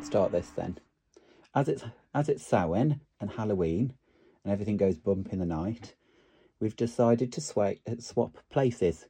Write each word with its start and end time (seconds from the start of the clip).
let's 0.00 0.08
start 0.08 0.32
this 0.32 0.48
then. 0.56 0.78
As 1.54 1.68
it's 1.68 1.84
as 2.14 2.30
it's 2.30 2.46
Samhain 2.46 3.02
and 3.20 3.30
Halloween, 3.30 3.92
and 4.42 4.50
everything 4.50 4.78
goes 4.78 4.96
bump 4.96 5.30
in 5.30 5.40
the 5.40 5.44
night, 5.44 5.94
we've 6.58 6.74
decided 6.74 7.30
to 7.34 7.42
sway, 7.42 7.82
uh, 7.86 7.96
swap 7.98 8.38
places. 8.48 9.08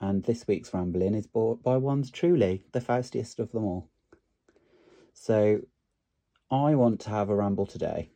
And 0.00 0.24
this 0.24 0.44
week's 0.48 0.74
rambling 0.74 1.14
is 1.14 1.28
brought 1.28 1.62
by 1.62 1.76
one's 1.76 2.10
truly 2.10 2.64
the 2.72 2.80
faustiest 2.80 3.38
of 3.38 3.52
them 3.52 3.62
all. 3.62 3.90
So, 5.12 5.60
I 6.50 6.74
want 6.74 6.98
to 7.02 7.10
have 7.10 7.28
a 7.28 7.36
ramble 7.36 7.66
today 7.66 8.10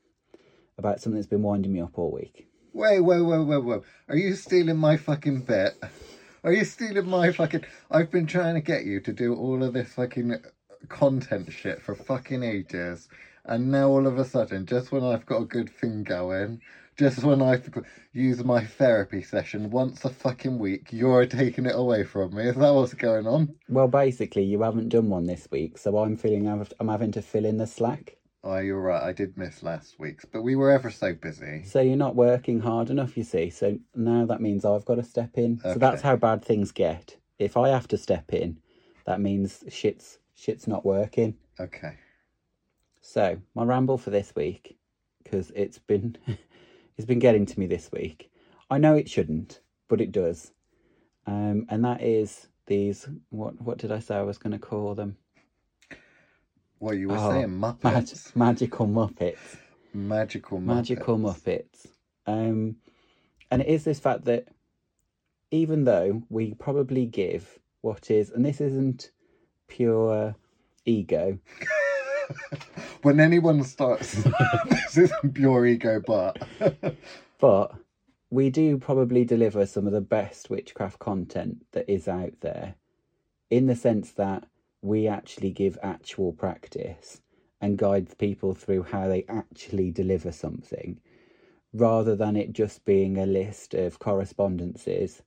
about 0.78 1.00
something 1.00 1.20
that's 1.20 1.28
been 1.28 1.42
winding 1.42 1.72
me 1.72 1.82
up 1.82 1.96
all 1.96 2.10
week. 2.10 2.48
Wait, 2.72 2.98
wait, 2.98 3.20
wait, 3.20 3.44
wait, 3.44 3.64
wait. 3.64 3.82
Are 4.08 4.16
you 4.16 4.34
stealing 4.34 4.76
my 4.76 4.96
fucking 4.96 5.42
bit? 5.42 5.80
Are 6.42 6.52
you 6.52 6.64
stealing 6.64 7.08
my 7.08 7.30
fucking. 7.30 7.64
I've 7.92 8.10
been 8.10 8.26
trying 8.26 8.54
to 8.54 8.60
get 8.60 8.84
you 8.84 8.98
to 9.02 9.12
do 9.12 9.36
all 9.36 9.62
of 9.62 9.72
this 9.72 9.92
fucking 9.92 10.34
content 10.88 11.52
shit 11.52 11.82
for 11.82 11.94
fucking 11.94 12.42
ages. 12.42 13.08
And 13.44 13.70
now 13.70 13.88
all 13.88 14.06
of 14.06 14.18
a 14.18 14.24
sudden, 14.24 14.66
just 14.66 14.90
when 14.90 15.04
I've 15.04 15.26
got 15.26 15.42
a 15.42 15.46
good 15.46 15.70
thing 15.70 16.02
going, 16.02 16.60
just 16.96 17.22
when 17.22 17.42
I 17.42 17.60
use 18.12 18.42
my 18.42 18.64
therapy 18.64 19.22
session 19.22 19.70
once 19.70 20.04
a 20.04 20.10
fucking 20.10 20.58
week, 20.58 20.88
you're 20.92 21.26
taking 21.26 21.66
it 21.66 21.74
away 21.76 22.04
from 22.04 22.34
me. 22.34 22.48
Is 22.48 22.56
that 22.56 22.74
what's 22.74 22.94
going 22.94 23.26
on? 23.26 23.54
Well, 23.68 23.88
basically, 23.88 24.44
you 24.44 24.62
haven't 24.62 24.88
done 24.88 25.10
one 25.10 25.26
this 25.26 25.46
week, 25.50 25.78
so 25.78 25.98
I'm 25.98 26.16
feeling 26.16 26.48
I'm 26.48 26.88
having 26.88 27.12
to 27.12 27.22
fill 27.22 27.44
in 27.44 27.58
the 27.58 27.66
slack. 27.66 28.16
Oh, 28.42 28.58
you're 28.58 28.80
right. 28.80 29.02
I 29.02 29.12
did 29.12 29.36
miss 29.36 29.62
last 29.62 29.98
week's, 29.98 30.24
but 30.24 30.42
we 30.42 30.56
were 30.56 30.70
ever 30.70 30.90
so 30.90 31.12
busy. 31.12 31.64
So 31.64 31.80
you're 31.80 31.96
not 31.96 32.14
working 32.14 32.60
hard 32.60 32.90
enough, 32.90 33.16
you 33.16 33.24
see. 33.24 33.50
So 33.50 33.78
now 33.94 34.24
that 34.26 34.40
means 34.40 34.64
I've 34.64 34.84
got 34.84 34.94
to 34.94 35.02
step 35.02 35.36
in. 35.36 35.60
Okay. 35.64 35.74
So 35.74 35.78
that's 35.78 36.02
how 36.02 36.16
bad 36.16 36.44
things 36.44 36.72
get. 36.72 37.16
If 37.38 37.56
I 37.56 37.68
have 37.68 37.88
to 37.88 37.98
step 37.98 38.32
in, 38.32 38.58
that 39.04 39.20
means 39.20 39.64
shit's 39.68 40.18
shit's 40.36 40.68
not 40.68 40.84
working. 40.84 41.34
Okay. 41.58 41.94
So 43.00 43.38
my 43.54 43.64
ramble 43.64 43.98
for 43.98 44.10
this 44.10 44.34
week, 44.36 44.76
because 45.22 45.50
it's 45.56 45.78
been 45.78 46.16
it's 46.96 47.06
been 47.06 47.18
getting 47.18 47.46
to 47.46 47.58
me 47.58 47.66
this 47.66 47.90
week. 47.92 48.30
I 48.70 48.78
know 48.78 48.94
it 48.94 49.10
shouldn't, 49.10 49.60
but 49.88 50.00
it 50.00 50.12
does. 50.12 50.52
Um, 51.26 51.66
and 51.68 51.84
that 51.84 52.02
is 52.02 52.48
these. 52.66 53.08
What 53.30 53.60
what 53.60 53.78
did 53.78 53.90
I 53.90 53.98
say 53.98 54.16
I 54.16 54.22
was 54.22 54.38
going 54.38 54.52
to 54.52 54.58
call 54.58 54.94
them? 54.94 55.16
What 56.78 56.98
you 56.98 57.08
were 57.08 57.16
oh, 57.16 57.30
saying, 57.30 57.48
Muppets, 57.48 58.36
mag- 58.36 58.48
magical 58.48 58.86
Muppets, 58.86 59.56
magical 59.94 60.58
Muppets. 60.58 60.64
magical 60.64 61.18
Muppets. 61.18 61.86
Um, 62.26 62.76
and 63.50 63.62
it 63.62 63.68
is 63.68 63.84
this 63.84 63.98
fact 63.98 64.24
that 64.26 64.48
even 65.50 65.84
though 65.84 66.22
we 66.28 66.54
probably 66.54 67.06
give 67.06 67.58
what 67.80 68.10
is, 68.10 68.30
and 68.30 68.44
this 68.44 68.60
isn't 68.60 69.10
pure 69.68 70.34
ego. 70.84 71.38
when 73.02 73.20
anyone 73.20 73.62
starts, 73.64 74.22
this 74.70 74.98
isn't 74.98 75.34
pure 75.34 75.66
ego, 75.66 76.00
but. 76.06 76.42
but 77.38 77.74
we 78.30 78.50
do 78.50 78.76
probably 78.76 79.24
deliver 79.24 79.66
some 79.66 79.86
of 79.86 79.92
the 79.92 80.00
best 80.00 80.50
witchcraft 80.50 80.98
content 80.98 81.64
that 81.72 81.88
is 81.88 82.08
out 82.08 82.32
there 82.40 82.74
in 83.50 83.66
the 83.66 83.76
sense 83.76 84.10
that 84.12 84.44
we 84.82 85.06
actually 85.06 85.50
give 85.50 85.78
actual 85.82 86.32
practice 86.32 87.20
and 87.60 87.78
guide 87.78 88.18
people 88.18 88.52
through 88.52 88.82
how 88.82 89.06
they 89.08 89.24
actually 89.28 89.90
deliver 89.90 90.32
something 90.32 91.00
rather 91.72 92.16
than 92.16 92.36
it 92.36 92.52
just 92.52 92.84
being 92.84 93.16
a 93.16 93.26
list 93.26 93.74
of 93.74 93.98
correspondences 93.98 95.22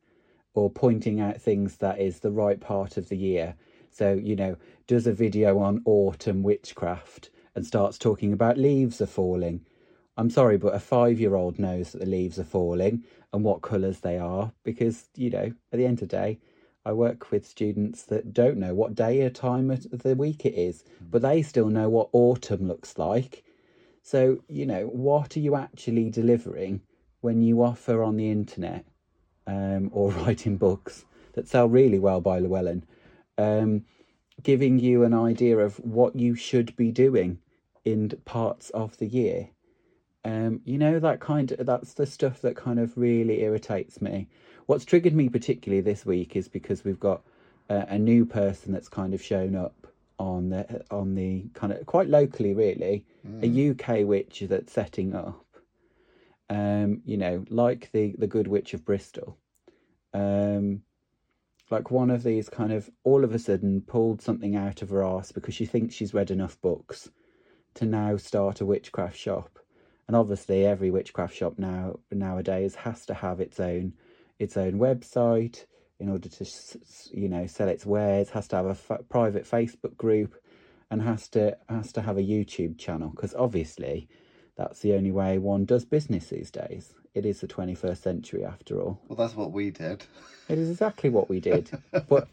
or 0.53 0.69
pointing 0.69 1.19
out 1.19 1.41
things 1.41 1.77
that 1.77 1.99
is 1.99 2.19
the 2.19 2.31
right 2.31 2.59
part 2.59 2.97
of 2.97 3.09
the 3.09 3.17
year 3.17 3.55
so, 3.99 4.13
you 4.13 4.37
know, 4.37 4.55
does 4.87 5.07
a 5.07 5.13
video 5.13 5.59
on 5.59 5.81
autumn 5.83 6.41
witchcraft 6.41 7.29
and 7.53 7.65
starts 7.65 7.97
talking 7.97 8.31
about 8.31 8.57
leaves 8.57 9.01
are 9.01 9.05
falling. 9.05 9.65
I'm 10.15 10.29
sorry, 10.29 10.57
but 10.57 10.73
a 10.73 10.79
five 10.79 11.19
year 11.19 11.35
old 11.35 11.59
knows 11.59 11.91
that 11.91 11.99
the 11.99 12.05
leaves 12.05 12.39
are 12.39 12.45
falling 12.45 13.03
and 13.33 13.43
what 13.43 13.61
colours 13.61 13.99
they 13.99 14.17
are 14.17 14.53
because, 14.63 15.09
you 15.17 15.29
know, 15.29 15.51
at 15.73 15.79
the 15.79 15.85
end 15.85 16.01
of 16.01 16.07
the 16.07 16.15
day, 16.15 16.39
I 16.85 16.93
work 16.93 17.29
with 17.29 17.45
students 17.45 18.03
that 18.03 18.33
don't 18.33 18.57
know 18.57 18.73
what 18.73 18.95
day 18.95 19.21
or 19.21 19.29
time 19.29 19.69
of 19.69 19.89
the 19.89 20.15
week 20.15 20.45
it 20.45 20.53
is, 20.53 20.85
but 21.01 21.21
they 21.21 21.41
still 21.41 21.67
know 21.67 21.89
what 21.89 22.07
autumn 22.13 22.69
looks 22.69 22.97
like. 22.97 23.43
So, 24.01 24.39
you 24.47 24.65
know, 24.65 24.85
what 24.85 25.35
are 25.35 25.41
you 25.41 25.57
actually 25.57 26.09
delivering 26.09 26.83
when 27.19 27.41
you 27.41 27.61
offer 27.61 28.01
on 28.01 28.15
the 28.15 28.31
internet 28.31 28.85
um, 29.45 29.89
or 29.91 30.11
writing 30.23 30.55
books 30.55 31.03
that 31.33 31.49
sell 31.49 31.67
really 31.67 31.99
well 31.99 32.21
by 32.21 32.39
Llewellyn? 32.39 32.85
Um, 33.39 33.85
giving 34.43 34.79
you 34.79 35.03
an 35.03 35.13
idea 35.13 35.57
of 35.57 35.77
what 35.77 36.15
you 36.15 36.35
should 36.35 36.75
be 36.75 36.91
doing 36.91 37.39
in 37.85 38.09
parts 38.25 38.69
of 38.71 38.97
the 38.97 39.07
year. 39.07 39.49
Um, 40.25 40.61
you 40.65 40.77
know 40.77 40.99
that 40.99 41.21
kind 41.21 41.51
of 41.53 41.65
that's 41.65 41.93
the 41.93 42.05
stuff 42.05 42.41
that 42.41 42.57
kind 42.57 42.79
of 42.79 42.97
really 42.97 43.41
irritates 43.41 44.01
me. 44.01 44.27
What's 44.65 44.85
triggered 44.85 45.15
me 45.15 45.29
particularly 45.29 45.81
this 45.81 46.05
week 46.05 46.35
is 46.35 46.49
because 46.49 46.83
we've 46.83 46.99
got 46.99 47.21
uh, 47.69 47.85
a 47.87 47.97
new 47.97 48.25
person 48.25 48.73
that's 48.73 48.89
kind 48.89 49.13
of 49.13 49.23
shown 49.23 49.55
up 49.55 49.87
on 50.19 50.49
the 50.49 50.83
on 50.91 51.15
the 51.15 51.45
kind 51.53 51.71
of 51.71 51.85
quite 51.85 52.09
locally, 52.09 52.53
really, 52.53 53.05
mm. 53.25 53.41
a 53.41 54.01
UK 54.01 54.05
witch 54.05 54.43
that's 54.47 54.73
setting 54.73 55.15
up. 55.15 55.45
Um, 56.49 57.01
you 57.05 57.15
know, 57.15 57.45
like 57.49 57.89
the 57.93 58.15
the 58.17 58.27
Good 58.27 58.47
Witch 58.47 58.73
of 58.73 58.83
Bristol. 58.83 59.37
Um, 60.13 60.81
like 61.69 61.91
one 61.91 62.09
of 62.09 62.23
these 62.23 62.49
kind 62.49 62.71
of 62.71 62.89
all 63.03 63.23
of 63.23 63.33
a 63.33 63.39
sudden 63.39 63.81
pulled 63.81 64.21
something 64.21 64.55
out 64.55 64.81
of 64.81 64.89
her 64.89 65.03
ass 65.03 65.31
because 65.31 65.53
she 65.53 65.65
thinks 65.65 65.95
she's 65.95 66.13
read 66.13 66.31
enough 66.31 66.59
books 66.61 67.09
to 67.75 67.85
now 67.85 68.17
start 68.17 68.61
a 68.61 68.65
witchcraft 68.65 69.17
shop. 69.17 69.59
And 70.07 70.15
obviously, 70.15 70.65
every 70.65 70.89
witchcraft 70.89 71.35
shop 71.35 71.59
now 71.59 71.99
nowadays 72.11 72.75
has 72.75 73.05
to 73.05 73.13
have 73.13 73.39
its 73.39 73.59
own 73.59 73.93
its 74.39 74.57
own 74.57 74.73
website 74.73 75.65
in 75.99 76.09
order 76.09 76.29
to 76.29 76.45
you 77.13 77.29
know 77.29 77.45
sell 77.45 77.67
its 77.67 77.85
wares. 77.85 78.31
Has 78.31 78.47
to 78.49 78.55
have 78.55 78.89
a 78.89 79.03
private 79.03 79.45
Facebook 79.45 79.95
group, 79.97 80.35
and 80.89 81.01
has 81.01 81.27
to 81.29 81.55
has 81.67 81.91
to 81.93 82.01
have 82.01 82.17
a 82.17 82.23
YouTube 82.23 82.79
channel 82.79 83.09
because 83.09 83.35
obviously 83.35 84.09
that's 84.55 84.79
the 84.79 84.93
only 84.93 85.11
way 85.11 85.37
one 85.37 85.65
does 85.65 85.85
business 85.85 86.27
these 86.29 86.51
days. 86.51 86.93
It 87.19 87.25
is 87.25 87.41
the 87.41 87.47
21st 87.47 87.97
century 87.97 88.45
after 88.45 88.79
all. 88.79 88.97
Well, 89.09 89.17
that's 89.17 89.35
what 89.35 89.51
we 89.51 89.71
did. 89.71 90.05
It 90.47 90.57
is 90.57 90.69
exactly 90.69 91.09
what 91.09 91.27
we 91.27 91.41
did. 91.41 91.69
but 92.07 92.29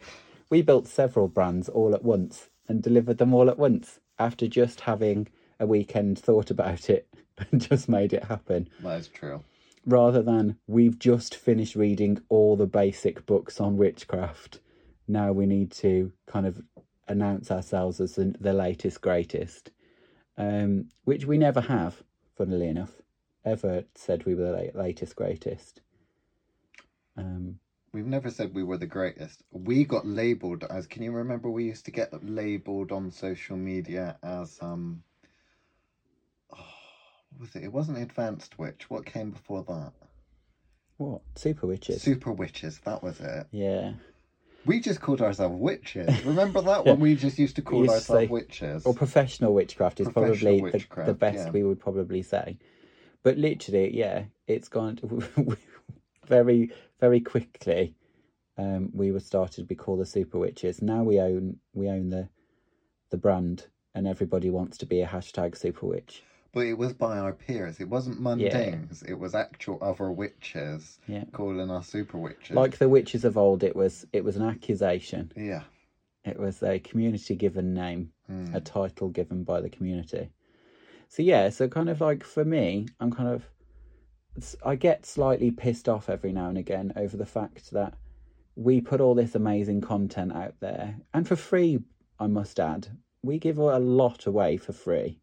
we 0.48 0.62
built 0.62 0.86
several 0.86 1.26
brands 1.26 1.68
all 1.68 1.92
at 1.92 2.04
once 2.04 2.50
and 2.68 2.84
delivered 2.84 3.18
them 3.18 3.34
all 3.34 3.50
at 3.50 3.58
once 3.58 3.98
after 4.20 4.46
just 4.46 4.82
having 4.82 5.26
a 5.58 5.66
weekend 5.66 6.20
thought 6.20 6.52
about 6.52 6.88
it 6.88 7.08
and 7.50 7.60
just 7.60 7.88
made 7.88 8.12
it 8.12 8.22
happen. 8.22 8.68
That 8.78 9.00
is 9.00 9.08
true. 9.08 9.42
Rather 9.84 10.22
than 10.22 10.56
we've 10.68 11.00
just 11.00 11.34
finished 11.34 11.74
reading 11.74 12.20
all 12.28 12.54
the 12.54 12.68
basic 12.68 13.26
books 13.26 13.60
on 13.60 13.76
witchcraft, 13.76 14.60
now 15.08 15.32
we 15.32 15.46
need 15.46 15.72
to 15.72 16.12
kind 16.28 16.46
of 16.46 16.62
announce 17.08 17.50
ourselves 17.50 18.00
as 18.00 18.14
the, 18.14 18.36
the 18.38 18.52
latest, 18.52 19.00
greatest, 19.00 19.72
um, 20.38 20.90
which 21.02 21.24
we 21.24 21.38
never 21.38 21.62
have, 21.62 22.04
funnily 22.36 22.68
enough, 22.68 22.92
ever 23.46 23.84
said 23.94 24.26
we 24.26 24.34
were 24.34 24.52
the 24.52 24.78
latest, 24.78 25.16
greatest. 25.16 25.80
Um, 27.16 27.58
We've 27.96 28.04
never 28.04 28.30
said 28.30 28.54
we 28.54 28.62
were 28.62 28.76
the 28.76 28.86
greatest. 28.86 29.42
We 29.52 29.86
got 29.86 30.06
labeled 30.06 30.64
as. 30.68 30.86
Can 30.86 31.02
you 31.02 31.12
remember 31.12 31.48
we 31.48 31.64
used 31.64 31.86
to 31.86 31.90
get 31.90 32.12
labeled 32.22 32.92
on 32.92 33.10
social 33.10 33.56
media 33.56 34.18
as 34.22 34.58
um. 34.60 35.02
Oh, 36.52 36.58
what 37.30 37.40
was 37.40 37.56
it? 37.56 37.64
It 37.64 37.72
wasn't 37.72 37.96
advanced 37.96 38.58
witch. 38.58 38.90
What 38.90 39.06
came 39.06 39.30
before 39.30 39.64
that? 39.68 39.92
What 40.98 41.22
super 41.36 41.66
witches? 41.66 42.02
Super 42.02 42.32
witches. 42.32 42.80
That 42.84 43.02
was 43.02 43.18
it. 43.20 43.46
Yeah. 43.50 43.92
We 44.66 44.80
just 44.80 45.00
called 45.00 45.22
ourselves 45.22 45.56
witches. 45.58 46.22
Remember 46.26 46.60
that 46.60 46.84
yeah. 46.84 46.92
one? 46.92 47.00
We 47.00 47.14
just 47.14 47.38
used 47.38 47.56
to 47.56 47.62
call 47.62 47.80
used 47.84 47.94
ourselves 47.94 48.24
say, 48.24 48.26
witches. 48.26 48.84
Or 48.84 48.92
professional 48.92 49.54
witchcraft 49.54 50.00
is 50.00 50.08
probably 50.10 50.60
witchcraft, 50.60 51.06
the, 51.06 51.12
the, 51.12 51.18
best 51.18 51.46
yeah. 51.46 51.50
we 51.50 51.62
would 51.62 51.80
probably 51.80 52.20
say. 52.20 52.58
But 53.26 53.38
literally, 53.38 53.96
yeah, 53.96 54.24
it's 54.46 54.68
gone. 54.68 54.98
Very 56.28 56.70
very 57.00 57.20
quickly 57.20 57.94
um, 58.58 58.90
we 58.92 59.12
were 59.12 59.20
started 59.20 59.56
to 59.56 59.64
be 59.64 59.74
called 59.74 60.00
the 60.00 60.06
super 60.06 60.38
witches 60.38 60.82
now 60.82 61.02
we 61.02 61.20
own 61.20 61.56
we 61.74 61.88
own 61.88 62.08
the 62.10 62.28
the 63.10 63.16
brand 63.16 63.66
and 63.94 64.06
everybody 64.06 64.50
wants 64.50 64.78
to 64.78 64.86
be 64.86 65.00
a 65.00 65.06
hashtag 65.06 65.56
super 65.56 65.86
witch 65.86 66.22
but 66.52 66.66
it 66.66 66.76
was 66.76 66.92
by 66.92 67.18
our 67.18 67.32
peers 67.32 67.80
it 67.80 67.88
wasn't 67.88 68.20
mundanes 68.20 69.02
yeah. 69.02 69.10
it 69.10 69.18
was 69.18 69.34
actual 69.34 69.78
other 69.82 70.10
witches 70.10 70.98
yeah. 71.06 71.24
calling 71.32 71.70
us 71.70 71.88
super 71.88 72.18
witches 72.18 72.56
like 72.56 72.78
the 72.78 72.88
witches 72.88 73.24
of 73.24 73.36
old 73.36 73.62
it 73.62 73.76
was 73.76 74.06
it 74.12 74.24
was 74.24 74.36
an 74.36 74.48
accusation 74.48 75.30
yeah 75.36 75.62
it 76.24 76.38
was 76.38 76.62
a 76.62 76.78
community 76.80 77.36
given 77.36 77.74
name 77.74 78.10
mm. 78.30 78.54
a 78.54 78.60
title 78.60 79.08
given 79.08 79.44
by 79.44 79.60
the 79.60 79.70
community 79.70 80.30
so 81.08 81.22
yeah 81.22 81.48
so 81.48 81.68
kind 81.68 81.88
of 81.88 82.00
like 82.00 82.24
for 82.24 82.44
me 82.44 82.86
i'm 83.00 83.10
kind 83.12 83.28
of 83.28 83.48
I 84.62 84.76
get 84.76 85.06
slightly 85.06 85.50
pissed 85.50 85.88
off 85.88 86.10
every 86.10 86.32
now 86.32 86.48
and 86.48 86.58
again 86.58 86.92
over 86.96 87.16
the 87.16 87.26
fact 87.26 87.70
that 87.70 87.94
we 88.54 88.80
put 88.80 89.00
all 89.00 89.14
this 89.14 89.34
amazing 89.34 89.80
content 89.80 90.32
out 90.34 90.54
there, 90.60 90.96
and 91.14 91.26
for 91.26 91.36
free, 91.36 91.80
I 92.18 92.26
must 92.26 92.58
add. 92.58 92.88
we 93.22 93.38
give 93.38 93.58
a 93.58 93.78
lot 93.78 94.26
away 94.26 94.56
for 94.56 94.72
free, 94.72 95.20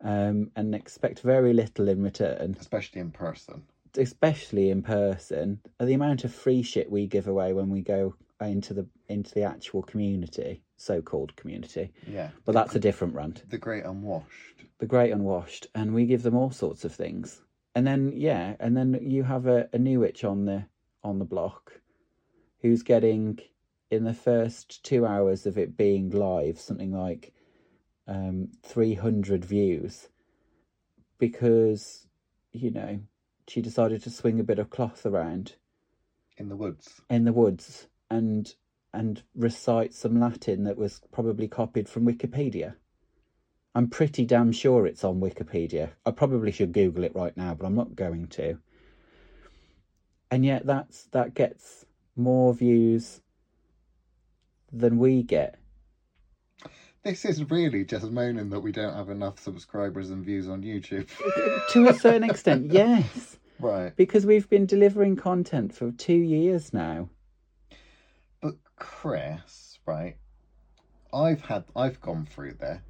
um, 0.00 0.50
and 0.56 0.74
expect 0.74 1.20
very 1.20 1.52
little 1.52 1.88
in 1.88 2.02
return, 2.02 2.56
especially 2.58 3.00
in 3.00 3.10
person. 3.10 3.62
especially 3.96 4.70
in 4.70 4.82
person. 4.82 5.60
The 5.78 5.94
amount 5.94 6.24
of 6.24 6.34
free 6.34 6.62
shit 6.62 6.90
we 6.90 7.06
give 7.06 7.28
away 7.28 7.52
when 7.52 7.70
we 7.70 7.82
go 7.82 8.14
into 8.44 8.74
the 8.74 8.86
into 9.08 9.32
the 9.34 9.42
actual 9.42 9.82
community, 9.82 10.62
so-called 10.76 11.34
community, 11.36 11.92
Yeah. 12.06 12.30
but 12.44 12.52
that's 12.52 12.74
a 12.74 12.80
different 12.80 13.14
rant. 13.14 13.42
The 13.48 13.58
great 13.58 13.84
unwashed. 13.84 14.64
the 14.78 14.86
great 14.86 15.12
unwashed 15.12 15.66
and 15.74 15.94
we 15.94 16.06
give 16.06 16.22
them 16.22 16.34
all 16.34 16.50
sorts 16.50 16.84
of 16.84 16.92
things 16.94 17.40
and 17.74 17.86
then 17.86 18.12
yeah 18.16 18.56
and 18.58 18.76
then 18.76 18.98
you 19.00 19.22
have 19.22 19.46
a, 19.46 19.68
a 19.72 19.78
new 19.78 20.00
witch 20.00 20.24
on 20.24 20.44
the 20.44 20.64
on 21.04 21.18
the 21.20 21.24
block 21.24 21.80
who's 22.60 22.82
getting 22.82 23.38
in 23.90 24.02
the 24.04 24.12
first 24.14 24.82
two 24.82 25.06
hours 25.06 25.46
of 25.46 25.56
it 25.56 25.76
being 25.76 26.10
live 26.10 26.58
something 26.58 26.92
like 26.92 27.32
um 28.08 28.48
300 28.64 29.44
views 29.44 30.08
because 31.18 32.06
you 32.52 32.70
know 32.70 32.98
she 33.48 33.60
decided 33.62 34.02
to 34.02 34.10
swing 34.10 34.40
a 34.40 34.44
bit 34.44 34.58
of 34.58 34.70
cloth 34.70 35.06
around 35.06 35.54
In 36.38 36.48
the 36.48 36.56
woods. 36.56 37.00
in 37.10 37.24
the 37.24 37.32
woods 37.32 37.86
and 38.12 38.54
and 38.94 39.22
recite 39.34 39.94
some 39.94 40.20
latin 40.20 40.64
that 40.64 40.76
was 40.76 41.00
probably 41.12 41.48
copied 41.48 41.88
from 41.88 42.04
wikipedia 42.04 42.74
I'm 43.74 43.88
pretty 43.88 44.26
damn 44.26 44.52
sure 44.52 44.86
it's 44.86 45.02
on 45.02 45.20
Wikipedia. 45.20 45.90
I 46.04 46.10
probably 46.10 46.52
should 46.52 46.72
Google 46.72 47.04
it 47.04 47.14
right 47.14 47.34
now, 47.36 47.54
but 47.54 47.66
I'm 47.66 47.74
not 47.74 47.96
going 47.96 48.26
to. 48.28 48.58
And 50.30 50.44
yet 50.44 50.66
that's 50.66 51.04
that 51.12 51.34
gets 51.34 51.86
more 52.16 52.52
views 52.52 53.22
than 54.70 54.98
we 54.98 55.22
get. 55.22 55.56
This 57.02 57.24
is 57.24 57.50
really 57.50 57.84
just 57.84 58.10
moaning 58.10 58.50
that 58.50 58.60
we 58.60 58.72
don't 58.72 58.94
have 58.94 59.08
enough 59.08 59.38
subscribers 59.38 60.10
and 60.10 60.24
views 60.24 60.48
on 60.48 60.62
YouTube. 60.62 61.08
to 61.72 61.88
a 61.88 61.94
certain 61.94 62.28
extent, 62.28 62.70
yes. 62.72 63.38
right. 63.58 63.96
Because 63.96 64.24
we've 64.24 64.48
been 64.48 64.66
delivering 64.66 65.16
content 65.16 65.74
for 65.74 65.90
two 65.92 66.12
years 66.12 66.72
now. 66.72 67.08
Chris, 68.82 69.78
right? 69.86 70.16
I've 71.14 71.42
had 71.42 71.62
I've 71.76 72.00
gone 72.00 72.26
through 72.26 72.54
this. 72.54 72.80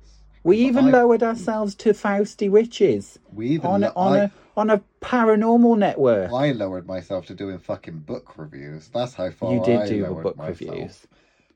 We 0.43 0.57
even 0.59 0.87
I- 0.87 0.91
lowered 0.91 1.23
ourselves 1.23 1.75
to 1.77 1.93
Fausty 1.93 2.49
Witches 2.49 3.19
We 3.33 3.51
even 3.51 3.67
on 3.67 3.85
a, 3.85 3.87
lo- 3.89 3.93
on 3.97 4.13
I, 4.13 4.19
a 4.25 4.31
on 4.57 4.71
a 4.71 4.83
paranormal 5.03 5.77
network. 5.77 6.33
I 6.33 6.53
lowered 6.53 6.87
myself 6.87 7.27
to 7.27 7.35
doing 7.35 7.59
fucking 7.59 8.01
book 8.01 8.39
reviews. 8.39 8.89
That's 8.89 9.13
how 9.15 9.31
far 9.31 9.53
you 9.53 9.63
did 9.63 9.81
I 9.81 9.87
do 9.87 10.07
book 10.15 10.37
myself. 10.37 10.61
reviews. 10.61 11.07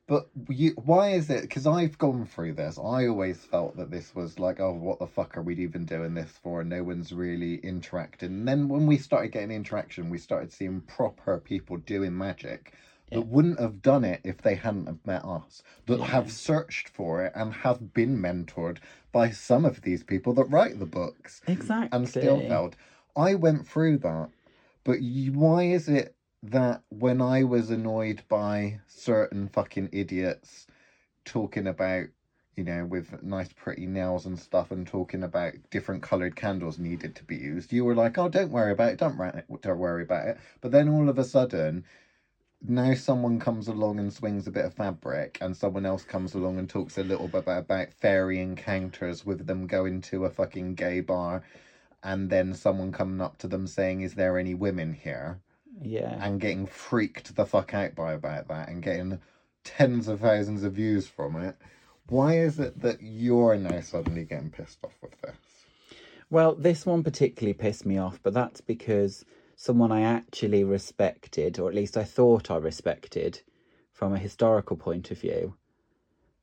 But 0.05 0.29
you, 0.49 0.71
why 0.85 1.09
is 1.09 1.29
it? 1.31 1.41
Because 1.41 1.65
I've 1.67 1.97
gone 1.97 2.25
through 2.27 2.53
this. 2.53 2.77
I 2.77 3.07
always 3.07 3.43
felt 3.43 3.75
that 3.77 3.91
this 3.91 4.15
was 4.15 4.39
like, 4.39 4.59
oh, 4.59 4.71
what 4.71 4.99
the 4.99 5.07
fuck 5.07 5.35
are 5.35 5.41
we 5.41 5.55
even 5.55 5.83
doing 5.83 6.13
this 6.13 6.31
for? 6.41 6.63
No 6.63 6.81
one's 6.83 7.11
really 7.11 7.55
interacting. 7.55 8.29
And 8.29 8.47
then 8.47 8.69
when 8.69 8.85
we 8.85 8.97
started 8.97 9.33
getting 9.33 9.51
interaction, 9.51 10.09
we 10.09 10.17
started 10.17 10.53
seeing 10.53 10.81
proper 10.81 11.39
people 11.39 11.77
doing 11.77 12.17
magic 12.17 12.73
that 13.11 13.19
Yeah. 13.19 13.25
wouldn't 13.25 13.59
have 13.59 13.81
done 13.81 14.03
it 14.03 14.21
if 14.23 14.41
they 14.41 14.55
hadn't 14.55 14.87
have 14.87 15.05
met 15.05 15.23
us. 15.23 15.63
That 15.85 15.99
Yeah. 15.99 16.05
have 16.07 16.31
searched 16.31 16.89
for 16.89 17.23
it 17.23 17.31
and 17.35 17.53
have 17.53 17.93
been 17.93 18.17
mentored 18.21 18.77
by 19.11 19.29
some 19.29 19.65
of 19.65 19.81
these 19.81 20.03
people 20.03 20.33
that 20.33 20.45
write 20.51 20.79
the 20.79 20.85
books 20.85 21.41
Exactly. 21.47 21.89
and 21.97 22.07
still 22.07 22.41
failed. 22.41 22.75
I 23.15 23.35
went 23.35 23.65
through 23.67 23.97
that, 23.99 24.29
but 24.83 24.99
why 25.33 25.63
is 25.63 25.87
it 25.87 26.15
that 26.43 26.83
when 26.89 27.21
I 27.21 27.43
was 27.43 27.69
annoyed 27.71 28.21
by 28.27 28.79
certain 28.87 29.47
fucking 29.47 29.89
idiots 29.91 30.67
talking 31.25 31.65
about, 31.67 32.07
you 32.55 32.63
know, 32.63 32.85
with 32.85 33.23
nice 33.23 33.51
pretty 33.53 33.85
nails 33.87 34.25
and 34.25 34.37
stuff, 34.37 34.69
and 34.71 34.85
talking 34.85 35.23
about 35.23 35.53
different 35.71 36.03
coloured 36.03 36.35
candles 36.35 36.77
needed 36.77 37.15
to 37.15 37.23
be 37.23 37.35
used, 37.37 37.73
you 37.73 37.83
were 37.85 37.95
like, 37.95 38.17
"Oh, 38.17 38.29
don't 38.29 38.51
worry 38.51 38.71
about 38.71 38.91
it. 38.93 38.99
Don't, 38.99 39.17
ra- 39.17 39.31
don't 39.61 39.79
worry 39.79 40.03
about 40.03 40.27
it." 40.27 40.37
But 40.61 40.71
then 40.71 40.89
all 40.89 41.09
of 41.09 41.17
a 41.17 41.23
sudden. 41.23 41.85
Now 42.61 42.93
someone 42.95 43.39
comes 43.39 43.67
along 43.67 43.99
and 43.99 44.11
swings 44.11 44.47
a 44.47 44.51
bit 44.51 44.65
of 44.65 44.73
fabric, 44.73 45.37
and 45.41 45.55
someone 45.55 45.85
else 45.85 46.03
comes 46.03 46.33
along 46.33 46.57
and 46.59 46.69
talks 46.69 46.97
a 46.97 47.03
little 47.03 47.27
bit 47.27 47.39
about, 47.39 47.59
about 47.59 47.93
fairy 47.93 48.39
encounters 48.39 49.25
with 49.25 49.45
them 49.45 49.67
going 49.67 50.01
to 50.01 50.25
a 50.25 50.29
fucking 50.29 50.75
gay 50.75 50.99
bar 51.01 51.43
and 52.03 52.29
then 52.29 52.53
someone 52.53 52.91
coming 52.91 53.21
up 53.21 53.37
to 53.39 53.47
them 53.47 53.67
saying, 53.67 54.01
"Is 54.01 54.15
there 54.15 54.37
any 54.37 54.53
women 54.53 54.93
here?" 54.93 55.39
Yeah. 55.81 56.17
and 56.25 56.41
getting 56.41 56.65
freaked 56.65 57.35
the 57.35 57.45
fuck 57.45 57.73
out 57.73 57.93
by 57.93 58.13
about 58.13 58.47
that 58.47 58.69
and 58.69 58.81
getting 58.81 59.19
tens 59.63 60.07
of 60.07 60.21
thousands 60.21 60.63
of 60.63 60.73
views 60.73 61.07
from 61.07 61.35
it. 61.35 61.55
Why 62.07 62.37
is 62.39 62.59
it 62.59 62.79
that 62.81 63.01
you're 63.01 63.57
now 63.57 63.81
suddenly 63.81 64.23
getting 64.23 64.49
pissed 64.49 64.79
off 64.83 64.95
with 65.01 65.19
this? 65.21 65.35
Well, 66.29 66.55
this 66.55 66.85
one 66.85 67.03
particularly 67.03 67.53
pissed 67.53 67.85
me 67.85 67.97
off, 67.97 68.19
but 68.23 68.33
that's 68.33 68.61
because 68.61 69.23
someone 69.57 69.91
I 69.91 70.01
actually 70.01 70.63
respected, 70.63 71.59
or 71.59 71.67
at 71.67 71.75
least 71.75 71.97
I 71.97 72.03
thought 72.03 72.49
I 72.51 72.57
respected 72.57 73.41
from 73.91 74.13
a 74.13 74.19
historical 74.19 74.77
point 74.77 75.09
of 75.11 75.19
view, 75.19 75.55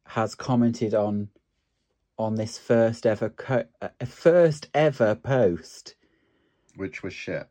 has 0.09 0.35
commented 0.35 0.93
on 0.95 1.31
on 2.19 2.35
this 2.35 2.59
first 2.59 3.07
ever 3.07 3.29
co- 3.29 3.65
uh, 3.81 3.89
first 4.05 4.69
ever 4.75 5.15
post, 5.15 5.95
Which 6.77 7.03
was 7.03 7.13
shit. 7.13 7.49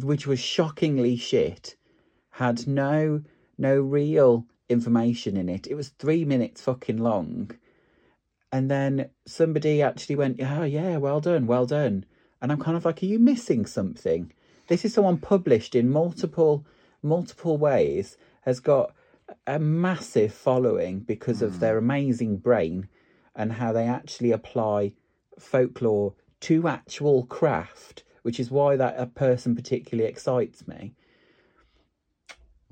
which 0.00 0.26
was 0.26 0.40
shockingly 0.40 1.16
shit, 1.16 1.76
had 2.30 2.66
no 2.66 3.22
no 3.58 3.80
real 3.80 4.46
information 4.68 5.36
in 5.36 5.48
it. 5.48 5.66
It 5.66 5.74
was 5.74 5.88
three 5.90 6.24
minutes 6.24 6.62
fucking 6.62 6.98
long. 6.98 7.50
And 8.52 8.70
then 8.70 9.10
somebody 9.26 9.82
actually 9.82 10.14
went, 10.16 10.40
Oh 10.40 10.62
yeah, 10.62 10.96
well 10.98 11.20
done, 11.20 11.46
well 11.48 11.66
done. 11.66 12.04
And 12.40 12.52
I'm 12.52 12.60
kind 12.60 12.76
of 12.76 12.84
like, 12.84 13.02
Are 13.02 13.06
you 13.06 13.18
missing 13.18 13.66
something? 13.66 14.32
This 14.66 14.84
is 14.84 14.94
someone 14.94 15.18
published 15.18 15.74
in 15.74 15.90
multiple 15.90 16.64
multiple 17.02 17.58
ways, 17.58 18.16
has 18.42 18.60
got 18.60 18.94
a 19.46 19.58
massive 19.58 20.32
following 20.32 21.00
because 21.00 21.42
of 21.42 21.60
their 21.60 21.78
hmm. 21.78 21.84
amazing 21.84 22.36
brain 22.38 22.88
and 23.36 23.52
how 23.52 23.72
they 23.72 23.86
actually 23.86 24.32
apply 24.32 24.92
folklore 25.38 26.14
to 26.40 26.68
actual 26.68 27.24
craft, 27.26 28.04
which 28.22 28.38
is 28.40 28.50
why 28.50 28.76
that 28.76 28.94
a 28.98 29.06
person 29.06 29.54
particularly 29.54 30.08
excites 30.08 30.66
me. 30.66 30.94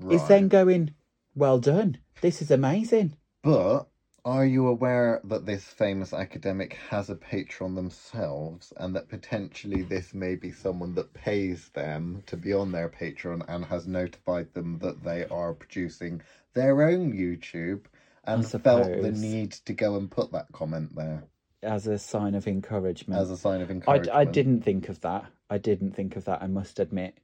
Is 0.09 0.27
then 0.27 0.47
going, 0.47 0.93
Well 1.35 1.59
done. 1.59 1.97
This 2.21 2.41
is 2.41 2.51
amazing. 2.51 3.15
But 3.41 3.87
are 4.25 4.45
you 4.45 4.67
aware 4.67 5.19
that 5.25 5.45
this 5.45 5.65
famous 5.65 6.13
academic 6.13 6.73
has 6.89 7.09
a 7.09 7.15
Patreon 7.15 7.75
themselves 7.75 8.71
and 8.77 8.95
that 8.95 9.09
potentially 9.09 9.81
this 9.81 10.13
may 10.13 10.35
be 10.35 10.51
someone 10.51 10.95
that 10.95 11.13
pays 11.13 11.69
them 11.73 12.23
to 12.27 12.37
be 12.37 12.53
on 12.53 12.71
their 12.71 12.87
Patreon 12.87 13.43
and 13.49 13.65
has 13.65 13.85
notified 13.85 14.53
them 14.53 14.79
that 14.79 15.03
they 15.03 15.25
are 15.25 15.53
producing 15.53 16.21
their 16.53 16.83
own 16.83 17.11
YouTube 17.11 17.81
and 18.23 18.47
felt 18.47 19.01
the 19.01 19.11
need 19.11 19.51
to 19.51 19.73
go 19.73 19.97
and 19.97 20.09
put 20.09 20.31
that 20.31 20.47
comment 20.53 20.95
there 20.95 21.23
As 21.61 21.87
a 21.87 21.97
sign 21.97 22.33
of 22.35 22.47
encouragement. 22.47 23.19
as 23.19 23.29
a 23.29 23.37
sign 23.37 23.59
of 23.61 23.69
I, 23.69 23.73
encouragement? 23.73 24.15
I 24.15 24.23
didn't 24.23 24.61
think 24.61 24.87
of 24.87 25.01
that. 25.01 25.25
I 25.49 25.57
didn't 25.57 25.91
think 25.91 26.15
of 26.15 26.23
that, 26.25 26.41
I 26.41 26.47
must 26.47 26.79
admit. 26.79 27.17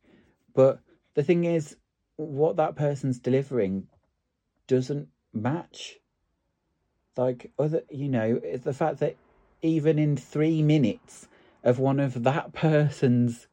But 0.54 0.82
the 1.14 1.24
thing 1.24 1.46
is, 1.46 1.78
what 2.18 2.58
that 2.58 2.76
person's 2.76 3.20
delivering 3.20 3.88
doesn't 4.68 5.08
match. 5.34 5.98
Like, 7.18 7.52
other, 7.60 7.84
you 7.90 8.10
know, 8.10 8.40
the 8.40 8.74
fact 8.74 9.00
that 9.00 9.18
even 9.62 10.00
in 10.00 10.16
three 10.16 10.64
minutes 10.64 11.28
of 11.64 11.80
one 11.80 12.00
of 12.00 12.24
that 12.24 12.54
person's 12.54 13.48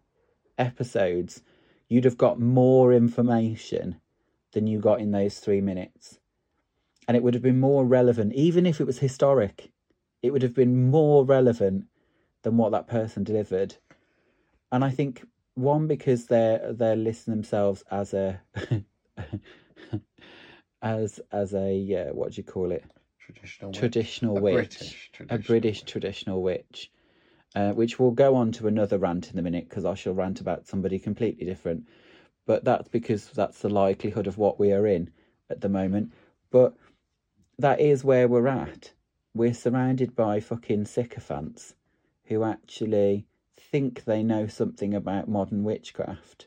episodes, 0.59 1.43
you'd 1.89 2.05
have 2.05 2.19
got 2.19 2.41
more 2.41 2.93
information 2.93 4.01
than 4.53 4.67
you 4.67 4.79
got 4.79 5.01
in 5.01 5.11
those 5.11 5.39
three 5.39 5.61
minutes. 5.61 6.19
And 7.09 7.17
it 7.17 7.23
would 7.23 7.35
have 7.35 7.43
been 7.43 7.61
more 7.61 7.85
relevant, 7.85 8.33
even 8.35 8.67
if 8.67 8.81
it 8.81 8.87
was 8.87 8.99
historic, 8.99 9.71
it 10.23 10.33
would 10.33 10.43
have 10.43 10.55
been 10.55 10.91
more 10.91 11.25
relevant 11.25 11.87
than 12.43 12.57
what 12.57 12.73
that 12.73 12.89
person 12.89 13.23
delivered. 13.23 13.77
And 14.73 14.85
I 14.85 14.91
think 14.91 15.25
one 15.55 15.87
because 15.87 16.27
they're 16.27 16.73
they're 16.73 16.97
listing 16.97 17.33
themselves 17.33 17.83
as 17.91 18.13
a 18.13 18.41
as 20.83 21.21
as 21.33 21.55
a 21.55 22.09
uh, 22.09 22.15
what 22.15 22.33
do 22.33 22.37
you 22.39 22.45
call 22.45 22.71
it 22.73 22.85
Traditional 23.27 23.71
witch. 23.71 23.79
traditional 23.79 24.39
A 24.39 24.41
witch 24.41 24.79
British 24.79 25.11
a 25.11 25.17
traditional 25.17 25.47
British 25.47 25.81
witch. 25.83 25.91
traditional 25.93 26.43
witch, 26.43 26.91
uh, 27.57 27.73
which 27.73 27.99
we'll 27.99 28.13
go 28.13 28.35
on 28.37 28.53
to 28.53 28.69
another 28.69 28.99
rant 28.99 29.33
in 29.33 29.39
a 29.39 29.43
minute 29.43 29.69
because 29.69 29.85
I 29.85 29.95
shall 29.95 30.15
rant 30.15 30.41
about 30.41 30.67
somebody 30.67 30.99
completely 30.99 31.45
different. 31.45 31.87
But 32.47 32.65
that's 32.65 32.89
because 32.89 33.29
that's 33.31 33.61
the 33.61 33.69
likelihood 33.69 34.29
of 34.29 34.39
what 34.39 34.61
we 34.61 34.73
are 34.73 34.87
in 34.87 35.11
at 35.51 35.61
the 35.61 35.69
moment. 35.69 36.13
But 36.51 36.75
that 37.59 37.81
is 37.81 38.05
where 38.05 38.29
we're 38.29 38.47
at. 38.47 38.93
We're 39.35 39.55
surrounded 39.55 40.15
by 40.15 40.39
fucking 40.41 40.85
sycophants 40.85 41.75
who 42.27 42.45
actually 42.45 43.27
think 43.59 44.05
they 44.05 44.23
know 44.23 44.47
something 44.47 44.95
about 44.95 45.29
modern 45.29 45.65
witchcraft. 45.65 46.47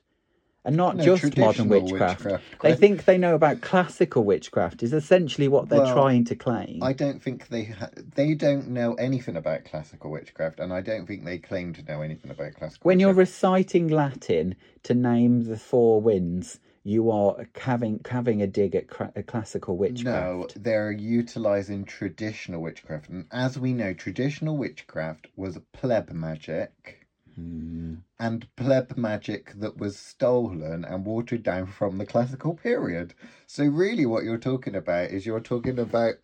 And 0.69 0.77
not 0.77 0.97
No, 0.97 1.03
just 1.03 1.35
modern 1.35 1.67
witchcraft. 1.67 2.23
witchcraft, 2.25 2.61
They 2.61 2.75
think 2.75 3.05
they 3.05 3.17
know 3.17 3.33
about 3.33 3.61
classical 3.61 4.23
witchcraft. 4.23 4.83
Is 4.83 4.93
essentially 4.93 5.47
what 5.47 5.67
they're 5.67 5.81
Well, 5.81 5.93
trying 5.95 6.25
to 6.25 6.35
claim. 6.35 6.83
I 6.83 6.93
don't 6.93 7.21
think 7.21 7.47
they 7.47 7.63
ha- 7.65 7.89
they 8.15 8.35
don't 8.35 8.69
know 8.69 8.93
anything 8.93 9.35
about 9.35 9.65
classical 9.65 10.11
witchcraft, 10.11 10.59
and 10.59 10.71
I 10.71 10.81
don't 10.81 11.07
think 11.07 11.25
they 11.25 11.39
claim 11.39 11.73
to 11.73 11.83
know 11.83 12.01
anything 12.03 12.29
about 12.29 12.53
classical. 12.53 12.87
When 12.87 12.99
you're 12.99 13.13
reciting 13.13 13.87
Latin 13.87 14.53
to 14.83 14.93
name 14.93 15.45
the 15.45 15.57
four 15.57 15.99
winds, 16.01 16.59
you 16.83 17.09
are 17.09 17.47
having 17.59 17.99
having 18.09 18.41
a 18.43 18.47
dig 18.47 18.75
at 18.75 18.87
cra- 18.87 19.11
a 19.15 19.23
classical 19.23 19.75
witchcraft. 19.75 20.05
no, 20.05 20.37
witchcraft. 20.37 20.63
they're 20.63 20.91
utilizing 20.91 21.83
traditional 21.83 22.61
witchcraft, 22.61 23.09
and 23.09 23.25
as 23.31 23.57
we 23.57 23.73
know, 23.73 23.93
traditional 23.93 24.55
witchcraft 24.55 25.27
was 25.35 25.57
pleb 25.73 26.11
magic. 26.11 26.98
Hmm. 27.39 27.95
and 28.19 28.47
pleb 28.55 28.97
magic 28.97 29.53
that 29.59 29.77
was 29.77 29.97
stolen 29.97 30.83
and 30.83 31.05
watered 31.05 31.43
down 31.43 31.67
from 31.67 31.97
the 31.97 32.05
classical 32.05 32.53
period. 32.53 33.13
So 33.47 33.63
really 33.65 34.05
what 34.05 34.23
you're 34.23 34.37
talking 34.37 34.75
about 34.75 35.11
is 35.11 35.25
you're 35.25 35.39
talking 35.39 35.79
about 35.79 36.15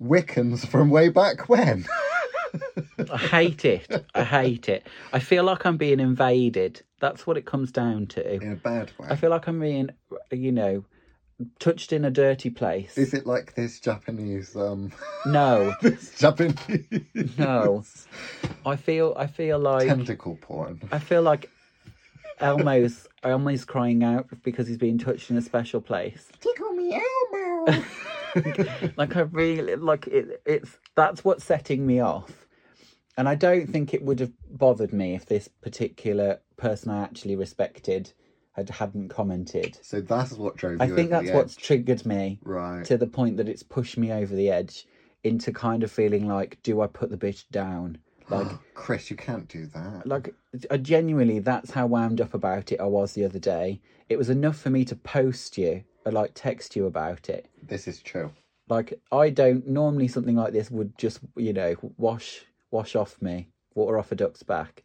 Wiccans 0.00 0.66
from 0.66 0.90
way 0.90 1.08
back 1.08 1.48
when. 1.48 1.86
I 3.10 3.16
hate 3.16 3.64
it. 3.64 4.04
I 4.14 4.24
hate 4.24 4.68
it. 4.68 4.86
I 5.12 5.18
feel 5.18 5.44
like 5.44 5.64
I'm 5.64 5.76
being 5.76 6.00
invaded. 6.00 6.82
That's 7.00 7.26
what 7.26 7.36
it 7.36 7.46
comes 7.46 7.72
down 7.72 8.06
to. 8.08 8.34
In 8.34 8.52
a 8.52 8.56
bad 8.56 8.92
way. 8.98 9.08
I 9.10 9.16
feel 9.16 9.30
like 9.30 9.46
I'm 9.46 9.60
being, 9.60 9.90
you 10.30 10.52
know, 10.52 10.84
touched 11.58 11.92
in 11.92 12.04
a 12.04 12.10
dirty 12.10 12.50
place. 12.50 12.96
Is 12.96 13.14
it 13.14 13.26
like 13.26 13.54
this 13.54 13.80
Japanese 13.80 14.56
um 14.56 14.92
No, 15.26 15.74
this 15.82 16.18
Japanese 16.18 17.38
no. 17.38 17.84
I 18.64 18.76
feel. 18.76 19.14
I 19.16 19.26
feel 19.26 19.58
like. 19.58 19.88
tentacle 19.88 20.38
porn? 20.40 20.80
I 20.92 20.98
feel 20.98 21.22
like 21.22 21.50
Elmo's 22.40 23.06
Elmo's 23.22 23.64
crying 23.64 24.04
out 24.04 24.26
because 24.42 24.68
he's 24.68 24.78
being 24.78 24.98
touched 24.98 25.30
in 25.30 25.36
a 25.36 25.42
special 25.42 25.80
place. 25.80 26.28
Tickle 26.40 26.72
me 26.72 26.94
Elmo. 26.94 27.84
like 28.96 29.16
I 29.16 29.20
really 29.20 29.76
like 29.76 30.06
it. 30.06 30.42
It's 30.44 30.78
that's 30.94 31.24
what's 31.24 31.44
setting 31.44 31.86
me 31.86 32.00
off, 32.00 32.46
and 33.16 33.28
I 33.28 33.34
don't 33.34 33.68
think 33.68 33.94
it 33.94 34.02
would 34.02 34.20
have 34.20 34.32
bothered 34.50 34.92
me 34.92 35.14
if 35.14 35.26
this 35.26 35.48
particular 35.48 36.40
person 36.56 36.90
I 36.90 37.02
actually 37.02 37.36
respected 37.36 38.12
had 38.56 38.70
hadn't 38.70 39.10
commented. 39.10 39.78
so 39.82 40.00
that's 40.00 40.32
what 40.32 40.56
drove 40.56 40.80
I 40.80 40.88
think 40.88 41.10
that's 41.10 41.30
what's 41.30 41.54
triggered 41.54 42.06
me 42.06 42.38
right. 42.42 42.84
to 42.86 42.96
the 42.96 43.06
point 43.06 43.36
that 43.36 43.48
it's 43.48 43.62
pushed 43.62 43.98
me 43.98 44.12
over 44.12 44.34
the 44.34 44.50
edge 44.50 44.86
into 45.24 45.52
kind 45.52 45.82
of 45.82 45.90
feeling 45.90 46.26
like, 46.26 46.58
do 46.62 46.80
I 46.80 46.86
put 46.86 47.10
the 47.10 47.16
bitch 47.16 47.44
down? 47.50 47.98
Like, 48.28 48.48
Chris, 48.74 49.08
you 49.08 49.14
can't 49.14 49.46
do 49.46 49.66
that. 49.66 50.04
like 50.04 50.34
I 50.68 50.78
genuinely, 50.78 51.38
that's 51.38 51.70
how 51.70 51.86
wound 51.86 52.20
up 52.20 52.34
about 52.34 52.72
it 52.72 52.80
I 52.80 52.86
was 52.86 53.12
the 53.12 53.24
other 53.24 53.38
day. 53.38 53.80
It 54.08 54.18
was 54.18 54.30
enough 54.30 54.58
for 54.58 54.68
me 54.68 54.84
to 54.86 54.96
post 54.96 55.56
you 55.56 55.84
or 56.04 56.10
like 56.10 56.32
text 56.34 56.74
you 56.74 56.86
about 56.86 57.28
it. 57.28 57.48
This 57.62 57.86
is 57.86 58.00
true. 58.00 58.32
Like 58.68 58.94
I 59.12 59.30
don't 59.30 59.68
normally 59.68 60.08
something 60.08 60.34
like 60.34 60.52
this 60.52 60.72
would 60.72 60.98
just 60.98 61.20
you 61.36 61.52
know 61.52 61.76
wash 61.98 62.44
wash 62.72 62.96
off 62.96 63.22
me, 63.22 63.46
water 63.76 63.96
off 63.96 64.10
a 64.10 64.16
duck's 64.16 64.42
back, 64.42 64.82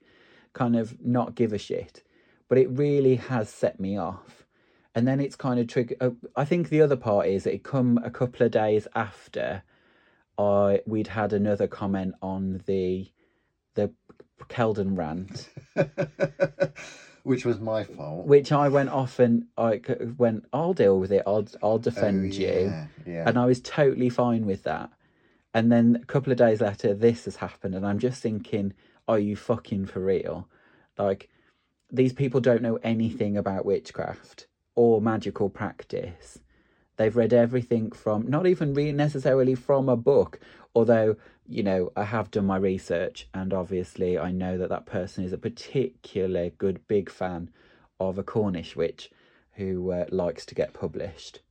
kind 0.54 0.75
of 0.75 1.04
not 1.04 1.34
give 1.34 1.51
a 1.51 1.58
shit. 1.58 2.04
But 2.51 2.58
it 2.58 2.67
really 2.70 3.15
has 3.15 3.48
set 3.50 3.79
me 3.79 3.96
off, 3.98 4.46
and 4.93 5.08
then 5.08 5.22
it's 5.22 5.38
kind 5.38 5.58
of 5.58 5.67
trigger. 5.67 5.96
Uh, 6.01 6.10
I 6.36 6.43
think 6.43 6.67
the 6.67 6.81
other 6.81 6.98
part 6.98 7.27
is 7.27 7.48
it 7.48 7.63
come 7.63 7.98
a 8.03 8.12
couple 8.12 8.46
of 8.46 8.51
days 8.51 8.89
after 8.93 9.63
I 10.38 10.81
we'd 10.86 11.08
had 11.08 11.31
another 11.31 11.67
comment 11.67 12.13
on 12.22 12.62
the 12.65 13.10
the 13.75 13.89
Kelden 14.50 14.98
rant, 14.98 15.48
Which 17.24 17.46
was 17.46 17.62
my 17.62 17.86
fault. 17.86 18.25
which 18.25 18.51
I 18.51 18.67
went 18.67 18.89
off 18.89 19.20
and 19.20 19.46
I 19.58 19.79
went, 20.17 20.43
I'll 20.51 20.74
deal 20.74 21.00
with 21.00 21.13
it. 21.13 21.24
I'll 21.25 21.48
I'll 21.63 21.77
defend 21.79 22.34
Oh, 22.34 22.36
you. 22.36 22.48
yeah, 22.74 22.88
yeah. 23.05 23.24
and 23.29 23.38
I 23.39 23.46
was 23.46 23.62
totally 23.62 24.10
fine 24.10 24.46
with 24.46 24.63
that. 24.63 24.89
And 25.53 25.72
then 25.72 26.00
a 26.01 26.05
couple 26.05 26.31
of 26.34 26.38
days 26.38 26.60
later, 26.60 26.93
this 26.93 27.24
has 27.25 27.38
happened, 27.38 27.75
and 27.75 27.86
I'm 27.88 28.00
just 28.00 28.22
thinking, 28.22 28.74
are 29.08 29.20
you 29.20 29.36
fucking 29.38 29.86
for 29.86 30.00
real? 30.01 30.50
Like, 30.98 31.29
these 31.91 32.13
people 32.13 32.39
don't 32.39 32.62
know 32.62 32.77
anything 32.83 33.38
about 33.38 33.65
witchcraft 33.65 34.48
or 34.75 35.01
magical 35.01 35.50
practice. 35.50 36.39
They've 36.98 37.15
read 37.15 37.33
everything 37.33 37.91
from, 37.91 38.29
not 38.29 38.48
even 38.48 38.74
necessarily 38.95 39.55
from 39.55 39.89
a 39.89 39.98
book, 39.98 40.39
although, 40.75 41.15
you 41.48 41.63
know, 41.63 41.91
I 41.95 42.03
have 42.03 42.31
done 42.31 42.45
my 42.45 42.57
research, 42.57 43.27
and 43.33 43.53
obviously 43.53 44.17
I 44.17 44.31
know 44.31 44.57
that 44.57 44.69
that 44.69 44.86
person 44.86 45.24
is 45.24 45.33
a 45.33 45.38
particular 45.38 46.50
good 46.50 46.88
big 46.88 47.10
fan 47.10 47.50
of 48.00 48.17
a 48.17 48.24
Cornish 48.24 48.75
witch 48.75 49.12
who 49.53 49.91
uh, 49.91 50.05
likes 50.12 50.45
to 50.45 50.55
get 50.55 50.74
published. 50.74 51.41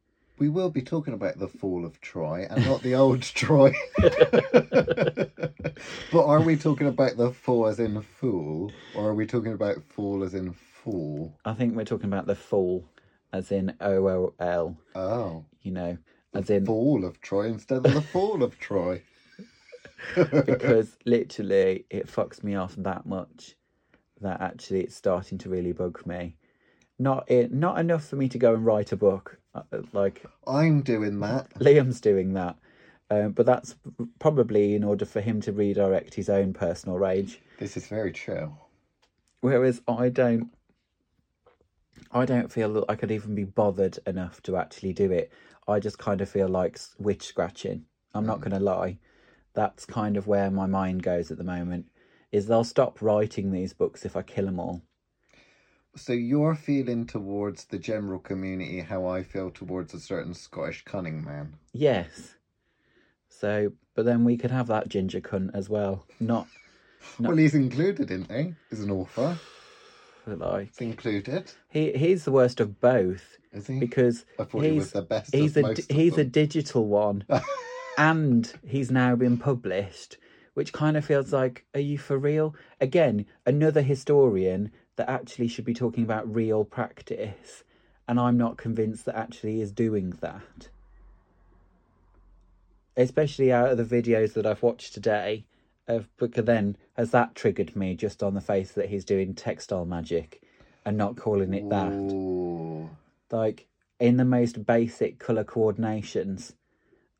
We 0.40 0.48
will 0.48 0.70
be 0.70 0.80
talking 0.80 1.12
about 1.12 1.38
the 1.38 1.48
fall 1.48 1.84
of 1.84 2.00
Troy 2.00 2.46
and 2.48 2.64
not 2.64 2.82
the 2.82 2.94
old 2.94 3.20
Troy. 3.22 3.74
but 3.98 5.30
are 6.14 6.40
we 6.40 6.56
talking 6.56 6.86
about 6.86 7.18
the 7.18 7.30
fall 7.30 7.66
as 7.66 7.78
in 7.78 8.00
fool, 8.00 8.72
or 8.96 9.08
are 9.08 9.14
we 9.14 9.26
talking 9.26 9.52
about 9.52 9.82
fall 9.82 10.24
as 10.24 10.32
in 10.32 10.54
fool? 10.54 11.38
I 11.44 11.52
think 11.52 11.76
we're 11.76 11.84
talking 11.84 12.06
about 12.06 12.26
the 12.26 12.34
fall, 12.34 12.88
as 13.34 13.52
in 13.52 13.76
O 13.82 14.08
O 14.08 14.32
L. 14.40 14.78
Oh, 14.94 15.44
You 15.60 15.72
know, 15.72 15.98
as 16.32 16.48
in 16.48 16.64
fall 16.64 17.04
of 17.04 17.20
Troy 17.20 17.48
instead 17.48 17.84
of 17.84 17.92
the 17.92 18.00
fall 18.00 18.42
of 18.42 18.58
Troy. 18.58 19.02
because 20.46 20.96
literally 21.04 21.84
it 21.90 22.06
fucks 22.06 22.42
me 22.42 22.54
off 22.54 22.74
that 22.78 23.04
much 23.04 23.56
that 24.22 24.40
actually 24.40 24.80
it's 24.80 24.96
starting 24.96 25.36
to 25.36 25.50
really 25.50 25.72
bug 25.72 26.00
me. 26.06 26.36
Not 26.98 27.30
it, 27.30 27.52
not 27.52 27.78
enough 27.78 28.06
for 28.06 28.16
me 28.16 28.30
to 28.30 28.38
go 28.38 28.54
and 28.54 28.64
write 28.64 28.92
a 28.92 28.96
book. 28.96 29.36
Uh, 29.54 29.62
Like 29.92 30.24
I'm 30.46 30.82
doing 30.82 31.20
that. 31.20 31.50
Liam's 31.54 32.00
doing 32.00 32.34
that, 32.34 32.56
um, 33.10 33.32
but 33.32 33.46
that's 33.46 33.74
probably 34.18 34.74
in 34.74 34.84
order 34.84 35.04
for 35.04 35.20
him 35.20 35.40
to 35.42 35.52
redirect 35.52 36.14
his 36.14 36.28
own 36.28 36.52
personal 36.52 36.98
rage. 36.98 37.40
This 37.58 37.76
is 37.76 37.86
very 37.86 38.12
true. 38.12 38.54
Whereas 39.40 39.80
I 39.88 40.10
don't, 40.10 40.50
I 42.12 42.24
don't 42.26 42.52
feel 42.52 42.72
that 42.74 42.84
I 42.88 42.94
could 42.94 43.10
even 43.10 43.34
be 43.34 43.44
bothered 43.44 43.98
enough 44.06 44.42
to 44.42 44.56
actually 44.56 44.92
do 44.92 45.10
it. 45.12 45.32
I 45.66 45.80
just 45.80 45.98
kind 45.98 46.20
of 46.20 46.28
feel 46.28 46.48
like 46.48 46.78
witch 46.98 47.26
scratching. 47.26 47.84
I'm 48.14 48.26
not 48.26 48.40
going 48.40 48.52
to 48.52 48.60
lie. 48.60 48.98
That's 49.54 49.84
kind 49.86 50.16
of 50.16 50.26
where 50.26 50.50
my 50.50 50.66
mind 50.66 51.02
goes 51.02 51.30
at 51.30 51.38
the 51.38 51.44
moment. 51.44 51.86
Is 52.32 52.46
they'll 52.46 52.64
stop 52.64 53.00
writing 53.02 53.50
these 53.50 53.72
books 53.72 54.04
if 54.04 54.16
I 54.16 54.22
kill 54.22 54.46
them 54.46 54.60
all. 54.60 54.82
So 55.96 56.12
you're 56.12 56.54
feeling 56.54 57.06
towards 57.06 57.64
the 57.64 57.78
general 57.78 58.20
community 58.20 58.80
how 58.80 59.06
I 59.06 59.22
feel 59.22 59.50
towards 59.50 59.92
a 59.92 60.00
certain 60.00 60.34
Scottish 60.34 60.84
cunning 60.84 61.24
man. 61.24 61.54
Yes. 61.72 62.34
So, 63.28 63.72
but 63.94 64.04
then 64.04 64.24
we 64.24 64.36
could 64.36 64.50
have 64.50 64.68
that 64.68 64.88
ginger 64.88 65.20
cunt 65.20 65.50
as 65.54 65.68
well. 65.68 66.06
Not 66.20 66.46
No. 67.18 67.30
Well, 67.30 67.38
he's 67.38 67.54
included, 67.54 68.10
isn't 68.10 68.30
he? 68.30 68.54
As 68.70 68.80
an 68.80 68.90
author. 68.90 69.36
like 70.26 70.68
It's 70.68 70.80
included, 70.80 71.52
he. 71.70 71.92
He's 71.92 72.24
the 72.24 72.32
worst 72.32 72.60
of 72.60 72.80
both 72.80 73.38
is 73.52 73.66
he? 73.66 73.80
because 73.80 74.24
I 74.38 74.44
thought 74.44 74.64
he 74.64 74.72
was 74.72 74.84
he's 74.84 74.92
the 74.92 75.02
best 75.02 75.34
he's 75.34 75.56
of 75.56 75.64
a 75.64 75.66
most 75.68 75.88
di- 75.88 75.94
of 75.94 76.00
he's 76.00 76.18
a 76.18 76.24
digital 76.24 76.86
one. 76.86 77.24
and 77.98 78.52
he's 78.66 78.90
now 78.90 79.16
been 79.16 79.38
published, 79.38 80.18
which 80.54 80.72
kind 80.72 80.96
of 80.96 81.04
feels 81.04 81.32
like, 81.32 81.64
are 81.74 81.80
you 81.80 81.98
for 81.98 82.18
real? 82.18 82.54
Again, 82.80 83.26
another 83.44 83.82
historian 83.82 84.70
that 85.00 85.08
actually 85.08 85.48
should 85.48 85.64
be 85.64 85.72
talking 85.72 86.04
about 86.04 86.32
real 86.32 86.62
practice, 86.62 87.64
and 88.06 88.20
I'm 88.20 88.36
not 88.36 88.58
convinced 88.58 89.06
that 89.06 89.16
actually 89.16 89.62
is 89.62 89.72
doing 89.72 90.10
that. 90.20 90.68
Especially 92.98 93.50
out 93.50 93.70
of 93.70 93.78
the 93.78 94.02
videos 94.02 94.34
that 94.34 94.44
I've 94.44 94.62
watched 94.62 94.92
today, 94.92 95.46
of 95.88 96.14
because 96.18 96.44
then 96.44 96.76
has 96.98 97.12
that 97.12 97.34
triggered 97.34 97.74
me 97.74 97.94
just 97.94 98.22
on 98.22 98.34
the 98.34 98.42
face 98.42 98.72
that 98.72 98.90
he's 98.90 99.06
doing 99.06 99.32
textile 99.32 99.86
magic 99.86 100.42
and 100.84 100.98
not 100.98 101.16
calling 101.16 101.54
it 101.54 101.66
that 101.70 101.92
Ooh. 101.92 102.90
like 103.30 103.68
in 103.98 104.18
the 104.18 104.24
most 104.26 104.66
basic 104.66 105.18
color 105.18 105.44
coordinations 105.44 106.52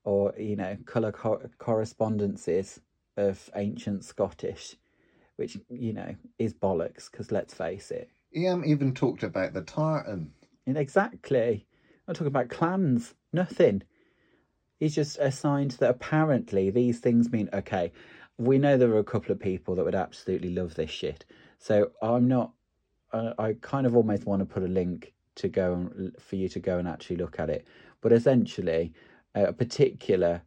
or 0.04 0.34
you 0.38 0.54
know 0.54 0.76
color 0.84 1.12
co- 1.12 1.48
correspondences 1.58 2.78
of 3.16 3.48
ancient 3.56 4.04
scottish 4.04 4.76
which 5.40 5.56
you 5.70 5.92
know 5.92 6.14
is 6.38 6.54
bollocks 6.54 7.10
because 7.10 7.32
let's 7.32 7.54
face 7.54 7.90
it. 7.90 8.08
He 8.30 8.46
um, 8.46 8.64
even 8.64 8.94
talked 8.94 9.24
about 9.24 9.54
the 9.54 9.62
tartan. 9.62 10.30
and 10.66 10.76
exactly. 10.76 11.66
I'm 12.06 12.14
talking 12.14 12.28
about 12.28 12.50
clans. 12.50 13.14
Nothing. 13.32 13.82
He's 14.78 14.94
just 14.94 15.18
assigned 15.18 15.72
that 15.72 15.90
apparently 15.90 16.70
these 16.70 17.00
things 17.00 17.32
mean 17.32 17.48
okay 17.52 17.90
we 18.38 18.56
know 18.56 18.78
there 18.78 18.90
are 18.90 18.98
a 18.98 19.04
couple 19.04 19.32
of 19.32 19.38
people 19.38 19.74
that 19.74 19.84
would 19.84 19.94
absolutely 19.94 20.50
love 20.50 20.74
this 20.74 20.90
shit. 20.90 21.24
So 21.58 21.90
i'm 22.02 22.28
not 22.28 22.52
uh, 23.12 23.32
i 23.38 23.54
kind 23.60 23.86
of 23.86 23.96
almost 23.96 24.24
want 24.24 24.40
to 24.40 24.46
put 24.46 24.62
a 24.62 24.68
link 24.68 25.12
to 25.36 25.48
go 25.48 25.72
and 25.72 26.14
for 26.20 26.36
you 26.36 26.48
to 26.50 26.60
go 26.60 26.78
and 26.78 26.86
actually 26.86 27.16
look 27.16 27.40
at 27.40 27.50
it. 27.50 27.66
But 28.02 28.12
essentially 28.12 28.92
a 29.34 29.52
particular 29.52 30.42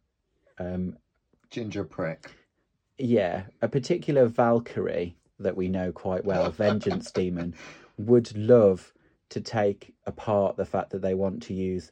um 0.58 0.96
Ginger 1.50 1.84
prick. 1.84 2.30
Yeah, 2.98 3.44
a 3.62 3.68
particular 3.68 4.26
Valkyrie 4.26 5.16
that 5.38 5.56
we 5.56 5.68
know 5.68 5.92
quite 5.92 6.24
well, 6.24 6.50
Vengeance 6.50 7.10
Demon, 7.12 7.54
would 7.98 8.36
love 8.36 8.92
to 9.30 9.40
take 9.40 9.94
apart 10.06 10.56
the 10.56 10.64
fact 10.64 10.90
that 10.90 11.02
they 11.02 11.14
want 11.14 11.42
to 11.44 11.54
use 11.54 11.90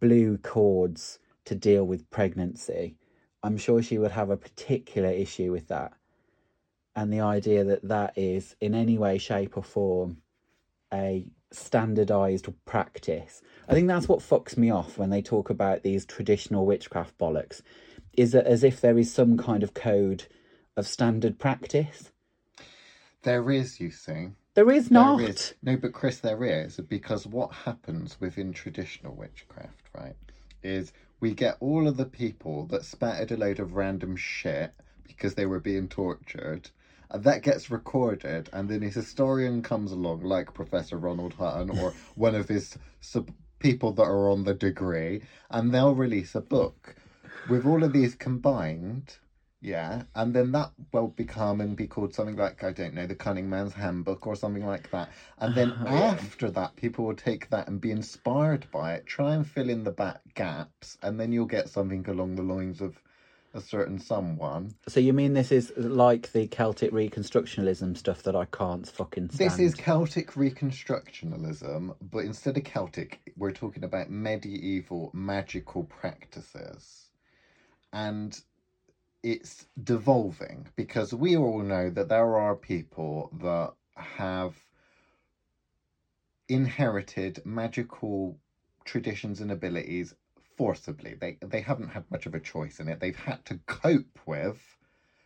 blue 0.00 0.38
cords 0.38 1.18
to 1.44 1.54
deal 1.54 1.84
with 1.84 2.08
pregnancy, 2.10 2.96
I'm 3.42 3.56
sure 3.56 3.82
she 3.82 3.98
would 3.98 4.12
have 4.12 4.30
a 4.30 4.36
particular 4.36 5.10
issue 5.10 5.50
with 5.50 5.68
that. 5.68 5.92
And 6.94 7.12
the 7.12 7.20
idea 7.20 7.64
that 7.64 7.88
that 7.88 8.16
is 8.16 8.56
in 8.60 8.74
any 8.74 8.98
way, 8.98 9.18
shape, 9.18 9.56
or 9.56 9.62
form 9.62 10.18
a 10.92 11.26
standardized 11.52 12.48
practice. 12.64 13.42
I 13.68 13.74
think 13.74 13.88
that's 13.88 14.08
what 14.08 14.20
fucks 14.20 14.56
me 14.56 14.70
off 14.70 14.98
when 14.98 15.10
they 15.10 15.22
talk 15.22 15.50
about 15.50 15.82
these 15.82 16.04
traditional 16.04 16.66
witchcraft 16.66 17.16
bollocks, 17.18 17.62
is 18.14 18.34
as 18.34 18.64
if 18.64 18.80
there 18.80 18.98
is 18.98 19.12
some 19.12 19.36
kind 19.36 19.62
of 19.62 19.74
code 19.74 20.26
of 20.76 20.86
standard 20.86 21.38
practice. 21.38 22.10
There 23.22 23.50
is, 23.50 23.80
you 23.80 23.90
see. 23.90 24.28
There 24.54 24.70
is 24.70 24.90
not. 24.90 25.18
There 25.18 25.28
is. 25.28 25.54
No, 25.62 25.76
but 25.76 25.92
Chris, 25.92 26.18
there 26.18 26.42
is 26.42 26.76
because 26.78 27.26
what 27.26 27.52
happens 27.52 28.20
within 28.20 28.52
traditional 28.52 29.14
witchcraft, 29.14 29.88
right, 29.94 30.16
is 30.62 30.92
we 31.20 31.34
get 31.34 31.56
all 31.60 31.86
of 31.86 31.96
the 31.96 32.06
people 32.06 32.66
that 32.66 32.84
spattered 32.84 33.30
a 33.30 33.36
load 33.36 33.60
of 33.60 33.74
random 33.74 34.16
shit 34.16 34.72
because 35.04 35.34
they 35.34 35.46
were 35.46 35.60
being 35.60 35.88
tortured. 35.88 36.70
And 37.10 37.24
that 37.24 37.42
gets 37.42 37.70
recorded, 37.70 38.48
and 38.52 38.68
then 38.68 38.82
a 38.84 38.88
historian 38.88 39.62
comes 39.62 39.92
along, 39.92 40.22
like 40.22 40.54
Professor 40.54 40.96
Ronald 40.96 41.34
Hutton 41.34 41.78
or 41.78 41.92
one 42.14 42.34
of 42.34 42.48
his 42.48 42.76
sub- 43.00 43.32
people 43.58 43.92
that 43.92 44.04
are 44.04 44.30
on 44.30 44.44
the 44.44 44.54
degree, 44.54 45.22
and 45.50 45.72
they'll 45.72 45.94
release 45.94 46.34
a 46.34 46.40
book 46.40 46.94
with 47.48 47.66
all 47.66 47.82
of 47.82 47.92
these 47.92 48.14
combined 48.14 49.18
yeah, 49.62 50.04
and 50.14 50.32
then 50.32 50.52
that 50.52 50.70
will 50.92 51.08
become 51.08 51.60
and 51.60 51.76
be 51.76 51.86
called 51.86 52.14
something 52.14 52.36
like 52.36 52.64
I 52.64 52.72
don't 52.72 52.94
know, 52.94 53.06
the 53.06 53.14
Cunning 53.14 53.50
Man's 53.50 53.74
Handbook 53.74 54.26
or 54.26 54.34
something 54.34 54.64
like 54.64 54.90
that. 54.90 55.10
And 55.38 55.54
then 55.54 55.74
Oh, 55.80 55.84
yeah. 55.84 56.16
after 56.18 56.50
that, 56.50 56.76
people 56.76 57.04
will 57.04 57.14
take 57.14 57.50
that 57.50 57.68
and 57.68 57.80
be 57.80 57.90
inspired 57.90 58.66
by 58.70 58.94
it, 58.94 59.06
try 59.06 59.34
and 59.34 59.46
fill 59.46 59.68
in 59.68 59.84
the 59.84 59.90
back 59.90 60.20
gaps, 60.34 60.96
and 61.02 61.20
then 61.20 61.30
you'll 61.30 61.44
get 61.44 61.68
something 61.68 62.08
along 62.08 62.36
the 62.36 62.42
lines 62.42 62.80
of 62.80 63.02
a 63.52 63.60
certain 63.60 63.98
someone. 63.98 64.74
So 64.88 64.98
you 64.98 65.12
mean 65.12 65.34
this 65.34 65.52
is 65.52 65.72
like 65.76 66.32
the 66.32 66.46
Celtic 66.46 66.92
Reconstructionalism 66.92 67.98
stuff 67.98 68.22
that 68.22 68.36
I 68.36 68.46
can't 68.46 68.88
fucking 68.88 69.28
stand? 69.30 69.50
This 69.50 69.58
is 69.58 69.74
Celtic 69.74 70.32
Reconstructionalism, 70.32 71.96
but 72.00 72.24
instead 72.24 72.56
of 72.56 72.64
Celtic, 72.64 73.20
we're 73.36 73.52
talking 73.52 73.84
about 73.84 74.08
medieval 74.08 75.10
magical 75.12 75.84
practices. 75.84 77.09
And 77.92 78.40
it's 79.22 79.66
devolving 79.82 80.68
because 80.76 81.12
we 81.12 81.36
all 81.36 81.62
know 81.62 81.90
that 81.90 82.08
there 82.08 82.36
are 82.36 82.56
people 82.56 83.30
that 83.40 83.72
have 83.96 84.54
inherited 86.48 87.40
magical 87.44 88.38
traditions 88.84 89.40
and 89.40 89.50
abilities 89.50 90.14
forcibly. 90.56 91.14
They 91.14 91.38
they 91.40 91.60
haven't 91.60 91.90
had 91.90 92.10
much 92.10 92.26
of 92.26 92.34
a 92.34 92.40
choice 92.40 92.80
in 92.80 92.88
it. 92.88 93.00
They've 93.00 93.16
had 93.16 93.44
to 93.46 93.58
cope 93.66 94.18
with 94.26 94.76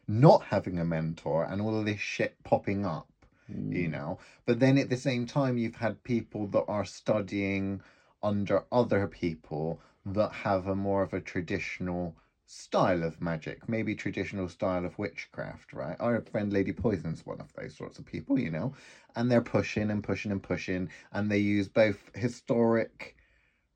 not 0.06 0.44
having 0.44 0.78
a 0.78 0.85
mentor 0.85 1.44
and 1.44 1.61
all 1.61 1.78
of 1.78 1.87
this 1.87 2.00
shit 2.00 2.37
popping 2.44 2.85
up 2.85 3.09
you 3.49 3.88
mm. 3.88 3.90
know 3.90 4.18
but 4.47 4.59
then 4.61 4.78
at 4.78 4.88
the 4.88 4.97
same 4.97 5.26
time 5.26 5.59
you've 5.59 5.76
had 5.76 6.02
people 6.02 6.47
that 6.47 6.64
are 6.66 6.85
studying 6.85 7.80
under 8.23 8.64
other 8.73 9.06
people 9.06 9.80
that 10.06 10.33
have 10.33 10.66
a 10.66 10.75
more 10.75 11.02
of 11.02 11.12
a 11.12 11.21
traditional 11.21 12.14
style 12.46 13.02
of 13.02 13.20
magic 13.22 13.66
maybe 13.68 13.94
traditional 13.94 14.48
style 14.48 14.84
of 14.84 14.98
witchcraft 14.98 15.72
right 15.72 15.96
our 15.98 16.20
friend 16.30 16.52
lady 16.52 16.72
poison's 16.72 17.24
one 17.24 17.40
of 17.40 17.50
those 17.54 17.74
sorts 17.74 17.98
of 17.98 18.04
people 18.04 18.38
you 18.38 18.50
know 18.50 18.72
and 19.16 19.30
they're 19.30 19.40
pushing 19.40 19.90
and 19.90 20.04
pushing 20.04 20.30
and 20.30 20.42
pushing 20.42 20.88
and 21.12 21.30
they 21.30 21.38
use 21.38 21.68
both 21.68 22.10
historic 22.14 23.16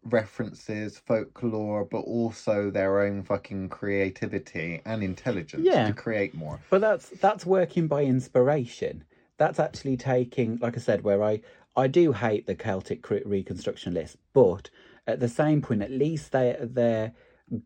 references 0.05 0.99
folklore 0.99 1.85
but 1.85 2.01
also 2.01 2.71
their 2.71 3.01
own 3.01 3.23
fucking 3.23 3.69
creativity 3.69 4.81
and 4.85 5.03
intelligence 5.03 5.67
Yeah. 5.67 5.87
to 5.89 5.93
create 5.93 6.35
more 6.35 6.61
But 6.71 6.81
that's 6.81 7.09
that's 7.11 7.45
working 7.47 7.89
by 7.89 8.05
inspiration. 8.05 9.05
That's 9.39 9.61
actually 9.61 9.97
taking, 9.97 10.59
like 10.61 10.77
I 10.77 10.81
said, 10.81 11.03
where 11.05 11.23
I 11.23 11.41
I 11.77 11.87
do 11.87 12.13
hate 12.13 12.47
the 12.47 12.55
Celtic 12.57 13.03
cre- 13.03 13.27
Reconstructionalists, 13.27 14.17
but 14.33 14.69
at 15.07 15.21
the 15.21 15.29
same 15.29 15.63
point, 15.63 15.83
at 15.83 15.91
least 15.93 16.33
they, 16.33 16.57
their 16.61 17.13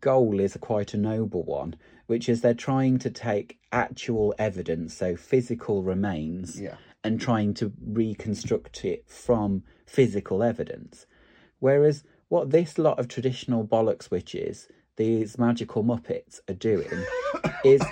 goal 0.00 0.40
is 0.40 0.56
quite 0.60 0.94
a 0.94 0.98
noble 0.98 1.42
one, 1.44 1.76
which 2.06 2.28
is 2.28 2.40
they're 2.40 2.54
trying 2.54 2.98
to 3.00 3.10
take 3.10 3.58
actual 3.72 4.34
evidence, 4.38 4.94
so 4.94 5.16
physical 5.16 5.82
remains, 5.82 6.60
yeah 6.60 6.76
and 7.04 7.20
trying 7.20 7.54
to 7.54 7.72
reconstruct 7.84 8.84
it 8.84 9.04
from 9.08 9.62
physical 9.86 10.42
evidence. 10.42 11.06
Whereas 11.58 12.04
what 12.28 12.50
this 12.50 12.78
lot 12.78 12.98
of 12.98 13.08
traditional 13.08 13.66
bollocks 13.66 14.10
witches, 14.10 14.68
these 14.96 15.38
magical 15.38 15.84
muppets, 15.84 16.40
are 16.48 16.54
doing 16.54 17.04
is 17.64 17.82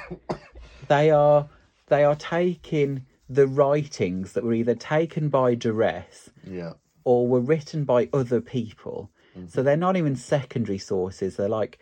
they 0.89 1.11
are 1.11 1.49
they 1.87 2.05
are 2.05 2.17
taking 2.17 3.07
the 3.29 3.47
writings 3.47 4.33
that 4.33 4.45
were 4.45 4.55
either 4.55 4.75
taken 4.75 5.29
by 5.29 5.55
duress 5.55 6.31
yeah 6.45 6.73
or 7.05 7.27
were 7.27 7.41
written 7.41 7.85
by 7.85 8.09
other 8.13 8.41
people. 8.41 9.11
So 9.49 9.63
they're 9.63 9.77
not 9.77 9.97
even 9.97 10.17
secondary 10.17 10.79
sources. 10.79 11.37
They're 11.37 11.49
like 11.49 11.79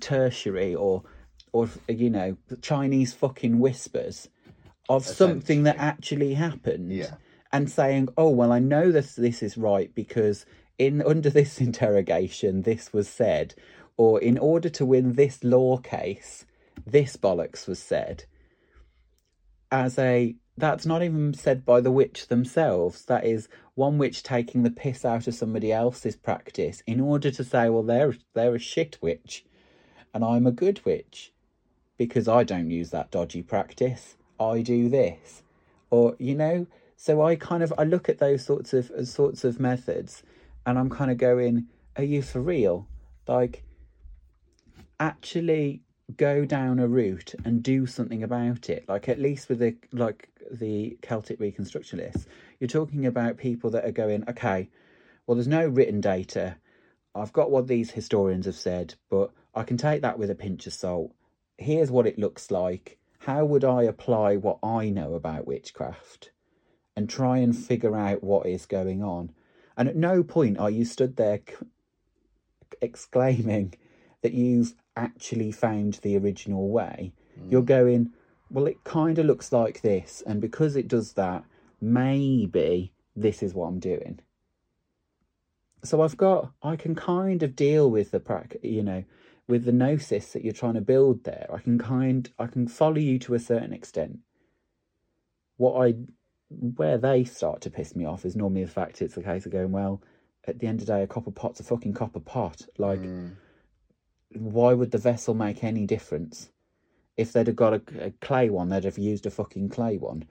tertiary 0.00 0.74
or 0.74 1.02
or 1.52 1.68
you 1.88 2.10
know 2.10 2.36
Chinese 2.62 3.12
fucking 3.14 3.58
whispers 3.58 4.28
of 4.88 5.04
something 5.04 5.64
that 5.64 5.76
actually 5.78 6.34
happened. 6.34 6.92
Yeah. 6.92 7.14
And 7.52 7.70
saying, 7.70 8.08
"Oh 8.16 8.30
well, 8.30 8.52
I 8.52 8.58
know 8.58 8.92
this 8.92 9.14
this 9.14 9.42
is 9.42 9.56
right 9.56 9.94
because 9.94 10.44
in 10.78 11.02
under 11.02 11.30
this 11.30 11.60
interrogation 11.68 12.62
this 12.62 12.92
was 12.92 13.08
said, 13.08 13.54
or 13.96 14.20
in 14.20 14.36
order 14.38 14.68
to 14.70 14.84
win 14.84 15.14
this 15.14 15.42
law 15.42 15.78
case, 15.78 16.44
this 16.86 17.16
bollocks 17.16 17.66
was 17.66 17.78
said." 17.78 18.24
As 19.70 19.98
a 19.98 20.36
that's 20.56 20.86
not 20.86 21.02
even 21.02 21.34
said 21.34 21.64
by 21.64 21.80
the 21.80 21.90
witch 21.90 22.28
themselves. 22.28 23.04
That 23.04 23.24
is 23.24 23.48
one 23.76 23.98
witch 23.98 24.22
taking 24.22 24.62
the 24.62 24.70
piss 24.70 25.04
out 25.04 25.28
of 25.28 25.34
somebody 25.34 25.70
else's 25.70 26.16
practice 26.16 26.82
in 26.86 26.98
order 26.98 27.30
to 27.30 27.44
say, 27.44 27.68
well, 27.68 27.82
they're 27.82 28.16
they're 28.34 28.56
a 28.56 28.58
shit 28.58 28.98
witch, 29.00 29.44
and 30.12 30.24
I'm 30.24 30.46
a 30.46 30.50
good 30.50 30.84
witch, 30.84 31.32
because 31.96 32.26
I 32.26 32.42
don't 32.42 32.70
use 32.70 32.90
that 32.90 33.10
dodgy 33.12 33.42
practice. 33.42 34.16
I 34.40 34.62
do 34.62 34.88
this, 34.88 35.42
or 35.90 36.16
you 36.18 36.34
know. 36.34 36.66
So 36.96 37.22
I 37.22 37.36
kind 37.36 37.62
of 37.62 37.72
I 37.78 37.84
look 37.84 38.08
at 38.08 38.18
those 38.18 38.44
sorts 38.44 38.72
of 38.72 38.90
sorts 39.06 39.44
of 39.44 39.60
methods, 39.60 40.22
and 40.64 40.78
I'm 40.78 40.90
kind 40.90 41.10
of 41.10 41.18
going, 41.18 41.66
are 41.96 42.04
you 42.04 42.22
for 42.22 42.40
real? 42.40 42.88
Like, 43.28 43.62
actually 44.98 45.82
go 46.16 46.46
down 46.46 46.78
a 46.78 46.88
route 46.88 47.34
and 47.44 47.62
do 47.62 47.84
something 47.84 48.22
about 48.22 48.70
it 48.70 48.84
like 48.88 49.08
at 49.08 49.18
least 49.18 49.48
with 49.48 49.58
the 49.58 49.74
like 49.90 50.28
the 50.52 50.96
celtic 51.02 51.40
reconstructionists 51.40 52.26
you're 52.58 52.68
talking 52.68 53.06
about 53.06 53.36
people 53.36 53.70
that 53.70 53.84
are 53.84 53.92
going 53.92 54.28
okay 54.28 54.68
well 55.26 55.34
there's 55.34 55.48
no 55.48 55.66
written 55.66 56.00
data. 56.00 56.56
I've 57.14 57.32
got 57.32 57.50
what 57.50 57.66
these 57.66 57.90
historians 57.90 58.46
have 58.46 58.56
said 58.56 58.94
but 59.08 59.30
i 59.54 59.62
can 59.62 59.76
take 59.76 60.02
that 60.02 60.18
with 60.18 60.30
a 60.30 60.34
pinch 60.34 60.66
of 60.66 60.72
salt. 60.72 61.14
Here's 61.58 61.90
what 61.90 62.06
it 62.06 62.18
looks 62.18 62.50
like. 62.50 62.98
How 63.20 63.44
would 63.44 63.64
i 63.64 63.82
apply 63.82 64.36
what 64.36 64.58
i 64.62 64.90
know 64.90 65.14
about 65.14 65.46
witchcraft 65.46 66.30
and 66.94 67.08
try 67.08 67.38
and 67.38 67.56
figure 67.56 67.96
out 67.96 68.22
what 68.22 68.46
is 68.46 68.66
going 68.66 69.02
on? 69.02 69.32
And 69.76 69.88
at 69.88 69.96
no 69.96 70.22
point 70.22 70.58
are 70.58 70.70
you 70.70 70.84
stood 70.84 71.16
there 71.16 71.40
exclaiming 72.80 73.74
that 74.22 74.32
you've 74.32 74.74
actually 74.96 75.52
found 75.52 75.94
the 76.02 76.16
original 76.16 76.68
way. 76.68 77.12
Hmm. 77.38 77.50
You're 77.50 77.62
going, 77.62 78.10
well, 78.50 78.66
it 78.66 78.82
kind 78.84 79.18
of 79.18 79.26
looks 79.26 79.52
like 79.52 79.82
this, 79.82 80.22
and 80.26 80.40
because 80.40 80.76
it 80.76 80.88
does 80.88 81.12
that, 81.14 81.44
maybe 81.80 82.92
this 83.14 83.42
is 83.42 83.54
what 83.54 83.66
I'm 83.66 83.80
doing. 83.80 84.20
So 85.84 86.02
I've 86.02 86.16
got, 86.16 86.52
I 86.62 86.76
can 86.76 86.94
kind 86.94 87.42
of 87.42 87.54
deal 87.54 87.90
with 87.90 88.10
the 88.10 88.20
prac, 88.20 88.56
you 88.62 88.82
know, 88.82 89.04
with 89.46 89.64
the 89.64 89.72
gnosis 89.72 90.32
that 90.32 90.42
you're 90.42 90.52
trying 90.52 90.74
to 90.74 90.80
build 90.80 91.24
there. 91.24 91.46
I 91.52 91.58
can 91.58 91.78
kind, 91.78 92.28
I 92.38 92.46
can 92.46 92.66
follow 92.66 92.98
you 92.98 93.18
to 93.20 93.34
a 93.34 93.38
certain 93.38 93.72
extent. 93.72 94.18
What 95.56 95.86
I, 95.86 95.94
where 96.48 96.98
they 96.98 97.24
start 97.24 97.60
to 97.62 97.70
piss 97.70 97.94
me 97.94 98.04
off 98.04 98.24
is 98.24 98.36
normally 98.36 98.64
the 98.64 98.70
fact 98.70 99.00
it's 99.00 99.16
a 99.16 99.22
case 99.22 99.46
of 99.46 99.52
going, 99.52 99.72
well, 99.72 100.02
at 100.46 100.58
the 100.58 100.66
end 100.66 100.80
of 100.80 100.86
the 100.86 100.92
day, 100.92 101.02
a 101.02 101.06
copper 101.06 101.30
pot's 101.30 101.60
a 101.60 101.64
fucking 101.64 101.94
copper 101.94 102.20
pot. 102.20 102.62
Like, 102.78 103.00
hmm. 103.00 103.28
why 104.32 104.74
would 104.74 104.90
the 104.90 104.98
vessel 104.98 105.34
make 105.34 105.64
any 105.64 105.86
difference? 105.86 106.50
If 107.16 107.32
they'd 107.32 107.46
have 107.46 107.56
got 107.56 107.74
a, 107.74 107.82
a 108.00 108.10
clay 108.20 108.50
one, 108.50 108.68
they'd 108.68 108.84
have 108.84 108.98
used 108.98 109.26
a 109.26 109.30
fucking 109.30 109.70
clay 109.70 109.96
one. 109.96 110.24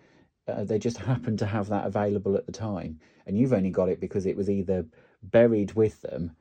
Uh, 0.47 0.63
they 0.63 0.79
just 0.79 0.97
happened 1.11 1.39
to 1.39 1.45
have 1.45 1.69
that 1.69 1.85
available 1.85 2.35
at 2.35 2.45
the 2.45 2.51
time, 2.51 2.99
and 3.25 3.37
you've 3.37 3.53
only 3.53 3.71
got 3.71 3.89
it 3.89 3.99
because 3.99 4.25
it 4.25 4.37
was 4.37 4.49
either 4.49 4.85
buried 5.23 5.73
with 5.73 6.01
them, 6.01 6.35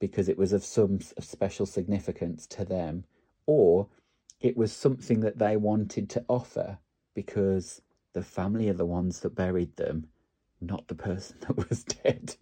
because 0.00 0.28
it 0.28 0.38
was 0.38 0.52
of 0.52 0.64
some 0.64 1.00
special 1.00 1.66
significance 1.66 2.46
to 2.46 2.64
them, 2.64 3.04
or 3.46 3.88
it 4.40 4.56
was 4.56 4.72
something 4.72 5.20
that 5.20 5.38
they 5.38 5.56
wanted 5.56 6.10
to 6.10 6.24
offer 6.28 6.78
because 7.14 7.80
the 8.12 8.22
family 8.22 8.68
are 8.68 8.74
the 8.74 8.84
ones 8.84 9.20
that 9.20 9.34
buried 9.34 9.76
them 9.76 10.06
not 10.60 10.88
the 10.88 10.94
person 10.94 11.36
that 11.40 11.68
was 11.68 11.84
dead. 11.84 12.36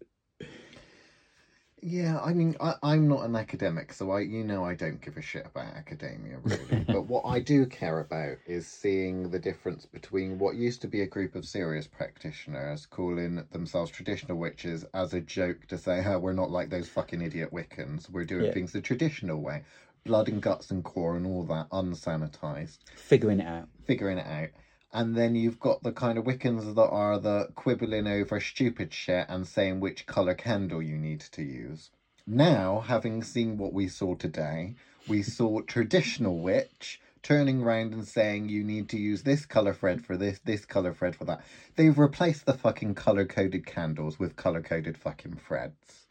Yeah, 1.85 2.21
I 2.21 2.33
mean, 2.33 2.55
I, 2.61 2.77
I'm 2.85 3.09
not 3.09 3.25
an 3.25 3.35
academic, 3.35 3.93
so 3.93 4.13
I, 4.13 4.21
you 4.21 4.45
know, 4.45 4.65
I 4.65 4.73
don't 4.73 5.01
give 5.01 5.17
a 5.17 5.21
shit 5.21 5.45
about 5.45 5.75
academia 5.75 6.39
really. 6.39 6.85
but 6.93 7.07
what 7.09 7.25
I 7.25 7.41
do 7.41 7.67
care 7.67 7.99
about 7.99 8.37
is 8.47 8.69
seeing 8.69 9.31
the 9.31 9.41
difference 9.41 9.85
between 9.85 10.39
what 10.39 10.55
used 10.55 10.81
to 10.83 10.87
be 10.89 11.01
a 11.01 11.09
group 11.09 11.35
of 11.35 11.45
serious 11.45 11.89
practitioners 11.89 12.87
calling 12.87 13.43
themselves 13.51 13.91
traditional 13.91 14.39
witches 14.39 14.85
as 14.95 15.13
a 15.13 15.21
joke 15.21 15.67
to 15.67 15.77
say, 15.77 16.05
"Oh, 16.07 16.21
we're 16.21 16.33
not 16.33 16.51
like 16.53 16.71
those 16.71 16.89
fucking 16.89 17.21
idiot 17.21 17.51
Wiccans. 17.53 18.09
We're 18.09 18.25
doing 18.25 18.45
Yeah. 18.45 18.53
things 18.53 18.71
the 18.71 18.81
traditional 18.81 19.41
way, 19.41 19.63
blood 20.05 20.29
and 20.29 20.41
guts 20.41 20.71
and 20.71 20.85
core 20.85 21.17
and 21.17 21.27
all 21.27 21.43
that, 21.45 21.69
unsanitized." 21.71 22.79
Figuring 22.95 23.41
it 23.41 23.47
out. 23.47 23.69
figuring 23.85 24.19
it 24.19 24.27
out. 24.27 24.51
And 24.93 25.17
then 25.17 25.35
you've 25.35 25.59
got 25.59 25.83
the 25.83 25.93
kind 25.93 26.19
of 26.19 26.25
Wiccans 26.25 26.75
that 26.75 26.89
are 26.89 27.19
the 27.19 27.49
quibbling 27.55 28.07
over 28.07 28.41
stupid 28.41 28.93
shit 28.93 29.27
and 29.29 29.47
saying 29.47 29.81
which 29.81 30.07
colour 30.07 30.35
candle 30.35 30.83
you 30.83 30.99
need 30.99 31.21
to 31.33 31.43
use. 31.43 31.91
Now, 32.27 32.81
having 32.87 33.23
seen 33.23 33.57
what 33.57 33.73
we 33.73 33.89
saw 33.89 34.15
today, 34.15 34.75
we 35.09 35.23
saw 35.23 35.61
traditional 35.63 36.39
witch 36.39 37.01
turning 37.23 37.63
round 37.63 37.95
and 37.95 38.07
saying 38.07 38.49
you 38.49 38.63
need 38.65 38.89
to 38.91 38.99
use 38.99 39.23
this 39.23 39.47
colour 39.47 39.73
thread 39.73 40.05
for 40.05 40.17
this, 40.17 40.41
this 40.45 40.65
colour 40.65 40.93
thread 40.93 41.17
for 41.17 41.25
that. 41.25 41.45
They've 41.77 41.99
replaced 41.99 42.47
the 42.47 42.53
fucking 42.53 42.95
colour 42.95 43.25
coded 43.25 43.65
candles 43.65 44.19
with 44.19 44.37
colour 44.37 44.61
coded 44.61 44.99
fucking 44.99 45.41
threads. 45.47 46.07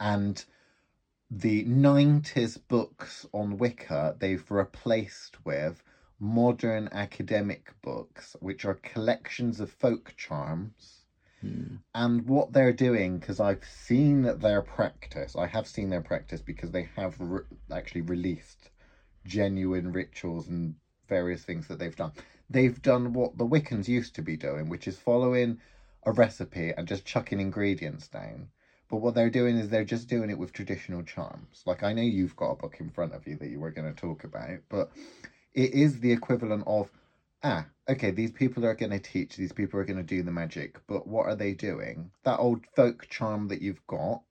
And 0.00 0.44
the 1.30 1.64
90s 1.64 2.58
books 2.68 3.26
on 3.32 3.58
Wicca 3.58 4.16
they've 4.18 4.50
replaced 4.50 5.44
with 5.44 5.82
modern 6.20 6.88
academic 6.92 7.72
books, 7.82 8.36
which 8.40 8.64
are 8.64 8.74
collections 8.74 9.60
of 9.60 9.70
folk 9.70 10.14
charms. 10.16 11.04
Hmm. 11.40 11.76
And 11.94 12.26
what 12.26 12.52
they're 12.52 12.72
doing, 12.72 13.18
because 13.18 13.40
I've 13.40 13.64
seen 13.64 14.22
their 14.38 14.62
practice, 14.62 15.36
I 15.36 15.46
have 15.46 15.66
seen 15.66 15.90
their 15.90 16.02
practice 16.02 16.40
because 16.40 16.70
they 16.70 16.88
have 16.96 17.16
re- 17.18 17.42
actually 17.70 18.02
released 18.02 18.70
genuine 19.26 19.92
rituals 19.92 20.48
and 20.48 20.74
various 21.08 21.44
things 21.44 21.66
that 21.68 21.78
they've 21.78 21.96
done. 21.96 22.12
They've 22.48 22.80
done 22.80 23.12
what 23.12 23.36
the 23.36 23.46
Wiccans 23.46 23.88
used 23.88 24.14
to 24.14 24.22
be 24.22 24.36
doing, 24.36 24.68
which 24.68 24.86
is 24.88 24.98
following 24.98 25.58
a 26.04 26.12
recipe 26.12 26.72
and 26.76 26.86
just 26.86 27.04
chucking 27.04 27.40
ingredients 27.40 28.08
down. 28.08 28.48
But 28.88 28.98
what 28.98 29.14
they're 29.14 29.30
doing 29.30 29.56
is 29.56 29.68
they're 29.68 29.84
just 29.84 30.08
doing 30.08 30.30
it 30.30 30.38
with 30.38 30.52
traditional 30.52 31.02
charms. 31.02 31.62
Like 31.66 31.82
I 31.82 31.92
know 31.92 32.02
you've 32.02 32.36
got 32.36 32.52
a 32.52 32.56
book 32.56 32.76
in 32.80 32.90
front 32.90 33.14
of 33.14 33.26
you 33.26 33.36
that 33.36 33.48
you 33.48 33.58
were 33.58 33.70
going 33.70 33.92
to 33.92 34.00
talk 34.00 34.24
about, 34.24 34.58
but 34.68 34.90
it 35.54 35.74
is 35.74 36.00
the 36.00 36.12
equivalent 36.12 36.64
of 36.66 36.90
ah, 37.44 37.66
okay, 37.88 38.10
these 38.10 38.32
people 38.32 38.64
are 38.64 38.74
going 38.74 38.90
to 38.90 38.98
teach, 38.98 39.36
these 39.36 39.52
people 39.52 39.78
are 39.78 39.84
going 39.84 39.98
to 39.98 40.02
do 40.02 40.22
the 40.22 40.30
magic, 40.30 40.78
but 40.86 41.06
what 41.06 41.26
are 41.26 41.36
they 41.36 41.52
doing? 41.54 42.10
That 42.24 42.38
old 42.38 42.66
folk 42.74 43.06
charm 43.08 43.48
that 43.48 43.62
you've 43.62 43.86
got, 43.86 44.22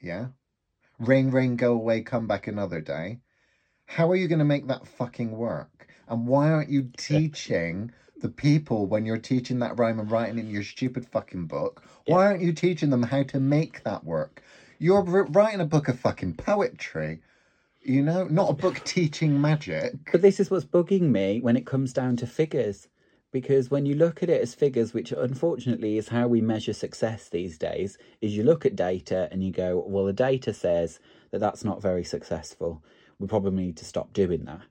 yeah? 0.00 0.28
Rain, 0.98 1.30
rain, 1.30 1.56
go 1.56 1.74
away, 1.74 2.02
come 2.02 2.26
back 2.26 2.46
another 2.46 2.80
day. 2.80 3.20
How 3.86 4.10
are 4.10 4.16
you 4.16 4.28
going 4.28 4.40
to 4.40 4.44
make 4.44 4.66
that 4.68 4.86
fucking 4.86 5.32
work? 5.32 5.88
And 6.08 6.26
why 6.26 6.50
aren't 6.50 6.70
you 6.70 6.90
teaching 6.96 7.92
the 8.20 8.28
people 8.28 8.86
when 8.86 9.06
you're 9.06 9.18
teaching 9.18 9.60
that 9.60 9.78
rhyme 9.78 10.00
and 10.00 10.10
writing 10.10 10.38
in 10.38 10.50
your 10.50 10.62
stupid 10.64 11.06
fucking 11.06 11.46
book? 11.46 11.82
Why 12.06 12.26
aren't 12.26 12.42
you 12.42 12.52
teaching 12.52 12.90
them 12.90 13.04
how 13.04 13.22
to 13.24 13.40
make 13.40 13.84
that 13.84 14.04
work? 14.04 14.42
You're 14.78 15.02
wr- 15.02 15.30
writing 15.30 15.60
a 15.60 15.66
book 15.66 15.88
of 15.88 15.98
fucking 16.00 16.34
poetry, 16.34 17.20
you 17.86 18.02
know, 18.02 18.24
not 18.24 18.50
a 18.50 18.54
book 18.54 18.82
teaching 18.84 19.40
magic. 19.40 19.94
But 20.10 20.22
this 20.22 20.40
is 20.40 20.50
what's 20.50 20.64
bugging 20.64 21.02
me 21.02 21.40
when 21.40 21.56
it 21.56 21.66
comes 21.66 21.92
down 21.92 22.16
to 22.16 22.26
figures. 22.26 22.88
Because 23.32 23.70
when 23.70 23.86
you 23.86 23.94
look 23.94 24.22
at 24.22 24.30
it 24.30 24.40
as 24.40 24.54
figures, 24.54 24.94
which 24.94 25.12
unfortunately 25.12 25.98
is 25.98 26.08
how 26.08 26.26
we 26.26 26.40
measure 26.40 26.72
success 26.72 27.28
these 27.28 27.58
days, 27.58 27.98
is 28.20 28.36
you 28.36 28.42
look 28.44 28.64
at 28.64 28.76
data 28.76 29.28
and 29.30 29.44
you 29.44 29.52
go, 29.52 29.84
well, 29.86 30.04
the 30.04 30.12
data 30.12 30.52
says 30.54 31.00
that 31.30 31.40
that's 31.40 31.64
not 31.64 31.82
very 31.82 32.04
successful. 32.04 32.82
We 33.18 33.26
probably 33.26 33.64
need 33.64 33.76
to 33.78 33.84
stop 33.84 34.12
doing 34.12 34.44
that. 34.46 34.62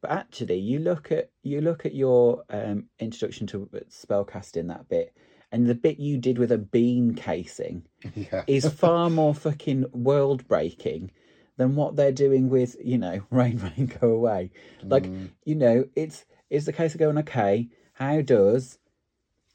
But 0.00 0.12
actually, 0.12 0.58
you 0.58 0.78
look 0.78 1.10
at 1.10 1.30
you 1.42 1.60
look 1.60 1.84
at 1.84 1.94
your 1.94 2.44
um, 2.50 2.84
introduction 3.00 3.46
to 3.48 3.68
spellcasting 3.90 4.68
that 4.68 4.88
bit, 4.88 5.12
and 5.50 5.66
the 5.66 5.74
bit 5.74 5.98
you 5.98 6.18
did 6.18 6.38
with 6.38 6.52
a 6.52 6.58
bean 6.58 7.14
casing 7.14 7.82
Yeah. 8.14 8.44
is 8.46 8.68
far 8.68 9.10
more 9.10 9.34
fucking 9.34 9.86
world 9.92 10.46
breaking 10.46 11.10
than 11.58 11.76
what 11.76 11.94
they're 11.96 12.10
doing 12.12 12.48
with 12.48 12.74
you 12.82 12.96
know 12.96 13.20
rain 13.30 13.58
rain 13.58 13.86
go 14.00 14.08
away 14.10 14.50
like 14.82 15.04
Mm. 15.04 15.30
you 15.44 15.54
know 15.54 15.84
it's 15.94 16.24
it's 16.48 16.64
the 16.66 16.72
case 16.72 16.94
of 16.94 17.00
going 17.00 17.18
okay 17.18 17.68
how 17.92 18.22
does 18.22 18.78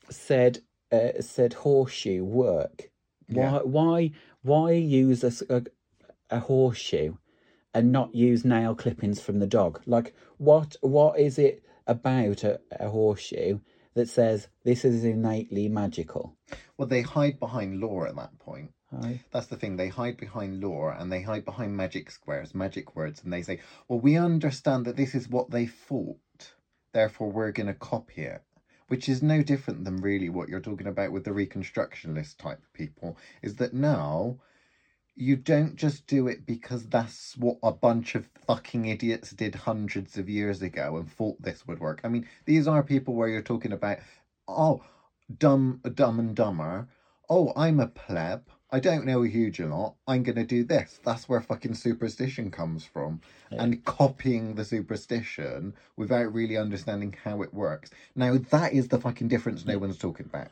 said 0.09 0.59
uh, 0.91 1.19
said 1.21 1.53
horseshoe 1.53 2.23
work 2.23 2.91
Yeah. 3.27 3.51
why 3.53 3.59
why 3.63 4.11
why 4.43 4.71
use 4.73 5.23
a 5.23 5.63
a 6.29 6.39
horseshoe 6.39 7.15
and 7.73 7.91
not 7.91 8.13
use 8.13 8.45
nail 8.45 8.75
clippings 8.75 9.19
from 9.21 9.39
the 9.39 9.47
dog 9.47 9.81
like 9.85 10.13
what 10.37 10.75
what 10.81 11.17
is 11.19 11.39
it 11.39 11.63
about 11.87 12.43
a, 12.43 12.59
a 12.79 12.89
horseshoe 12.89 13.59
that 13.95 14.09
says 14.09 14.47
this 14.63 14.83
is 14.85 15.03
innately 15.03 15.69
magical 15.69 16.35
Well, 16.77 16.87
they 16.87 17.01
hide 17.01 17.39
behind 17.39 17.79
lore 17.79 18.07
at 18.07 18.15
that 18.15 18.37
point. 18.39 18.71
Aye. 19.01 19.21
That's 19.32 19.47
the 19.47 19.58
thing. 19.58 19.77
They 19.77 19.88
hide 19.88 20.17
behind 20.17 20.62
lore 20.62 20.91
and 20.91 21.12
they 21.12 21.21
hide 21.21 21.45
behind 21.45 21.75
magic 21.75 22.12
squares, 22.12 22.53
magic 22.53 22.95
words, 22.95 23.21
and 23.23 23.32
they 23.32 23.41
say, 23.41 23.60
well, 23.88 23.99
we 23.99 24.17
understand 24.17 24.86
that 24.86 24.97
this 24.97 25.15
is 25.15 25.29
what 25.29 25.51
they 25.51 25.65
thought. 25.65 26.17
Therefore, 26.93 27.32
we're 27.32 27.51
going 27.51 27.67
to 27.67 27.73
copy 27.73 28.23
it. 28.23 28.41
Which 28.88 29.10
is 29.10 29.23
no 29.23 29.41
different 29.41 29.86
than 29.86 29.97
really 29.97 30.29
what 30.29 30.49
you're 30.49 30.60
talking 30.60 30.88
about 30.88 31.12
with 31.12 31.23
the 31.23 31.32
Reconstructionist 31.32 32.38
type 32.38 32.60
people. 32.73 33.17
Is 33.41 33.56
that 33.56 33.73
now 33.73 34.38
you 35.15 35.36
don't 35.36 35.75
just 35.75 36.06
do 36.06 36.27
it 36.27 36.45
because 36.45 36.86
that's 36.88 37.36
what 37.38 37.58
a 37.63 37.71
bunch 37.71 38.13
of 38.13 38.27
fucking 38.47 38.86
idiots 38.86 39.32
did 39.32 39.56
hundreds 39.56 40.17
of 40.17 40.29
years 40.29 40.62
ago 40.62 40.97
and 40.97 41.10
thought 41.10 41.41
this 41.41 41.65
would 41.65 41.79
work. 41.79 42.01
I 42.03 42.08
mean, 42.08 42.27
these 42.45 42.67
are 42.67 42.84
people 42.84 43.13
where 43.15 43.29
you're 43.29 43.41
talking 43.41 43.71
about, 43.71 43.99
oh, 44.47 44.84
dumb, 45.39 45.79
dumb 45.93 46.19
and 46.19 46.36
dumber. 46.36 46.88
Oh, 47.29 47.53
I'm 47.56 47.79
a 47.79 47.88
pleb. 47.88 48.43
I 48.73 48.79
don't 48.79 49.05
know 49.05 49.21
a 49.21 49.27
huge 49.27 49.59
lot. 49.59 49.93
I'm 50.07 50.23
going 50.23 50.36
to 50.36 50.43
do 50.43 50.63
this. 50.63 50.99
That's 51.05 51.29
where 51.29 51.39
fucking 51.39 51.75
superstition 51.75 52.49
comes 52.49 52.83
from. 52.83 53.21
And 53.51 53.86
copying 53.86 54.55
the 54.55 54.65
superstition 54.65 55.75
without 55.95 56.33
really 56.33 56.57
understanding 56.57 57.15
how 57.23 57.43
it 57.43 57.53
works. 57.53 57.91
Now, 58.15 58.36
that 58.49 58.73
is 58.73 58.88
the 58.88 58.99
fucking 58.99 59.27
difference 59.27 59.63
no 59.63 59.77
one's 59.77 59.99
talking 59.99 60.25
about. 60.25 60.47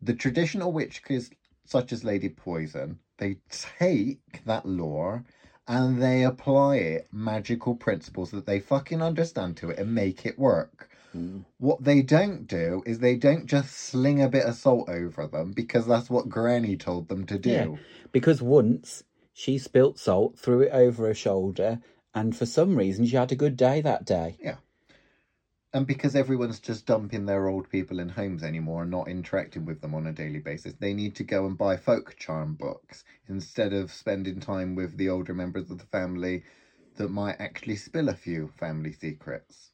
The 0.00 0.14
traditional 0.14 0.70
witches, 0.70 1.30
such 1.64 1.92
as 1.92 2.04
Lady 2.04 2.28
Poison, 2.28 3.00
they 3.16 3.38
take 3.50 4.44
that 4.44 4.64
lore 4.64 5.24
and 5.66 6.00
they 6.00 6.22
apply 6.22 6.76
it 6.76 7.08
magical 7.12 7.74
principles 7.74 8.30
that 8.30 8.46
they 8.46 8.60
fucking 8.60 9.02
understand 9.02 9.56
to 9.56 9.70
it 9.70 9.78
and 9.80 9.92
make 9.92 10.24
it 10.24 10.38
work. 10.38 10.88
What 11.58 11.82
they 11.82 12.02
don't 12.02 12.46
do 12.46 12.82
is 12.86 12.98
they 12.98 13.16
don't 13.16 13.46
just 13.46 13.74
sling 13.74 14.22
a 14.22 14.28
bit 14.28 14.44
of 14.44 14.54
salt 14.54 14.88
over 14.88 15.26
them 15.26 15.52
because 15.52 15.86
that's 15.86 16.10
what 16.10 16.28
Granny 16.28 16.76
told 16.76 17.08
them 17.08 17.26
to 17.26 17.38
do. 17.38 17.50
Yeah. 17.50 17.76
because 18.12 18.40
once 18.42 19.02
she 19.32 19.58
spilt 19.58 19.98
salt, 19.98 20.38
threw 20.38 20.62
it 20.62 20.72
over 20.72 21.06
her 21.06 21.14
shoulder, 21.14 21.80
and 22.14 22.36
for 22.36 22.46
some 22.46 22.76
reason 22.76 23.06
she 23.06 23.16
had 23.16 23.32
a 23.32 23.36
good 23.36 23.56
day 23.56 23.80
that 23.80 24.04
day. 24.04 24.36
Yeah. 24.40 24.56
And 25.72 25.86
because 25.86 26.16
everyone's 26.16 26.60
just 26.60 26.86
dumping 26.86 27.26
their 27.26 27.46
old 27.46 27.68
people 27.68 28.00
in 28.00 28.08
homes 28.08 28.42
anymore 28.42 28.82
and 28.82 28.90
not 28.90 29.06
interacting 29.06 29.66
with 29.66 29.82
them 29.82 29.94
on 29.94 30.06
a 30.06 30.12
daily 30.12 30.38
basis, 30.38 30.74
they 30.74 30.94
need 30.94 31.14
to 31.16 31.24
go 31.24 31.46
and 31.46 31.58
buy 31.58 31.76
folk 31.76 32.16
charm 32.18 32.54
books 32.54 33.04
instead 33.28 33.74
of 33.74 33.92
spending 33.92 34.40
time 34.40 34.74
with 34.74 34.96
the 34.96 35.10
older 35.10 35.34
members 35.34 35.70
of 35.70 35.78
the 35.78 35.86
family 35.86 36.42
that 36.96 37.10
might 37.10 37.36
actually 37.38 37.76
spill 37.76 38.08
a 38.08 38.14
few 38.14 38.48
family 38.58 38.92
secrets. 38.92 39.72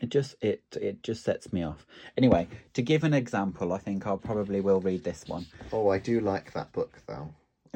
It 0.00 0.08
just 0.08 0.34
it 0.40 0.62
it 0.80 1.02
just 1.02 1.22
sets 1.24 1.52
me 1.52 1.62
off. 1.62 1.86
Anyway, 2.16 2.48
to 2.74 2.82
give 2.82 3.04
an 3.04 3.12
example, 3.14 3.72
I 3.72 3.78
think 3.78 4.06
I'll 4.06 4.16
probably 4.18 4.60
will 4.60 4.80
read 4.80 5.04
this 5.04 5.24
one. 5.28 5.46
Oh, 5.72 5.88
I 5.90 5.98
do 5.98 6.20
like 6.20 6.52
that 6.54 6.72
book 6.72 6.98
though. 7.06 7.28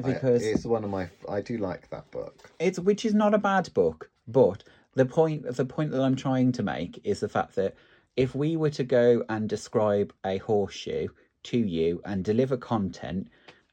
I- 0.03 0.13
Because- 0.13 0.45
it's 0.45 0.65
one 0.65 0.83
of 0.83 0.89
my. 0.89 1.07
I 1.29 1.41
do 1.41 1.57
like 1.57 1.89
that 1.91 2.09
book. 2.11 2.51
It's 2.59 2.79
which 2.79 3.05
is 3.05 3.13
not 3.13 3.33
a 3.33 3.37
bad 3.37 3.73
book, 3.73 4.09
but 4.27 4.63
the 4.95 5.05
point 5.05 5.43
the 5.55 5.65
point 5.65 5.91
that 5.91 6.01
I'm 6.01 6.15
trying 6.15 6.51
to 6.53 6.63
make 6.63 6.99
is 7.03 7.19
the 7.19 7.29
fact 7.29 7.55
that 7.55 7.75
if 8.17 8.33
we 8.33 8.57
were 8.57 8.71
to 8.71 8.83
go 8.83 9.23
and 9.29 9.47
describe 9.47 10.11
a 10.25 10.37
horseshoe 10.39 11.07
to 11.43 11.57
you 11.57 12.01
and 12.05 12.23
deliver 12.25 12.57
content 12.57 13.27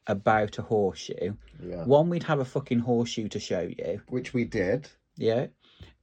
about 0.07 0.59
a 0.59 0.61
horseshoe, 0.61 1.33
Yeah. 1.65 1.85
one 1.85 2.09
we'd 2.09 2.23
have 2.23 2.39
a 2.39 2.45
fucking 2.45 2.79
horseshoe 2.79 3.29
to 3.29 3.39
show 3.39 3.61
you. 3.61 4.01
Which 4.09 4.33
we 4.33 4.43
did. 4.43 4.89
Yeah. 5.17 5.47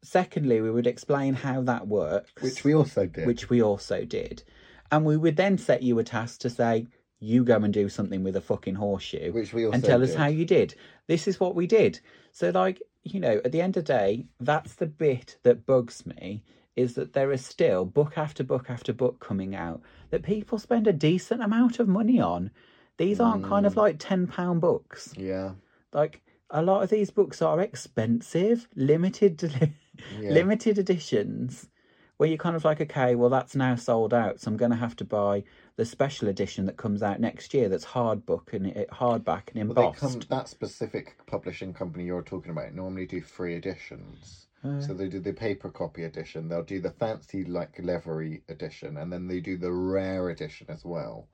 Secondly, 0.03 0.61
we 0.61 0.71
would 0.71 0.87
explain 0.87 1.35
how 1.35 1.63
that 1.63 1.87
works, 1.87 2.33
Which 2.43 2.65
we 2.65 2.75
also 2.75 3.07
did. 3.07 3.27
which 3.27 3.51
we 3.51 3.63
also 3.63 4.05
did, 4.05 4.43
and 4.91 5.05
we 5.05 5.17
would 5.17 5.37
then 5.37 5.59
set 5.59 5.83
you 5.83 5.99
a 5.99 6.05
task 6.05 6.41
to 6.41 6.51
say, 6.51 6.87
"You 7.19 7.45
go 7.45 7.57
and 7.57 7.73
do 7.73 7.89
something 7.89 8.23
with 8.23 8.37
a 8.37 8.41
fucking 8.41 8.77
horseshoe," 8.77 9.33
Which 9.33 9.53
we 9.53 9.67
also 9.67 9.75
and 9.75 9.85
tell 9.85 10.03
us 10.03 10.11
did. 10.11 10.19
how 10.19 10.27
you 10.29 10.45
did. 10.45 10.75
This 11.07 11.29
is 11.29 11.39
what 11.39 11.55
we 11.55 11.67
did. 11.67 12.01
So, 12.33 12.51
like, 12.51 12.81
you 13.03 13.21
know, 13.21 13.41
at 13.45 13.53
the 13.53 13.61
end 13.61 13.77
of 13.77 13.85
the 13.85 13.93
day, 13.93 14.27
that's 14.41 14.75
the 14.75 14.87
bit 14.87 15.39
that 15.43 15.67
bugs 15.67 16.07
me 16.07 16.43
is 16.77 16.95
that 16.95 17.13
there 17.13 17.33
is 17.33 17.45
still 17.45 17.85
book 17.85 18.17
after 18.17 18.43
book 18.43 18.71
after 18.71 18.93
book 18.93 19.21
coming 19.21 19.55
out 19.55 19.83
that 20.11 20.23
people 20.23 20.59
spend 20.59 20.87
a 20.87 20.93
decent 20.93 21.43
amount 21.43 21.79
of 21.79 21.89
money 21.89 22.21
on. 22.21 22.51
These 22.97 23.21
aren't 23.21 23.45
kind 23.45 23.67
of 23.67 23.75
mm. 23.75 23.79
like 23.79 23.97
ten 23.99 24.27
pound 24.27 24.61
books. 24.61 25.13
Yeah. 25.17 25.53
Like 25.93 26.23
a 26.51 26.63
lot 26.63 26.83
of 26.83 26.91
these 26.91 27.11
books 27.11 27.41
are 27.43 27.61
expensive, 27.61 28.69
limited 28.75 29.37
deli- 29.37 29.75
Yeah. 30.21 30.31
limited 30.33 30.79
editions. 30.79 31.69
Where 32.17 32.29
you're 32.29 32.37
kind 32.37 32.55
of 32.55 32.67
like, 32.67 32.83
okay, 32.83 33.15
well 33.15 33.31
that's 33.31 33.57
now 33.57 33.77
sold 33.77 34.13
out, 34.13 34.41
so 34.41 34.51
I'm 34.51 34.59
going 34.59 34.73
to 34.73 34.77
have 34.77 34.95
to 34.97 35.07
buy 35.07 35.43
the 35.77 35.87
special 35.87 36.29
edition 36.29 36.67
that 36.67 36.77
comes 36.77 37.03
out 37.03 37.19
next 37.19 37.55
year. 37.55 37.71
That's 37.71 37.87
hardbook 37.87 38.53
and 38.53 38.67
it 38.67 38.91
hardback 38.91 39.49
and 39.55 39.75
Well, 39.75 39.89
embossed. 39.89 40.01
come 40.01 40.21
that 40.29 40.49
specific 40.49 41.17
publishing 41.27 41.73
company 41.73 42.05
you're 42.05 42.21
talking 42.21 42.51
about 42.51 42.75
normally 42.75 43.07
do 43.07 43.23
free 43.23 43.55
editions. 43.55 44.49
Uh. 44.63 44.81
So 44.83 44.93
they 44.93 45.09
do 45.09 45.21
the 45.21 45.33
paper 45.33 45.71
copy 45.71 46.05
edition. 46.05 46.47
They'll 46.49 46.63
do 46.63 46.81
the 46.83 46.91
fancy 46.91 47.45
like 47.45 47.79
livery 47.79 48.43
edition, 48.51 48.99
and 48.99 49.11
then 49.11 49.27
they 49.27 49.41
do 49.41 49.57
the 49.57 49.73
rare 49.73 50.29
edition 50.29 50.67
as 50.69 50.85
well. 50.85 51.27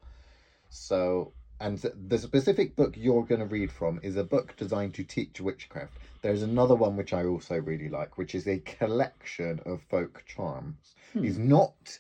So, 0.69 1.33
and 1.61 1.79
the 2.09 2.19
specific 2.19 2.77
book 2.77 2.95
you're 2.97 3.25
going 3.25 3.41
to 3.41 3.47
read 3.47 3.73
from 3.73 4.01
is 4.03 4.17
a 4.17 4.25
book 4.25 4.55
designed 4.57 4.95
to 4.95 5.05
teach 5.05 5.41
witchcraft. 5.41 5.93
There's 6.23 6.43
another 6.43 6.75
one 6.75 6.97
which 6.97 7.13
I 7.13 7.25
also 7.25 7.57
really 7.57 7.89
like, 7.89 8.19
which 8.19 8.35
is 8.35 8.47
a 8.47 8.59
collection 8.59 9.61
of 9.65 9.81
folk 9.83 10.23
charms. 10.27 10.95
Hmm. 11.13 11.23
He's 11.23 11.39
not 11.39 11.99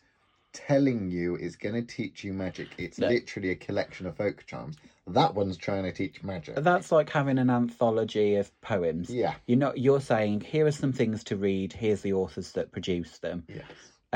telling 0.53 1.11
you 1.11 1.35
it's 1.37 1.57
going 1.57 1.75
to 1.75 1.83
teach 1.83 2.25
you 2.25 2.33
magic. 2.33 2.69
It's 2.79 2.99
No. 2.99 3.09
literally 3.09 3.51
a 3.51 3.57
collection 3.57 4.07
of 4.07 4.17
folk 4.17 4.45
charms. 4.47 4.77
That 5.07 5.35
one's 5.35 5.57
trying 5.57 5.85
to 5.85 5.93
teach 5.93 6.25
magic. 6.25 6.57
That's 6.57 6.91
like 6.91 7.11
having 7.11 7.39
an 7.39 7.49
anthology 7.51 8.35
of 8.37 8.59
poems. 8.61 9.09
Yeah. 9.09 9.35
You're 9.47 9.59
not. 9.59 9.79
You're 9.79 10.01
saying 10.01 10.41
here 10.41 10.67
are 10.67 10.73
some 10.73 10.93
things 10.93 11.23
to 11.25 11.37
read. 11.37 11.73
Here's 11.73 12.01
the 12.01 12.15
authors 12.15 12.53
that 12.53 12.73
produced 12.73 13.23
them, 13.23 13.45
Yes. 13.49 13.65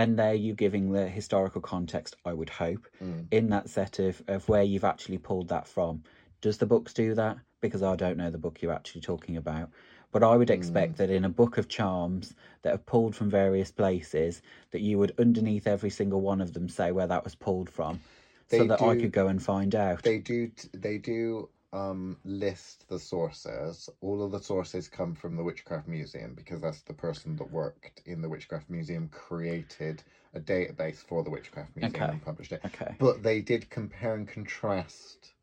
And 0.01 0.19
there 0.19 0.35
you 0.35 0.55
giving 0.55 0.93
the 0.93 1.09
historical 1.09 1.61
context. 1.61 2.17
I 2.25 2.33
would 2.33 2.49
hope 2.49 2.87
Mm. 3.03 3.27
in 3.31 3.49
that 3.51 3.69
set 3.69 3.99
of 3.99 4.23
of 4.29 4.49
where 4.49 4.63
you've 4.63 4.85
actually 4.85 5.19
pulled 5.19 5.49
that 5.49 5.67
from. 5.69 6.03
Does 6.41 6.59
the 6.59 6.67
books 6.67 6.95
do 6.95 7.15
that? 7.15 7.37
Because 7.61 7.83
I 7.83 7.97
don't 7.97 8.17
know 8.17 8.31
the 8.31 8.39
book 8.39 8.63
you're 8.63 8.73
actually 8.73 9.03
talking 9.03 9.37
about. 9.37 9.71
But 10.13 10.23
I 10.25 10.37
would 10.37 10.51
expect 10.51 10.97
that 10.97 11.11
in 11.11 11.25
a 11.25 11.29
book 11.29 11.57
of 11.59 11.69
charms 11.69 12.35
that 12.63 12.75
are 12.75 12.79
pulled 12.79 13.15
from 13.15 13.31
various 13.31 13.71
places, 13.71 14.43
that 14.73 14.81
you 14.81 14.99
would 14.99 15.13
underneath 15.19 15.67
every 15.67 15.91
single 15.91 16.21
one 16.21 16.41
of 16.41 16.53
them 16.53 16.69
say 16.69 16.91
where 16.91 17.07
that 17.07 17.23
was 17.23 17.35
pulled 17.37 17.71
from, 17.71 18.01
so 18.49 18.59
They 18.59 18.67
that 18.67 18.83
I 18.83 18.97
could 18.97 19.13
go 19.13 19.29
and 19.29 19.41
find 19.41 19.75
out. 19.75 20.03
They 20.03 20.19
do. 20.19 20.51
They 20.73 20.99
do 20.99 21.49
um 21.73 22.19
list 22.25 22.89
the 22.89 22.99
sources. 22.99 23.89
All 24.01 24.23
of 24.23 24.31
the 24.33 24.39
sources 24.41 24.89
come 24.89 25.15
from 25.15 25.37
the 25.37 25.45
Witchcraft 25.45 25.87
Museum 25.87 26.35
because 26.35 26.61
that's 26.61 26.83
the 26.83 26.95
person 26.95 27.37
that 27.37 27.51
worked 27.51 28.01
in 28.05 28.23
the 28.23 28.29
Witchcraft 28.29 28.69
Museum 28.71 29.09
created 29.09 30.03
a 30.35 30.41
database 30.41 30.97
for 30.97 31.23
the 31.23 31.31
Witchcraft 31.31 31.77
Museum 31.77 32.09
Okay. 32.09 32.11
and 32.11 32.23
published 32.23 32.53
it. 32.53 32.63
Okay. 32.65 32.97
But 32.99 33.23
they 33.23 33.41
did 33.41 33.71
compare 33.71 34.15
and 34.15 34.27
contrast 34.27 35.35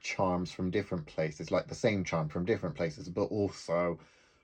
charms 0.00 0.50
from 0.50 0.70
different 0.70 1.06
places, 1.06 1.50
like 1.50 1.66
the 1.66 1.74
same 1.74 2.04
charm 2.04 2.28
from 2.28 2.44
different 2.44 2.74
places, 2.76 3.08
but 3.08 3.24
also 3.24 3.98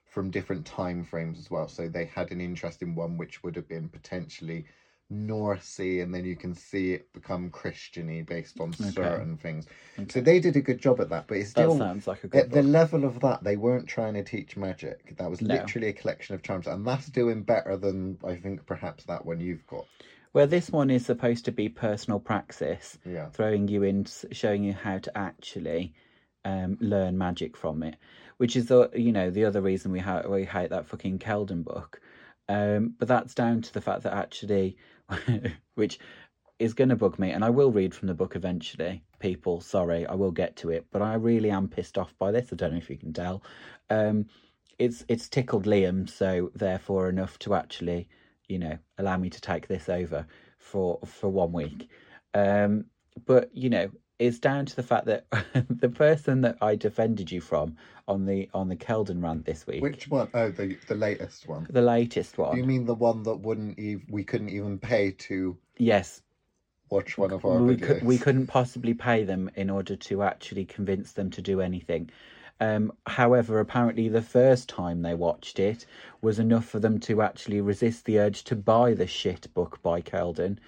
from 0.05 0.31
different 0.31 0.65
time 0.67 1.03
frames 1.03 1.39
as 1.39 1.51
well. 1.51 1.69
So 1.69 1.89
they 1.89 2.05
had 2.05 2.31
an 2.33 2.41
interesting 2.41 2.95
one 2.95 3.17
which 3.17 3.43
would 3.43 3.57
have 3.57 3.69
been 3.69 3.89
potentially 3.89 4.65
Norsey, 5.13 6.03
and 6.03 6.13
then 6.13 6.25
you 6.25 6.37
can 6.37 6.55
see 6.55 6.93
it 6.93 7.13
become 7.13 7.51
Christiany 7.51 8.27
based 8.27 8.61
on 8.61 8.73
certain 8.73 9.37
things. 9.37 9.67
So 10.09 10.21
they 10.21 10.41
did 10.41 10.57
a 10.57 10.61
good 10.61 10.81
job 10.81 11.01
at 11.01 11.11
that, 11.11 11.27
but 11.29 11.39
That 11.39 11.47
still 11.47 11.79
sounds 11.79 12.07
like 12.07 12.25
a 12.25 12.29
good 12.29 12.41
at 12.41 12.51
the 12.51 12.63
level 12.63 13.05
of 13.05 13.21
that, 13.21 13.45
they 13.45 13.57
weren't 13.57 13.87
trying 13.87 14.15
to 14.15 14.25
teach 14.25 14.57
magic. 14.57 15.17
That 15.17 15.31
was 15.31 15.41
No. 15.43 15.55
literally 15.55 15.89
a 15.89 15.93
collection 15.93 16.35
of 16.35 16.43
charms, 16.43 16.67
and 16.67 16.87
that's 16.87 17.07
doing 17.07 17.43
better 17.43 17.77
than 17.77 18.19
I 18.25 18.37
think 18.37 18.67
perhaps 18.67 19.05
that 19.05 19.25
one 19.25 19.41
you've 19.41 19.67
got. 19.67 19.87
Well, 20.33 20.47
this 20.47 20.71
one 20.71 20.91
is 20.91 21.07
supposed 21.07 21.45
to 21.47 21.53
be 21.53 21.69
personal 21.69 22.21
praxis, 22.21 22.99
Yeah. 23.07 23.29
throwing 23.31 23.69
you 23.69 23.85
in, 23.85 24.07
showing 24.33 24.65
you 24.65 24.73
how 24.73 24.99
to 24.99 25.17
actually 25.17 25.95
um, 26.45 26.77
learn 26.81 27.17
magic 27.17 27.57
from 27.57 27.83
it, 27.83 27.97
which 28.37 28.55
is 28.55 28.67
the 28.67 28.91
you 28.95 29.13
know 29.13 29.31
the 29.31 29.45
other 29.45 29.61
reason 29.61 29.93
we 29.93 29.99
ha- 30.01 30.29
we 30.29 30.45
hate 30.45 30.71
that 30.71 30.87
fucking 30.87 31.19
Kelden 31.21 31.65
book. 31.65 32.01
Um, 32.49 32.95
but 32.99 33.09
that's 33.09 33.35
down 33.35 33.63
to 33.63 33.73
the 33.75 33.81
fact 33.81 34.03
that 34.05 34.13
actually, 34.15 34.77
which 35.75 35.99
is 36.59 36.75
going 36.75 36.89
to 36.89 36.97
bug 36.97 37.19
me, 37.19 37.31
and 37.31 37.45
I 37.45 37.51
will 37.51 37.71
read 37.71 37.95
from 37.95 38.09
the 38.09 38.15
book 38.15 38.35
eventually. 38.35 39.03
People, 39.19 39.61
sorry, 39.61 40.07
I 40.07 40.15
will 40.15 40.31
get 40.31 40.57
to 40.57 40.71
it, 40.71 40.87
but 40.91 41.03
I 41.03 41.15
really 41.15 41.51
am 41.51 41.69
pissed 41.69 41.99
off 41.99 42.15
by 42.19 42.31
this. 42.31 42.53
I 42.53 42.57
don't 42.57 42.73
know 42.73 42.79
if 42.79 42.91
you 42.91 42.97
can 42.97 43.13
tell. 43.13 43.43
Um, 43.91 44.27
it's 44.79 45.05
it's 45.09 45.29
tickled 45.29 45.65
Liam, 45.65 46.09
so 46.09 46.51
therefore 46.55 47.09
enough 47.09 47.39
to 47.41 47.55
actually, 47.55 48.09
you 48.49 48.59
know, 48.59 48.79
allow 48.99 49.17
me 49.17 49.31
to 49.31 49.41
take 49.41 49.69
this 49.69 49.89
over 49.89 50.27
for 50.59 50.99
for 51.05 51.29
one 51.29 51.53
week. 51.53 51.91
Um, 52.35 52.87
but 53.25 53.51
you 53.55 53.71
know, 53.71 53.91
it's 54.19 54.39
down 54.39 54.67
to 54.67 54.77
the 54.77 54.83
fact 54.83 55.07
that 55.07 55.27
the 55.71 55.89
person 55.89 56.41
that 56.43 56.59
I 56.61 56.77
defended 56.77 57.31
you 57.31 57.41
from 57.41 57.77
on 58.09 58.27
the 58.27 58.49
on 58.55 58.69
the 58.69 58.77
Kelden 58.77 59.23
rant 59.23 59.45
this 59.45 59.67
week, 59.67 59.83
Which 59.83 60.09
one? 60.09 60.29
Oh, 60.35 60.51
the 60.51 60.79
the 60.89 60.95
latest 60.95 61.47
one. 61.49 61.67
the 61.71 61.83
latest 61.83 62.39
one, 62.39 62.57
you 62.57 62.65
mean 62.65 62.87
the 62.87 62.95
one 62.95 63.23
that 63.25 63.37
wouldn't 63.37 63.79
ev- 63.79 64.03
we 64.09 64.25
couldn't 64.25 64.51
even 64.51 64.79
pay 64.79 65.13
to 65.13 65.57
yes, 65.79 66.23
watch 66.91 67.19
one 67.19 67.33
of 67.33 67.45
our 67.45 67.63
we, 67.63 67.75
videos? 67.75 67.81
could, 67.83 68.03
we 68.03 68.19
couldn't 68.19 68.47
possibly 68.47 68.95
pay 68.95 69.25
them 69.25 69.51
in 69.55 69.71
order 69.71 69.97
to 69.97 70.23
actually 70.23 70.65
convince 70.65 71.13
them 71.13 71.31
to 71.31 71.43
do 71.43 71.61
anything. 71.61 72.11
Um, 72.61 72.93
however, 73.07 73.61
apparently 73.61 74.09
the 74.09 74.23
first 74.23 74.69
time 74.69 75.03
they 75.03 75.15
watched 75.15 75.59
it 75.59 75.85
was 76.23 76.39
enough 76.39 76.65
for 76.67 76.79
them 76.81 76.99
to 77.01 77.21
actually 77.23 77.61
resist 77.61 78.05
the 78.07 78.19
urge 78.19 78.45
to 78.45 78.57
buy 78.57 78.95
the 78.95 79.07
shit 79.07 79.53
book 79.55 79.81
by 79.83 80.01
Kelden. 80.01 80.59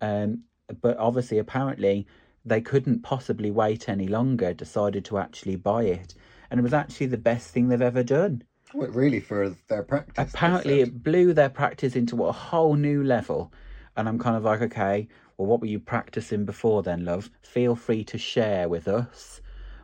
Um, 0.00 0.44
but 0.80 0.96
obviously, 0.98 1.38
apparently, 1.38 2.06
they 2.44 2.60
couldn't 2.60 3.02
possibly 3.02 3.50
wait 3.50 3.88
any 3.88 4.08
longer, 4.08 4.52
decided 4.52 5.04
to 5.06 5.18
actually 5.18 5.56
buy 5.56 5.84
it. 5.84 6.14
And 6.50 6.60
it 6.60 6.62
was 6.62 6.74
actually 6.74 7.06
the 7.06 7.18
best 7.18 7.48
thing 7.50 7.68
they've 7.68 7.80
ever 7.80 8.02
done. 8.02 8.42
What, 8.72 8.94
really 8.94 9.20
for 9.20 9.54
their 9.68 9.82
practice. 9.82 10.32
Apparently, 10.32 10.80
it 10.80 11.02
blew 11.02 11.34
their 11.34 11.50
practice 11.50 11.94
into 11.94 12.24
a 12.24 12.32
whole 12.32 12.74
new 12.74 13.04
level. 13.04 13.52
And 13.96 14.08
I'm 14.08 14.18
kind 14.18 14.36
of 14.36 14.44
like, 14.44 14.62
okay, 14.62 15.08
well, 15.36 15.46
what 15.46 15.60
were 15.60 15.66
you 15.66 15.78
practicing 15.78 16.44
before 16.44 16.82
then, 16.82 17.04
love? 17.04 17.30
Feel 17.42 17.76
free 17.76 18.04
to 18.04 18.18
share 18.18 18.68
with 18.68 18.88
us 18.88 19.40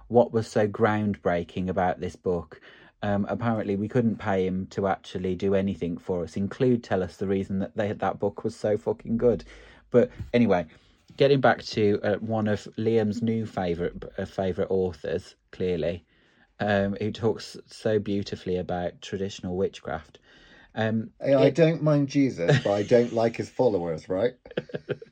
what 0.09 0.33
was 0.33 0.47
so 0.47 0.67
groundbreaking 0.67 1.69
about 1.69 2.01
this 2.01 2.17
book. 2.17 2.61
Um, 3.03 3.27
apparently, 3.29 3.77
we 3.77 3.89
couldn't 3.89 4.17
pay 4.17 4.47
him 4.47 4.67
to 4.71 4.89
actually 4.89 5.37
do 5.37 5.55
anything 5.55 5.99
for 5.99 6.25
us, 6.25 6.37
include 6.37 6.83
tell 6.83 7.03
us 7.03 7.17
the 7.17 7.29
reason 7.29 7.61
that 7.61 7.77
they, 7.77 7.93
that 7.93 8.19
book 8.19 8.43
was 8.43 8.57
so 8.57 8.77
fucking 8.77 9.19
good. 9.19 9.45
But 9.91 10.11
anyway, 10.33 10.67
getting 11.19 11.41
back 11.41 11.63
to 11.63 12.01
uh, 12.03 12.15
one 12.17 12.49
of 12.49 12.67
Liam's 12.79 13.21
new 13.21 13.45
favorite 13.45 14.03
uh, 14.17 14.25
favorite 14.25 14.69
authors, 14.71 15.35
clearly, 15.53 16.05
um, 16.61 16.97
who 17.01 17.13
talks 17.13 17.59
so 17.67 17.99
beautifully 17.99 18.57
about 18.57 19.03
traditional 19.03 19.57
witchcraft. 19.57 20.19
Um, 20.75 21.11
Hey, 21.21 21.35
I 21.35 21.51
don't 21.51 21.83
mind 21.83 22.09
Jesus, 22.09 22.59
but 22.63 22.73
I 22.73 22.83
don't 22.85 23.13
like 23.13 23.37
his 23.37 23.51
followers, 23.51 24.09
right? 24.09 24.35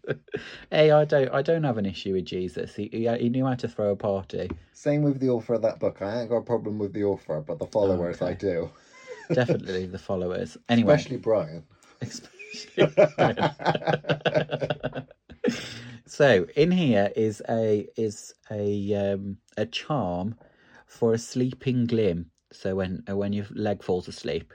hey, 0.70 0.92
I 0.92 1.04
don't, 1.04 1.34
I 1.34 1.42
don't 1.42 1.64
have 1.64 1.76
an 1.76 1.86
issue 1.86 2.14
with 2.14 2.24
Jesus. 2.24 2.76
He, 2.76 2.88
he, 2.92 3.08
he 3.18 3.28
knew 3.28 3.44
how 3.44 3.54
to 3.54 3.68
throw 3.68 3.90
a 3.90 3.96
party. 3.96 4.48
Same 4.72 5.02
with 5.02 5.18
the 5.18 5.30
author 5.30 5.54
of 5.54 5.62
that 5.62 5.80
book. 5.80 6.00
I 6.00 6.20
ain't 6.20 6.30
got 6.30 6.36
a 6.36 6.42
problem 6.42 6.78
with 6.78 6.92
the 6.92 7.04
author, 7.04 7.40
but 7.40 7.58
the 7.58 7.66
followers 7.66 8.22
I 8.22 8.26
okay. 8.26 8.34
do. 8.34 8.70
Definitely 9.32 9.86
the 9.86 9.98
followers. 9.98 10.56
Anyway, 10.68 10.94
Especially 10.94 11.16
Brian. 11.16 11.64
especially. 12.00 12.30
so 16.06 16.46
in 16.54 16.70
here 16.70 17.12
is 17.16 17.42
a 17.48 17.88
is 17.96 18.34
a 18.50 18.94
um, 18.94 19.38
a 19.56 19.66
charm 19.66 20.36
for 20.86 21.12
a 21.14 21.18
sleeping 21.18 21.86
limb. 21.88 22.30
So 22.52 22.76
when 22.76 23.02
uh, 23.08 23.16
when 23.16 23.32
your 23.32 23.46
leg 23.50 23.82
falls 23.82 24.08
asleep, 24.08 24.54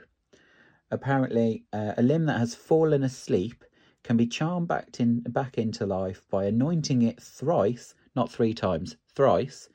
apparently 0.90 1.64
uh, 1.72 1.92
a 1.96 2.02
limb 2.02 2.26
that 2.26 2.38
has 2.38 2.54
fallen 2.54 3.02
asleep 3.02 3.64
can 4.02 4.16
be 4.16 4.26
charmed 4.26 4.68
back 4.68 4.98
in 4.98 5.20
back 5.20 5.58
into 5.58 5.86
life 5.86 6.22
by 6.30 6.46
anointing 6.46 7.02
it 7.02 7.20
thrice, 7.20 7.94
not 8.16 8.30
three 8.32 8.54
times, 8.54 8.96
thrice, 9.14 9.68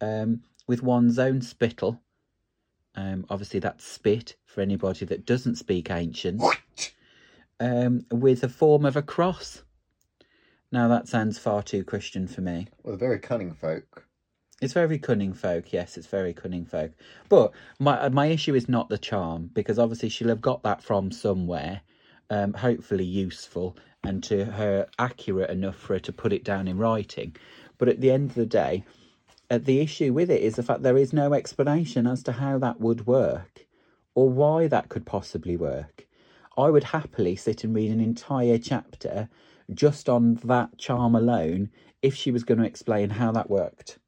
um, 0.00 0.42
with 0.66 0.82
one's 0.82 1.18
own 1.18 1.42
spittle. 1.42 2.00
Um, 2.96 3.24
obviously, 3.30 3.60
that's 3.60 3.84
spit 3.84 4.36
for 4.46 4.62
anybody 4.62 5.04
that 5.06 5.24
doesn't 5.26 5.56
speak 5.56 5.90
ancient 5.90 6.40
What? 6.40 6.58
um, 7.60 8.04
with 8.10 8.42
a 8.42 8.48
form 8.48 8.84
of 8.84 8.96
a 8.96 9.02
cross. 9.02 9.62
Now 10.72 10.88
that 10.88 11.08
sounds 11.08 11.38
far 11.38 11.62
too 11.62 11.84
Christian 11.84 12.26
for 12.28 12.40
me. 12.40 12.68
Well, 12.82 12.96
they're 12.96 13.08
very 13.08 13.18
cunning 13.18 13.54
folk. 13.54 14.06
It's 14.60 14.74
very 14.74 14.98
cunning 14.98 15.32
folk, 15.32 15.72
yes, 15.72 15.96
it's 15.96 16.06
very 16.06 16.34
cunning 16.34 16.66
folk. 16.66 16.92
But 17.28 17.52
my 17.78 18.08
my 18.10 18.26
issue 18.26 18.54
is 18.54 18.68
not 18.68 18.88
the 18.88 18.98
charm 18.98 19.50
because 19.54 19.78
obviously 19.78 20.10
she'll 20.10 20.28
have 20.28 20.42
got 20.42 20.62
that 20.62 20.82
from 20.82 21.10
somewhere, 21.10 21.80
um, 22.28 22.52
hopefully 22.52 23.04
useful 23.04 23.76
and 24.02 24.22
to 24.24 24.44
her 24.44 24.86
accurate 24.98 25.50
enough 25.50 25.76
for 25.76 25.94
her 25.94 26.00
to 26.00 26.12
put 26.12 26.32
it 26.32 26.44
down 26.44 26.68
in 26.68 26.78
writing. 26.78 27.36
But 27.78 27.88
at 27.88 28.00
the 28.00 28.10
end 28.10 28.30
of 28.30 28.36
the 28.36 28.46
day, 28.46 28.84
uh, 29.50 29.58
the 29.58 29.80
issue 29.80 30.12
with 30.12 30.30
it 30.30 30.42
is 30.42 30.56
the 30.56 30.62
fact 30.62 30.82
there 30.82 30.96
is 30.96 31.12
no 31.12 31.34
explanation 31.34 32.06
as 32.06 32.22
to 32.24 32.32
how 32.32 32.58
that 32.58 32.80
would 32.80 33.06
work 33.06 33.66
or 34.14 34.28
why 34.28 34.68
that 34.68 34.88
could 34.88 35.06
possibly 35.06 35.56
work. 35.56 36.06
I 36.56 36.68
would 36.68 36.84
happily 36.84 37.36
sit 37.36 37.64
and 37.64 37.74
read 37.74 37.90
an 37.90 38.00
entire 38.00 38.58
chapter 38.58 39.28
just 39.74 40.08
on 40.08 40.34
that 40.44 40.78
charm 40.78 41.14
alone 41.14 41.70
if 42.02 42.14
she 42.14 42.30
was 42.30 42.44
going 42.44 42.58
to 42.58 42.66
explain 42.66 43.10
how 43.10 43.32
that 43.32 43.50
worked. 43.50 43.98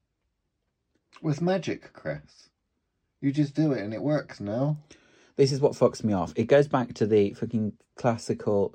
With 1.21 1.41
magic, 1.41 1.93
Chris. 1.93 2.49
You 3.21 3.31
just 3.33 3.55
do 3.55 3.73
it 3.73 3.81
and 3.81 3.95
it 3.95 4.03
works 4.03 4.41
now. 4.41 4.79
This 5.37 5.53
is 5.53 5.61
what 5.61 5.73
fucks 5.73 6.03
me 6.03 6.13
off. 6.13 6.33
It 6.37 6.45
goes 6.45 6.69
back 6.69 6.95
to 6.95 7.07
the 7.07 7.33
fucking 7.35 7.75
classical, 7.97 8.75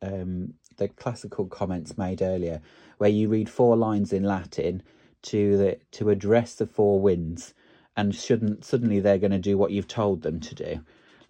um, 0.00 0.54
the 0.76 0.88
classical 0.88 1.46
comments 1.46 1.98
made 1.98 2.22
earlier, 2.22 2.60
where 2.98 3.10
you 3.10 3.28
read 3.28 3.50
four 3.50 3.76
lines 3.76 4.12
in 4.12 4.22
Latin 4.22 4.82
to 5.22 5.56
the 5.56 5.78
to 5.92 6.10
address 6.10 6.54
the 6.54 6.66
four 6.66 7.00
winds, 7.00 7.52
and 7.96 8.14
shouldn't 8.14 8.64
suddenly 8.64 9.00
they're 9.00 9.18
going 9.18 9.32
to 9.32 9.38
do 9.38 9.58
what 9.58 9.72
you've 9.72 9.88
told 9.88 10.22
them 10.22 10.38
to 10.40 10.54
do. 10.54 10.80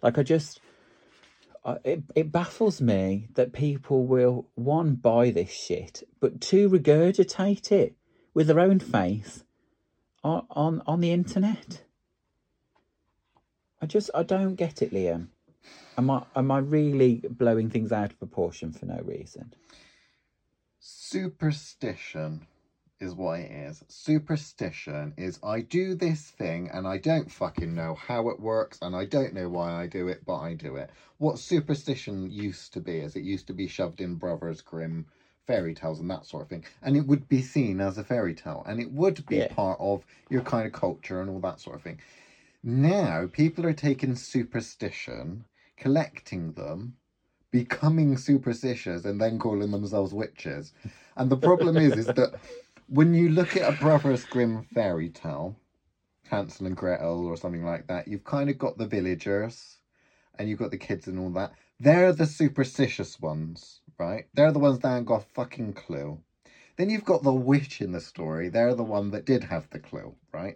Like 0.01 0.17
I 0.17 0.23
just, 0.23 0.61
Uh, 1.67 1.79
it 1.83 2.01
it 2.15 2.31
baffles 2.31 2.79
me 2.79 3.27
that 3.33 3.51
people 3.51 4.05
will 4.05 4.47
one 4.55 4.95
buy 4.95 5.29
this 5.31 5.51
shit, 5.51 6.01
but 6.21 6.39
two 6.39 6.69
regurgitate 6.69 7.73
it 7.73 7.93
with 8.33 8.47
their 8.47 8.61
own 8.61 8.79
face 8.79 9.43
on 10.23 10.47
on 10.51 10.81
on 10.87 11.01
the 11.01 11.11
internet. 11.11 11.83
I 13.81 13.85
just 13.85 14.09
I 14.15 14.23
don't 14.23 14.55
get 14.55 14.81
it, 14.81 14.93
Liam. 14.93 15.27
Am 15.97 16.09
I 16.09 16.23
am 16.37 16.51
I 16.51 16.59
really 16.59 17.21
blowing 17.29 17.69
things 17.69 17.91
out 17.91 18.11
of 18.11 18.19
proportion 18.19 18.71
for 18.71 18.85
no 18.85 19.01
reason? 19.03 19.53
Superstition 20.79 22.47
is 22.99 23.13
what 23.15 23.39
it 23.39 23.51
is. 23.51 23.83
Superstition 23.87 25.13
is 25.17 25.39
I 25.43 25.61
do 25.61 25.95
this 25.95 26.31
thing 26.31 26.69
and 26.71 26.87
I 26.87 26.97
don't 26.97 27.31
fucking 27.31 27.73
know 27.75 27.95
how 27.95 28.29
it 28.29 28.39
works 28.39 28.79
and 28.81 28.95
I 28.95 29.05
don't 29.05 29.33
know 29.33 29.49
why 29.49 29.71
I 29.73 29.87
do 29.87 30.07
it, 30.07 30.25
but 30.25 30.37
I 30.37 30.53
do 30.53 30.75
it. 30.75 30.91
What 31.17 31.39
superstition 31.39 32.29
used 32.31 32.73
to 32.73 32.81
be 32.81 32.99
is 32.99 33.15
it 33.15 33.23
used 33.23 33.47
to 33.47 33.53
be 33.53 33.67
shoved 33.67 34.01
in 34.01 34.15
Brothers 34.15 34.61
Grimm 34.61 35.05
fairy 35.47 35.73
tales 35.73 35.99
and 35.99 36.09
that 36.11 36.25
sort 36.25 36.43
of 36.43 36.49
thing. 36.49 36.63
And 36.81 36.97
it 36.97 37.05
would 37.07 37.27
be 37.29 37.41
seen 37.41 37.81
as 37.81 37.97
a 37.97 38.03
fairy 38.03 38.33
tale 38.33 38.63
and 38.65 38.79
it 38.79 38.91
would 38.91 39.25
be 39.27 39.41
Yeah. 39.41 39.47
part 39.47 39.77
of 39.79 40.05
your 40.29 40.41
kind 40.41 40.65
of 40.65 40.73
culture 40.73 41.21
and 41.21 41.29
all 41.29 41.39
that 41.41 41.59
sort 41.59 41.75
of 41.75 41.81
thing. 41.83 41.99
Now 42.63 43.27
people 43.27 43.65
are 43.65 43.73
taking 43.73 44.15
superstition, 44.15 45.45
collecting 45.77 46.53
them, 46.53 46.95
becoming 47.51 48.17
superstitious 48.17 49.05
and 49.05 49.21
then 49.21 49.39
calling 49.39 49.71
themselves 49.71 50.13
witches. 50.13 50.73
And 51.17 51.31
the 51.31 51.37
problem 51.37 51.77
is, 51.77 51.97
is 51.97 52.13
that 52.13 52.33
when 52.87 53.13
you 53.13 53.29
look 53.29 53.55
at 53.57 53.71
a 53.73 53.77
Brothers 53.77 54.25
Grimm 54.25 54.63
fairy 54.63 55.09
tale, 55.09 55.55
Hansel 56.29 56.65
and 56.67 56.75
Gretel 56.75 57.25
or 57.25 57.35
something 57.37 57.63
like 57.63 57.87
that, 57.87 58.07
you've 58.07 58.23
kind 58.23 58.49
of 58.49 58.57
got 58.57 58.77
the 58.77 58.85
villagers 58.85 59.79
and 60.37 60.49
you've 60.49 60.59
got 60.59 60.71
the 60.71 60.77
kids 60.77 61.07
and 61.07 61.19
all 61.19 61.29
that. 61.31 61.51
They're 61.79 62.11
the 62.11 62.25
superstitious 62.25 63.19
ones, 63.19 63.81
right? 63.99 64.25
They're 64.33 64.51
the 64.51 64.59
ones 64.59 64.79
that 64.79 64.95
ain't 64.95 65.05
got 65.05 65.23
a 65.23 65.25
fucking 65.33 65.73
clue. 65.73 66.19
Then 66.77 66.89
you've 66.89 67.05
got 67.05 67.23
the 67.23 67.33
witch 67.33 67.81
in 67.81 67.91
the 67.91 67.99
story. 67.99 68.49
They're 68.49 68.73
the 68.73 68.83
one 68.83 69.11
that 69.11 69.25
did 69.25 69.45
have 69.45 69.67
the 69.71 69.79
clue, 69.79 70.15
right? 70.33 70.55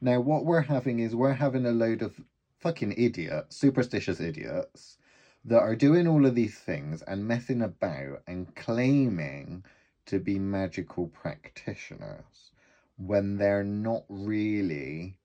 Now, 0.00 0.20
what 0.20 0.44
we're 0.44 0.62
having 0.62 0.98
is 0.98 1.14
we're 1.14 1.34
having 1.34 1.66
a 1.66 1.72
load 1.72 2.02
of 2.02 2.20
fucking 2.58 2.94
idiots, 2.96 3.56
superstitious 3.56 4.20
idiots, 4.20 4.96
that 5.44 5.60
are 5.60 5.74
doing 5.74 6.06
all 6.06 6.26
of 6.26 6.34
these 6.34 6.54
things 6.54 7.02
and 7.02 7.26
messing 7.28 7.62
about 7.62 8.20
and 8.26 8.54
claiming 8.54 9.64
to 10.08 10.18
be 10.20 10.38
magical 10.38 11.06
practitioners 11.08 12.52
when 12.96 13.36
they're 13.38 13.64
not 13.64 14.04
really 14.08 15.18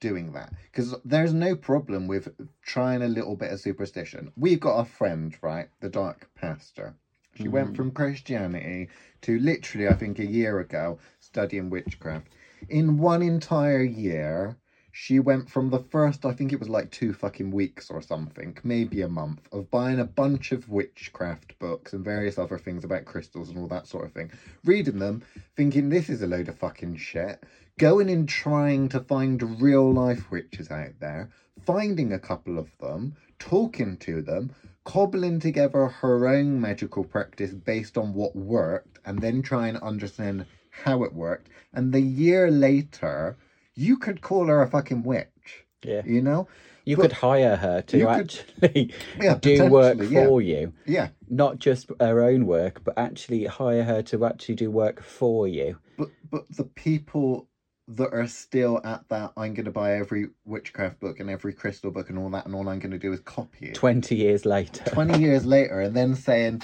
doing 0.00 0.32
that. 0.32 0.52
Because 0.64 0.94
there's 1.04 1.32
no 1.32 1.54
problem 1.54 2.06
with 2.08 2.28
trying 2.62 3.02
a 3.02 3.08
little 3.08 3.34
bit 3.34 3.52
of 3.52 3.60
superstition. 3.60 4.30
We've 4.36 4.60
got 4.60 4.78
a 4.80 4.84
friend, 4.84 5.36
right? 5.42 5.68
The 5.80 5.88
Dark 5.88 6.28
Pastor. 6.34 6.94
She 7.34 7.48
went 7.48 7.68
Mhm. 7.68 7.76
from 7.76 7.92
Christianity 7.92 8.88
to 9.22 9.38
literally, 9.38 9.88
I 9.88 9.94
think, 9.94 10.18
a 10.18 10.26
year 10.26 10.58
ago, 10.58 10.98
studying 11.20 11.70
witchcraft. 11.70 12.34
In 12.68 12.98
one 12.98 13.22
entire 13.22 13.82
year, 13.82 14.56
she 14.92 15.20
went 15.20 15.48
from 15.48 15.70
the 15.70 15.78
first, 15.78 16.24
I 16.24 16.32
think 16.32 16.52
it 16.52 16.58
was 16.58 16.68
like 16.68 16.90
two 16.90 17.12
fucking 17.12 17.50
weeks 17.50 17.90
or 17.90 18.02
something, 18.02 18.56
maybe 18.64 19.02
a 19.02 19.08
month, 19.08 19.48
of 19.52 19.70
buying 19.70 20.00
a 20.00 20.04
bunch 20.04 20.52
of 20.52 20.68
witchcraft 20.68 21.58
books 21.58 21.92
and 21.92 22.04
various 22.04 22.38
other 22.38 22.58
things 22.58 22.84
about 22.84 23.04
crystals 23.04 23.48
and 23.48 23.58
all 23.58 23.68
that 23.68 23.86
sort 23.86 24.04
of 24.04 24.12
thing, 24.12 24.30
reading 24.64 24.98
them, 24.98 25.22
thinking 25.56 25.88
this 25.88 26.08
is 26.08 26.22
a 26.22 26.26
load 26.26 26.48
of 26.48 26.58
fucking 26.58 26.96
shit, 26.96 27.44
going 27.78 28.10
and 28.10 28.28
trying 28.28 28.88
to 28.88 29.00
find 29.00 29.62
real 29.62 29.92
life 29.92 30.30
witches 30.30 30.70
out 30.70 30.98
there, 31.00 31.30
finding 31.64 32.12
a 32.12 32.18
couple 32.18 32.58
of 32.58 32.68
them, 32.78 33.14
talking 33.38 33.96
to 33.96 34.20
them, 34.20 34.50
cobbling 34.84 35.38
together 35.38 35.86
her 35.86 36.26
own 36.26 36.60
magical 36.60 37.04
practice 37.04 37.52
based 37.52 37.96
on 37.96 38.12
what 38.12 38.34
worked, 38.34 38.98
and 39.04 39.20
then 39.20 39.40
try 39.40 39.68
and 39.68 39.78
understand 39.78 40.44
how 40.70 41.04
it 41.04 41.12
worked. 41.12 41.48
And 41.72 41.92
the 41.92 42.00
year 42.00 42.50
later, 42.50 43.36
you 43.74 43.96
could 43.96 44.20
call 44.20 44.46
her 44.46 44.62
a 44.62 44.68
fucking 44.68 45.02
witch, 45.02 45.64
Yeah. 45.84 46.02
you 46.04 46.20
know? 46.22 46.48
You 46.84 46.96
But- 46.96 47.02
could 47.02 47.12
hire 47.12 47.56
her 47.56 47.82
to 47.82 47.98
You 47.98 48.06
could- 48.06 48.16
actually 48.16 48.94
Yeah, 49.20 49.34
do 49.36 49.66
work 49.70 49.98
yeah. 50.08 50.26
for 50.26 50.40
you. 50.42 50.72
Yeah, 50.86 51.08
Not 51.28 51.58
just 51.58 51.90
her 52.00 52.22
own 52.22 52.46
work, 52.46 52.82
but 52.84 52.94
actually 52.96 53.44
hire 53.44 53.84
her 53.84 54.02
to 54.02 54.24
actually 54.24 54.56
do 54.56 54.70
work 54.70 55.02
for 55.02 55.46
you. 55.46 55.78
but 55.98 56.08
but 56.30 56.44
the 56.56 56.64
people 56.64 57.48
that 57.88 58.12
are 58.12 58.26
still 58.28 58.80
at 58.84 59.08
that, 59.08 59.32
I'm 59.36 59.52
going 59.54 59.64
to 59.64 59.72
buy 59.72 59.94
every 59.96 60.28
witchcraft 60.44 61.00
book 61.00 61.18
and 61.18 61.28
every 61.28 61.52
crystal 61.52 61.90
book 61.90 62.08
and 62.08 62.16
all 62.18 62.30
that, 62.30 62.46
and 62.46 62.54
all 62.54 62.68
I'm 62.68 62.78
going 62.78 62.92
to 62.92 62.98
do 62.98 63.12
is 63.12 63.18
copy 63.20 63.66
it. 63.66 63.74
20 63.74 64.14
years 64.14 64.44
later. 64.46 64.84
20 64.84 65.18
years 65.20 65.44
later, 65.44 65.80
and 65.80 65.96
then 65.96 66.14
saying, 66.14 66.62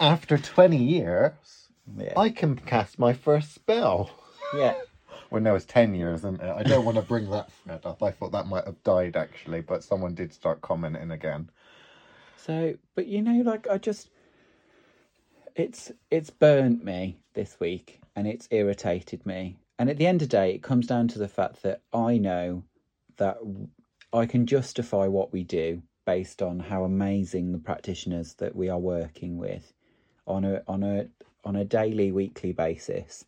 after 0.00 0.38
20 0.38 0.76
years, 0.76 1.32
Yeah. 1.96 2.12
I 2.16 2.30
can 2.30 2.56
cast 2.56 2.98
my 2.98 3.12
first 3.12 3.52
spell. 3.54 4.10
yeah. 4.56 4.74
Well, 5.30 5.42
no, 5.42 5.54
it's 5.54 5.66
10 5.66 5.94
years, 5.94 6.24
it? 6.24 6.40
I 6.40 6.62
don't 6.62 6.84
want 6.84 6.96
to 6.96 7.02
bring 7.02 7.30
that 7.30 7.52
thread 7.52 7.84
up. 7.84 8.02
I 8.02 8.10
thought 8.10 8.32
that 8.32 8.46
might 8.46 8.64
have 8.64 8.82
died, 8.82 9.16
actually, 9.16 9.60
but 9.60 9.84
someone 9.84 10.14
did 10.14 10.32
start 10.32 10.62
commenting 10.62 11.10
again. 11.10 11.50
So, 12.36 12.74
but 12.94 13.06
you 13.06 13.20
know, 13.20 13.42
like 13.42 13.68
I 13.68 13.76
just, 13.76 14.08
it's 15.54 15.92
it's 16.10 16.30
burnt 16.30 16.82
me 16.82 17.18
this 17.34 17.58
week, 17.60 18.00
and 18.16 18.26
it's 18.26 18.48
irritated 18.50 19.26
me. 19.26 19.58
And 19.78 19.90
at 19.90 19.98
the 19.98 20.06
end 20.06 20.22
of 20.22 20.28
the 20.28 20.36
day, 20.36 20.54
it 20.54 20.62
comes 20.62 20.86
down 20.86 21.08
to 21.08 21.18
the 21.18 21.28
fact 21.28 21.62
that 21.62 21.82
I 21.92 22.16
know 22.16 22.64
that 23.18 23.38
I 24.12 24.24
can 24.24 24.46
justify 24.46 25.06
what 25.06 25.32
we 25.32 25.44
do 25.44 25.82
based 26.06 26.40
on 26.40 26.58
how 26.58 26.84
amazing 26.84 27.52
the 27.52 27.58
practitioners 27.58 28.32
that 28.34 28.56
we 28.56 28.70
are 28.70 28.78
working 28.78 29.36
with 29.36 29.74
on 30.26 30.44
a 30.44 30.62
on 30.66 30.82
a 30.82 31.06
on 31.44 31.54
a 31.54 31.64
daily, 31.64 32.12
weekly 32.12 32.52
basis. 32.52 33.24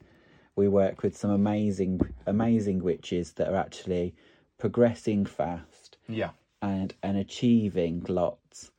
We 0.61 0.69
work 0.69 1.03
with 1.03 1.17
some 1.17 1.31
amazing, 1.31 2.01
amazing 2.27 2.83
witches 2.83 3.33
that 3.35 3.49
are 3.49 3.57
actually 3.57 4.15
progressing 4.59 5.25
fast 5.25 5.97
Yeah. 6.07 6.33
and 6.61 6.93
and 7.03 7.17
achieving 7.17 8.05
lots 8.09 8.71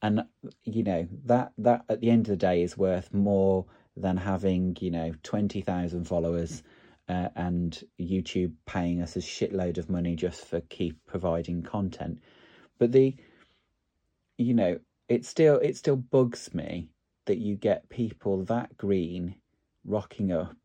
and 0.00 0.24
you 0.64 0.82
know 0.82 1.06
that 1.26 1.52
that 1.58 1.84
at 1.90 2.00
the 2.00 2.08
end 2.08 2.22
of 2.26 2.30
the 2.30 2.36
day 2.48 2.62
is 2.62 2.78
worth 2.78 3.12
more 3.12 3.66
than 3.98 4.16
having 4.16 4.78
you 4.80 4.90
know 4.90 5.12
20,000 5.22 6.04
followers 6.04 6.62
uh, 7.10 7.28
and 7.36 7.84
YouTube 8.00 8.54
paying 8.64 9.02
us 9.02 9.14
a 9.16 9.18
shitload 9.18 9.76
of 9.76 9.90
money 9.90 10.16
just 10.16 10.46
for 10.46 10.60
keep 10.70 10.96
providing 11.06 11.62
content 11.62 12.18
but 12.78 12.92
the 12.92 13.14
you 14.38 14.54
know 14.54 14.78
it 15.10 15.26
still 15.26 15.56
it 15.58 15.76
still 15.76 15.96
bugs 15.96 16.54
me 16.54 16.88
that 17.26 17.36
you 17.36 17.56
get 17.56 17.90
people 17.90 18.42
that 18.44 18.74
green 18.78 19.34
rocking 19.84 20.32
up 20.32 20.56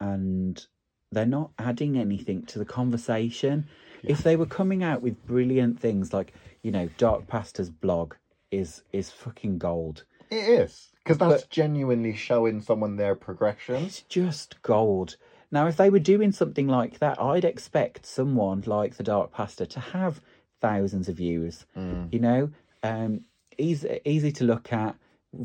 and 0.00 0.66
they're 1.12 1.26
not 1.26 1.50
adding 1.58 1.98
anything 1.98 2.42
to 2.46 2.58
the 2.58 2.64
conversation 2.64 3.66
if 4.02 4.22
they 4.22 4.36
were 4.36 4.46
coming 4.46 4.82
out 4.82 5.02
with 5.02 5.26
brilliant 5.26 5.78
things 5.78 6.12
like 6.12 6.32
you 6.62 6.70
know 6.70 6.88
dark 6.98 7.26
pastor's 7.26 7.68
blog 7.70 8.14
is 8.50 8.82
is 8.92 9.10
fucking 9.10 9.58
gold 9.58 10.04
It 10.30 10.36
is. 10.62 10.88
Because 11.02 11.18
that's 11.18 11.42
But- 11.42 11.50
genuinely 11.50 12.14
showing 12.14 12.60
someone 12.60 12.96
their 12.96 13.14
progression. 13.14 13.84
it's 13.84 14.02
just 14.02 14.60
gold 14.62 15.16
now 15.50 15.66
if 15.66 15.76
they 15.76 15.90
were 15.90 15.98
doing 15.98 16.32
something 16.32 16.68
like 16.68 16.98
that 17.00 17.20
i'd 17.20 17.44
expect 17.44 18.06
someone 18.06 18.62
like 18.66 18.96
the 18.96 19.02
dark 19.02 19.32
pastor 19.32 19.66
to 19.66 19.80
have 19.80 20.20
thousands 20.60 21.08
of 21.08 21.16
views 21.16 21.66
Mm. 21.76 22.12
you 22.12 22.20
know 22.20 22.50
um 22.82 23.20
easy 23.58 24.00
easy 24.04 24.32
to 24.32 24.44
look 24.44 24.72
at 24.72 24.94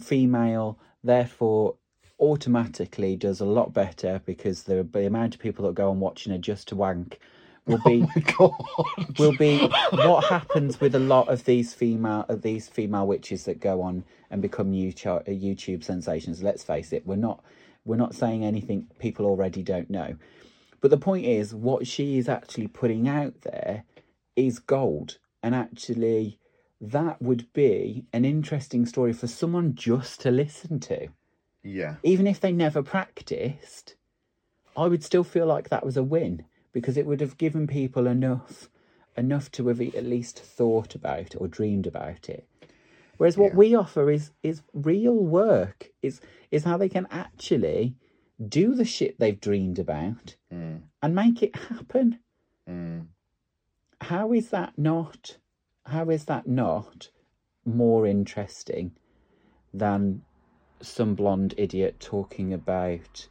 female 0.02 0.78
therefore 1.04 1.76
automatically 2.20 3.16
does 3.16 3.42
a 3.42 3.46
lot 3.46 3.74
better 3.74 4.22
because 4.26 4.64
the, 4.64 4.88
the 4.92 5.06
amount 5.06 5.36
of 5.36 5.42
people 5.42 5.66
that 5.66 5.76
go 5.76 5.90
on 5.90 6.00
watching 6.00 6.32
her 6.32 6.38
just 6.38 6.68
to 6.70 6.76
wank 6.76 7.20
will 7.66 7.82
be 7.86 8.06
Oh 8.40 8.56
will 9.18 9.36
be 9.38 9.58
what 9.92 10.26
happens 10.26 10.80
with 10.80 10.96
a 10.96 11.00
lot 11.00 11.30
of 11.30 11.46
these 11.46 11.74
female 11.74 12.26
of 12.30 12.42
these 12.42 12.68
female 12.68 13.08
witches 13.08 13.46
that 13.46 13.60
go 13.60 13.82
on 13.82 14.04
and 14.30 14.42
become 14.42 14.72
YouTube, 14.72 15.22
uh, 15.22 15.32
YouTube 15.32 15.84
sensations. 15.84 16.44
Let's 16.44 16.64
face 16.64 16.94
it, 16.94 17.06
we're 17.06 17.16
not 17.16 17.44
we're 17.86 17.96
not 17.96 18.16
saying 18.16 18.44
anything 18.44 18.88
people 19.00 19.26
already 19.26 19.64
don't 19.64 19.90
know. 19.90 20.16
But 20.82 20.92
the 20.92 20.98
point 20.98 21.26
is, 21.26 21.54
what 21.54 21.88
she 21.88 22.18
is 22.18 22.30
actually 22.30 22.68
putting 22.68 23.08
out 23.08 23.42
there 23.42 23.84
is 24.36 24.60
gold, 24.60 25.18
and 25.42 25.56
actually 25.56 26.40
that 26.82 27.22
would 27.22 27.52
be 27.54 28.06
an 28.14 28.26
interesting 28.26 28.86
story 28.86 29.14
for 29.14 29.28
someone 29.28 29.74
just 29.76 30.22
to 30.22 30.32
listen 30.32 30.80
to. 30.82 31.08
Yeah. 31.66 31.96
Even 32.04 32.28
if 32.28 32.40
they 32.40 32.52
never 32.52 32.84
practiced, 32.84 33.96
I 34.78 34.88
would 34.88 35.04
still 35.04 35.24
feel 35.24 35.48
like 35.48 35.70
that 35.70 35.86
was 35.86 35.98
a 35.98 36.04
win 36.04 36.46
because 36.72 36.96
it 36.96 37.06
would 37.08 37.22
have 37.22 37.38
given 37.38 37.66
people 37.68 38.06
enough 38.08 38.70
enough 39.18 39.50
to 39.50 39.68
have 39.70 39.80
at 39.82 40.04
least 40.04 40.40
thought 40.40 40.94
about 40.94 41.36
or 41.38 41.48
dreamed 41.48 41.88
about 41.88 42.30
it. 42.30 42.48
Whereas 43.18 43.38
what 43.38 43.52
Yeah. 43.54 43.58
we 43.58 43.76
offer 43.76 44.12
is 44.12 44.32
is 44.44 44.62
real 44.74 45.16
work. 45.16 45.90
Is 46.02 46.22
is 46.52 46.66
how 46.66 46.78
they 46.78 46.90
can 46.90 47.08
actually 47.10 47.96
do 48.48 48.76
the 48.76 48.86
shit 48.86 49.18
they've 49.18 49.40
dreamed 49.40 49.80
about 49.80 50.36
Mm, 50.54 50.84
and 51.02 51.16
make 51.16 51.42
it 51.42 51.56
happen. 51.56 52.20
mm. 52.70 53.08
How 54.02 54.34
is 54.34 54.50
that 54.50 54.78
not 54.78 55.38
how 55.86 56.10
is 56.10 56.26
that 56.26 56.46
not 56.48 57.10
more 57.66 58.06
interesting 58.06 58.92
than 59.74 60.24
some 60.82 61.16
blonde 61.16 61.54
idiot 61.58 62.00
talking 62.00 62.54
about 62.54 63.28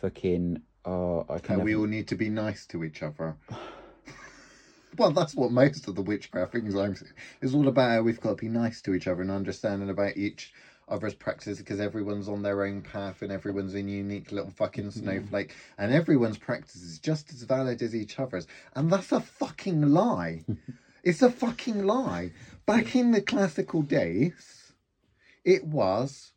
fucking 0.00 0.62
oh 0.84 1.26
I 1.28 1.38
can 1.38 1.62
we 1.62 1.72
never- 1.72 1.82
all 1.82 1.86
need 1.86 2.08
to 2.08 2.16
be 2.16 2.28
nice 2.28 2.66
to 2.66 2.84
each 2.84 3.02
other. 3.02 3.36
well, 4.98 5.10
that's 5.10 5.34
what 5.34 5.52
most 5.52 5.88
of 5.88 5.94
the 5.94 6.02
witchcraft 6.02 6.52
things 6.52 6.74
I'm 6.74 6.96
is 7.40 7.54
all 7.54 7.68
about. 7.68 7.90
How 7.90 8.02
we've 8.02 8.20
got 8.20 8.30
to 8.30 8.42
be 8.42 8.48
nice 8.48 8.80
to 8.82 8.94
each 8.94 9.06
other 9.06 9.22
and 9.22 9.30
understanding 9.30 9.90
about 9.90 10.16
each 10.16 10.52
other's 10.90 11.14
practices 11.14 11.58
because 11.58 11.80
everyone's 11.80 12.28
on 12.28 12.42
their 12.42 12.64
own 12.64 12.82
path 12.82 13.22
and 13.22 13.30
everyone's 13.30 13.74
a 13.74 13.80
unique 13.80 14.32
little 14.32 14.50
fucking 14.50 14.84
hmm. 14.84 14.90
snowflake 14.90 15.54
and 15.78 15.92
everyone's 15.92 16.38
practice 16.38 16.82
is 16.82 16.98
just 16.98 17.32
as 17.32 17.42
valid 17.42 17.80
as 17.80 17.94
each 17.94 18.18
other's. 18.18 18.46
And 18.74 18.90
that's 18.90 19.12
a 19.12 19.20
fucking 19.20 19.82
lie. 19.82 20.44
it's 21.04 21.22
a 21.22 21.30
fucking 21.30 21.84
lie. 21.84 22.32
Back 22.66 22.96
in 22.96 23.12
the 23.12 23.22
classical 23.22 23.82
days, 23.82 24.72
it 25.44 25.64
was. 25.64 26.32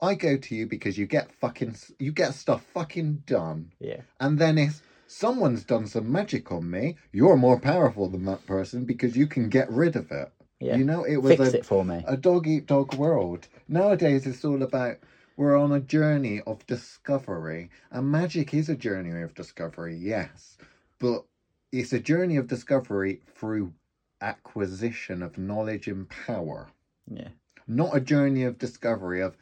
I 0.00 0.14
go 0.14 0.36
to 0.36 0.54
you 0.54 0.66
because 0.66 0.96
you 0.98 1.06
get 1.06 1.32
fucking 1.32 1.74
you 1.98 2.12
get 2.12 2.34
stuff 2.34 2.62
fucking 2.62 3.24
done. 3.26 3.72
yeah 3.80 4.02
And 4.20 4.38
then 4.38 4.58
if 4.58 4.82
someone's 5.06 5.64
done 5.64 5.86
some 5.86 6.10
magic 6.10 6.52
on 6.52 6.70
me, 6.70 6.96
you're 7.12 7.36
more 7.36 7.58
powerful 7.58 8.08
than 8.08 8.24
that 8.26 8.46
person 8.46 8.84
because 8.84 9.16
you 9.16 9.26
can 9.26 9.48
get 9.48 9.70
rid 9.70 9.96
of 9.96 10.10
it. 10.12 10.30
yeah 10.60 10.76
You 10.76 10.84
know, 10.84 11.04
it 11.04 11.16
was 11.16 11.36
fix 11.36 11.54
a, 11.54 11.58
it 11.58 11.66
for 11.66 11.84
me. 11.84 12.04
a 12.06 12.16
dog 12.16 12.46
eat 12.46 12.66
dog 12.66 12.94
world. 12.94 13.48
Nowadays, 13.68 14.26
it's 14.26 14.44
all 14.44 14.62
about 14.62 14.98
we're 15.36 15.56
on 15.56 15.72
a 15.72 15.80
journey 15.80 16.40
of 16.46 16.66
discovery, 16.66 17.70
and 17.92 18.10
magic 18.10 18.54
is 18.54 18.68
a 18.68 18.74
journey 18.76 19.22
of 19.22 19.34
discovery, 19.34 19.96
yes, 19.96 20.58
but 20.98 21.24
it's 21.70 21.92
a 21.92 22.00
journey 22.00 22.36
of 22.36 22.48
discovery 22.48 23.20
through 23.34 23.72
acquisition 24.20 25.22
of 25.22 25.38
knowledge 25.38 25.86
and 25.86 26.08
power, 26.08 26.68
yeah 27.08 27.28
not 27.68 27.94
a 27.94 28.00
journey 28.00 28.42
of 28.44 28.58
discovery 28.58 29.20
of 29.20 29.36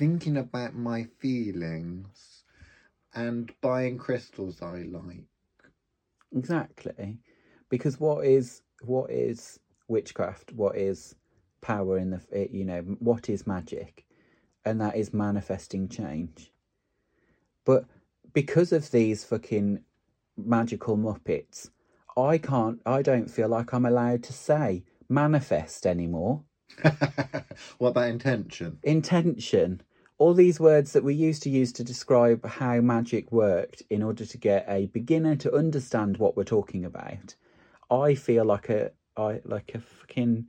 thinking 0.00 0.38
about 0.38 0.74
my 0.74 1.04
feelings 1.18 2.42
and 3.14 3.52
buying 3.60 3.98
crystals 3.98 4.62
I 4.62 4.82
like. 4.82 5.26
exactly. 6.34 7.18
Because 7.68 8.00
what 8.00 8.24
is 8.26 8.62
what 8.82 9.10
is 9.10 9.60
witchcraft? 9.88 10.52
What 10.52 10.76
is 10.76 11.14
power 11.60 11.98
in 11.98 12.10
the 12.10 12.48
you 12.52 12.64
know 12.64 12.80
what 13.00 13.28
is 13.28 13.46
magic? 13.46 14.06
And 14.64 14.80
that 14.80 14.96
is 14.96 15.12
manifesting 15.14 15.88
change. 15.88 16.52
But 17.64 17.84
because 18.32 18.72
of 18.72 18.90
these 18.90 19.24
fucking 19.24 19.80
magical 20.36 20.96
muppets 20.96 21.70
i 22.16 22.38
can't 22.38 22.80
i 22.86 23.02
don't 23.02 23.30
feel 23.30 23.48
like 23.48 23.72
i'm 23.74 23.84
allowed 23.84 24.22
to 24.22 24.32
say 24.32 24.82
manifest 25.08 25.86
anymore. 25.86 26.44
What 27.78 27.90
about 27.90 28.08
intention? 28.08 28.80
intention 28.82 29.82
all 30.20 30.34
these 30.34 30.60
words 30.60 30.92
that 30.92 31.02
we 31.02 31.14
used 31.14 31.42
to 31.42 31.48
use 31.48 31.72
to 31.72 31.82
describe 31.82 32.44
how 32.44 32.78
magic 32.82 33.32
worked 33.32 33.82
in 33.88 34.02
order 34.02 34.26
to 34.26 34.36
get 34.36 34.66
a 34.68 34.84
beginner 34.88 35.34
to 35.34 35.54
understand 35.56 36.18
what 36.18 36.36
we're 36.36 36.44
talking 36.44 36.84
about 36.84 37.34
i 37.90 38.14
feel 38.14 38.44
like 38.44 38.68
a 38.68 38.90
i 39.16 39.40
like 39.44 39.72
a 39.74 39.80
fucking 39.80 40.46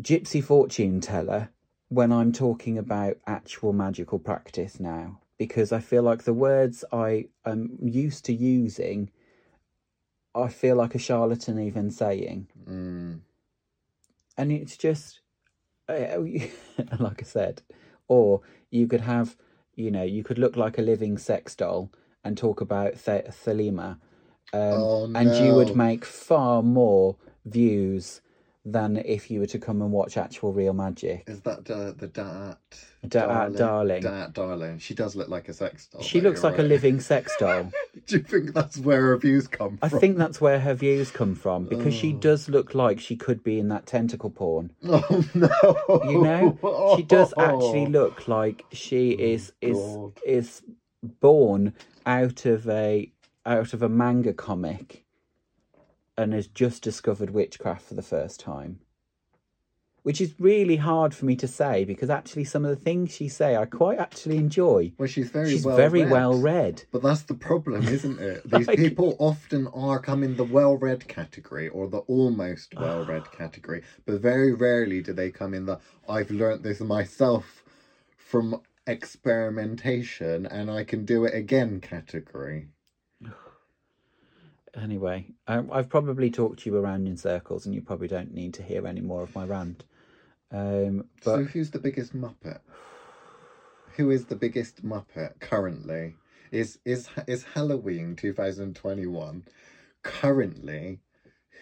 gypsy 0.00 0.42
fortune 0.42 1.00
teller 1.02 1.50
when 1.88 2.10
i'm 2.10 2.32
talking 2.32 2.78
about 2.78 3.18
actual 3.26 3.74
magical 3.74 4.18
practice 4.18 4.80
now 4.80 5.20
because 5.36 5.70
i 5.70 5.78
feel 5.78 6.02
like 6.02 6.24
the 6.24 6.32
words 6.32 6.82
i 6.92 7.26
am 7.44 7.76
used 7.82 8.24
to 8.24 8.32
using 8.32 9.10
i 10.34 10.48
feel 10.48 10.76
like 10.76 10.94
a 10.94 10.98
charlatan 10.98 11.58
even 11.58 11.90
saying 11.90 12.48
Mm. 12.66 13.20
and 14.38 14.50
it's 14.50 14.78
just 14.78 15.20
like 15.90 17.20
I 17.20 17.24
said, 17.24 17.62
or 18.10 18.40
you 18.70 18.86
could 18.88 19.02
have, 19.02 19.36
you 19.76 19.90
know, 19.90 20.02
you 20.02 20.22
could 20.24 20.36
look 20.36 20.56
like 20.56 20.76
a 20.78 20.82
living 20.82 21.16
sex 21.16 21.54
doll 21.54 21.90
and 22.24 22.36
talk 22.36 22.60
about 22.60 23.02
Th- 23.04 23.24
Thelema, 23.26 23.98
um, 24.52 24.82
Oh, 24.82 25.04
and 25.14 25.34
you 25.38 25.54
would 25.54 25.76
make 25.76 26.04
far 26.04 26.62
more 26.62 27.16
views 27.44 28.20
than 28.64 28.96
if 28.98 29.30
you 29.30 29.40
were 29.40 29.46
to 29.46 29.58
come 29.58 29.80
and 29.80 29.90
watch 29.90 30.16
actual 30.16 30.52
real 30.52 30.72
magic. 30.74 31.24
Is 31.26 31.40
that 31.42 31.70
uh, 31.70 31.92
the 31.92 32.08
Dat? 32.08 32.58
Da- 33.08 33.48
darling. 33.48 34.02
Dat 34.02 34.34
darling. 34.34 34.78
She 34.78 34.92
does 34.92 35.16
look 35.16 35.28
like 35.28 35.48
a 35.48 35.54
sex 35.54 35.86
doll. 35.86 36.02
She 36.02 36.20
though, 36.20 36.28
looks 36.28 36.44
like 36.44 36.58
a 36.58 36.62
living 36.62 37.00
sex 37.00 37.34
doll. 37.40 37.70
Do 38.06 38.16
you 38.16 38.22
think 38.22 38.52
that's 38.52 38.76
where 38.78 39.00
her 39.00 39.16
views 39.16 39.48
come 39.48 39.70
from? 39.70 39.78
I 39.80 39.88
from? 39.88 40.00
think 40.00 40.18
that's 40.18 40.40
where 40.40 40.60
her 40.60 40.74
views 40.74 41.10
come 41.10 41.34
from 41.34 41.64
because 41.64 41.94
she 41.94 42.12
does 42.12 42.50
look 42.50 42.74
like 42.74 43.00
she 43.00 43.16
could 43.16 43.42
be 43.42 43.58
in 43.58 43.68
that 43.68 43.86
tentacle 43.86 44.30
porn. 44.30 44.72
Oh 44.82 45.24
no! 45.34 46.02
you 46.04 46.22
know 46.22 46.94
she 46.96 47.02
does 47.02 47.32
actually 47.38 47.86
look 47.98 48.28
like 48.28 48.64
she 48.72 49.10
is 49.12 49.52
is 49.62 49.78
God. 49.78 50.12
is 50.26 50.62
born 51.02 51.72
out 52.04 52.44
of 52.44 52.68
a 52.68 53.10
out 53.46 53.72
of 53.72 53.82
a 53.82 53.88
manga 53.88 54.32
comic 54.34 55.04
and 56.20 56.32
has 56.32 56.46
just 56.46 56.82
discovered 56.82 57.30
witchcraft 57.30 57.82
for 57.86 57.94
the 57.94 58.02
first 58.02 58.38
time 58.40 58.78
which 60.02 60.18
is 60.22 60.32
really 60.40 60.76
hard 60.76 61.14
for 61.14 61.26
me 61.26 61.36
to 61.36 61.46
say 61.46 61.84
because 61.84 62.08
actually 62.08 62.42
some 62.44 62.64
of 62.64 62.70
the 62.70 62.82
things 62.84 63.10
she 63.14 63.28
say 63.28 63.54
I 63.54 63.66
quite 63.66 63.98
actually 63.98 64.38
enjoy 64.38 64.92
Well, 64.96 65.06
she's 65.08 65.28
very 65.28 65.50
she's 65.50 65.64
well 65.66 65.76
very 65.76 66.02
read. 66.04 66.10
well 66.10 66.34
read 66.38 66.84
But 66.90 67.02
that's 67.02 67.22
the 67.24 67.34
problem, 67.34 67.86
isn't 67.86 68.18
it? 68.18 68.42
These 68.50 68.66
Like- 68.66 68.78
people 68.78 69.14
often 69.18 69.66
are 69.68 69.98
come 70.00 70.22
in 70.22 70.36
the 70.36 70.44
well-read 70.44 71.06
category 71.06 71.68
or 71.68 71.86
the 71.86 71.98
almost 72.16 72.74
well-read 72.74 73.30
category, 73.40 73.82
but 74.06 74.20
very 74.22 74.54
rarely 74.54 75.02
do 75.02 75.12
they 75.12 75.30
come 75.30 75.52
in 75.52 75.66
the 75.66 75.78
"I've 76.08 76.30
learnt 76.30 76.62
this 76.62 76.80
myself 76.80 77.62
from 78.16 78.62
experimentation 78.86 80.46
and 80.46 80.70
I 80.70 80.82
can 80.84 81.04
do 81.04 81.26
it 81.26 81.34
again" 81.34 81.78
category. 81.80 82.68
Anyway 84.74 85.26
I, 85.46 85.62
I've 85.72 85.88
probably 85.88 86.30
talked 86.30 86.60
to 86.60 86.70
you 86.70 86.76
around 86.76 87.06
in 87.06 87.16
circles 87.16 87.66
and 87.66 87.74
you 87.74 87.82
probably 87.82 88.08
don't 88.08 88.32
need 88.32 88.54
to 88.54 88.62
hear 88.62 88.86
any 88.86 89.00
more 89.00 89.22
of 89.22 89.34
my 89.34 89.44
rant 89.44 89.84
um 90.52 91.04
but 91.24 91.36
so, 91.36 91.44
who's 91.44 91.70
the 91.70 91.78
biggest 91.78 92.14
Muppet? 92.14 92.60
Who 93.96 94.10
is 94.10 94.26
the 94.26 94.36
biggest 94.36 94.84
Muppet 94.84 95.38
currently? 95.40 96.16
Is 96.50 96.78
is 96.84 97.08
is 97.26 97.44
Halloween 97.44 98.16
two 98.16 98.32
thousand 98.32 98.74
twenty 98.74 99.06
one 99.06 99.44
currently? 100.02 101.00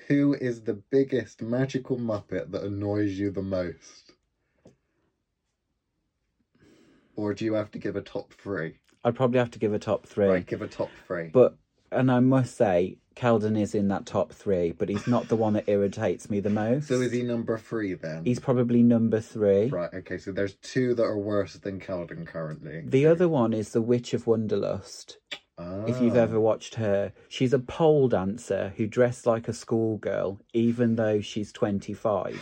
Who 0.07 0.35
is 0.35 0.63
the 0.63 0.75
biggest 0.75 1.43
magical 1.43 1.99
Muppet 1.99 2.51
that 2.53 2.63
annoys 2.63 3.19
you 3.19 3.31
the 3.31 3.43
most? 3.43 4.13
Or 7.17 7.35
do 7.35 7.45
you 7.45 7.55
have 7.55 7.71
to 7.73 7.79
give 7.79 7.97
a 7.97 8.01
top 8.01 8.33
three? 8.33 8.79
I'd 9.05 9.17
probably 9.17 9.39
have 9.39 9.51
to 9.51 9.59
give 9.59 9.75
a 9.75 9.79
top 9.79 10.07
three 10.07 10.27
Right, 10.27 10.47
give 10.47 10.63
a 10.63 10.69
top 10.69 10.91
three. 11.07 11.29
But 11.29 11.57
and 11.93 12.11
I 12.11 12.21
must 12.21 12.57
say, 12.57 12.99
Kelden 13.17 13.61
is 13.61 13.75
in 13.75 13.89
that 13.89 14.07
top 14.07 14.33
three, 14.33 14.71
but 14.73 14.89
he's 14.89 15.07
not 15.09 15.29
the 15.29 15.35
one 15.37 15.55
that 15.55 15.69
irritates 15.69 16.31
me 16.31 16.39
the 16.39 16.51
most. 16.51 16.87
so 16.89 17.01
is 17.01 17.11
he 17.13 17.23
number 17.23 17.59
three 17.59 17.95
then? 17.95 18.25
He's 18.25 18.39
probably 18.39 18.83
number 18.83 19.21
three. 19.21 19.67
Right, 19.67 19.93
okay, 19.93 20.19
so 20.19 20.31
there's 20.31 20.55
two 20.57 20.95
that 20.95 21.03
are 21.05 21.19
worse 21.19 21.55
than 21.55 21.81
Calvin 21.81 22.25
currently. 22.27 22.83
The 22.87 23.07
other 23.07 23.29
one 23.29 23.53
is 23.53 23.73
the 23.73 23.83
Witch 23.83 24.15
of 24.15 24.27
Wonderlust. 24.27 25.17
If 25.89 26.01
you've 26.01 26.17
Ah. 26.17 26.21
ever 26.21 26.39
watched 26.39 26.77
her, 26.77 27.13
she's 27.29 27.53
a 27.53 27.59
pole 27.59 28.07
dancer 28.07 28.73
who 28.77 28.87
dressed 28.87 29.27
like 29.27 29.49
a 29.49 29.53
schoolgirl, 29.53 30.41
even 30.53 30.95
though 30.95 31.21
she's 31.21 31.51
twenty-five. 31.51 32.41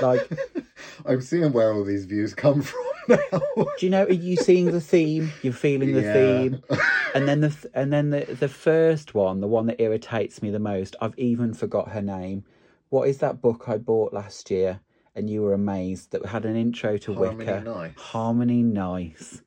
Like, 0.00 0.20
I'm 1.04 1.20
seeing 1.20 1.52
where 1.52 1.72
all 1.72 1.82
these 1.84 2.04
views 2.04 2.34
come 2.34 2.62
from 2.70 2.84
now. 3.08 3.16
do 3.56 3.66
you 3.80 3.90
know? 3.90 4.04
Are 4.04 4.12
you 4.12 4.36
seeing 4.36 4.66
the 4.66 4.80
theme? 4.80 5.32
You're 5.42 5.52
feeling 5.52 5.92
the 5.92 6.02
Yeah. 6.02 6.12
theme, 6.12 6.62
and 7.14 7.28
then 7.28 7.40
the 7.40 7.48
th- 7.50 7.66
and 7.74 7.92
then 7.92 8.10
the 8.10 8.24
the 8.24 8.48
first 8.48 9.14
one, 9.14 9.40
the 9.40 9.46
one 9.48 9.66
that 9.66 9.80
irritates 9.80 10.42
me 10.42 10.50
the 10.50 10.58
most. 10.58 10.96
I've 11.00 11.18
even 11.18 11.54
forgot 11.54 11.90
her 11.90 12.02
name. 12.02 12.44
What 12.90 13.08
is 13.08 13.18
that 13.18 13.40
book 13.42 13.64
I 13.68 13.78
bought 13.78 14.12
last 14.12 14.50
year? 14.50 14.80
And 15.14 15.28
you 15.28 15.42
were 15.42 15.52
amazed 15.52 16.12
that 16.12 16.26
had 16.26 16.44
an 16.44 16.54
intro 16.54 16.96
to 16.98 17.14
Harmony 17.14 17.46
Wicca. 17.46 17.60
Nice. 17.64 17.92
Harmony 17.96 18.62
Nice, 18.62 19.42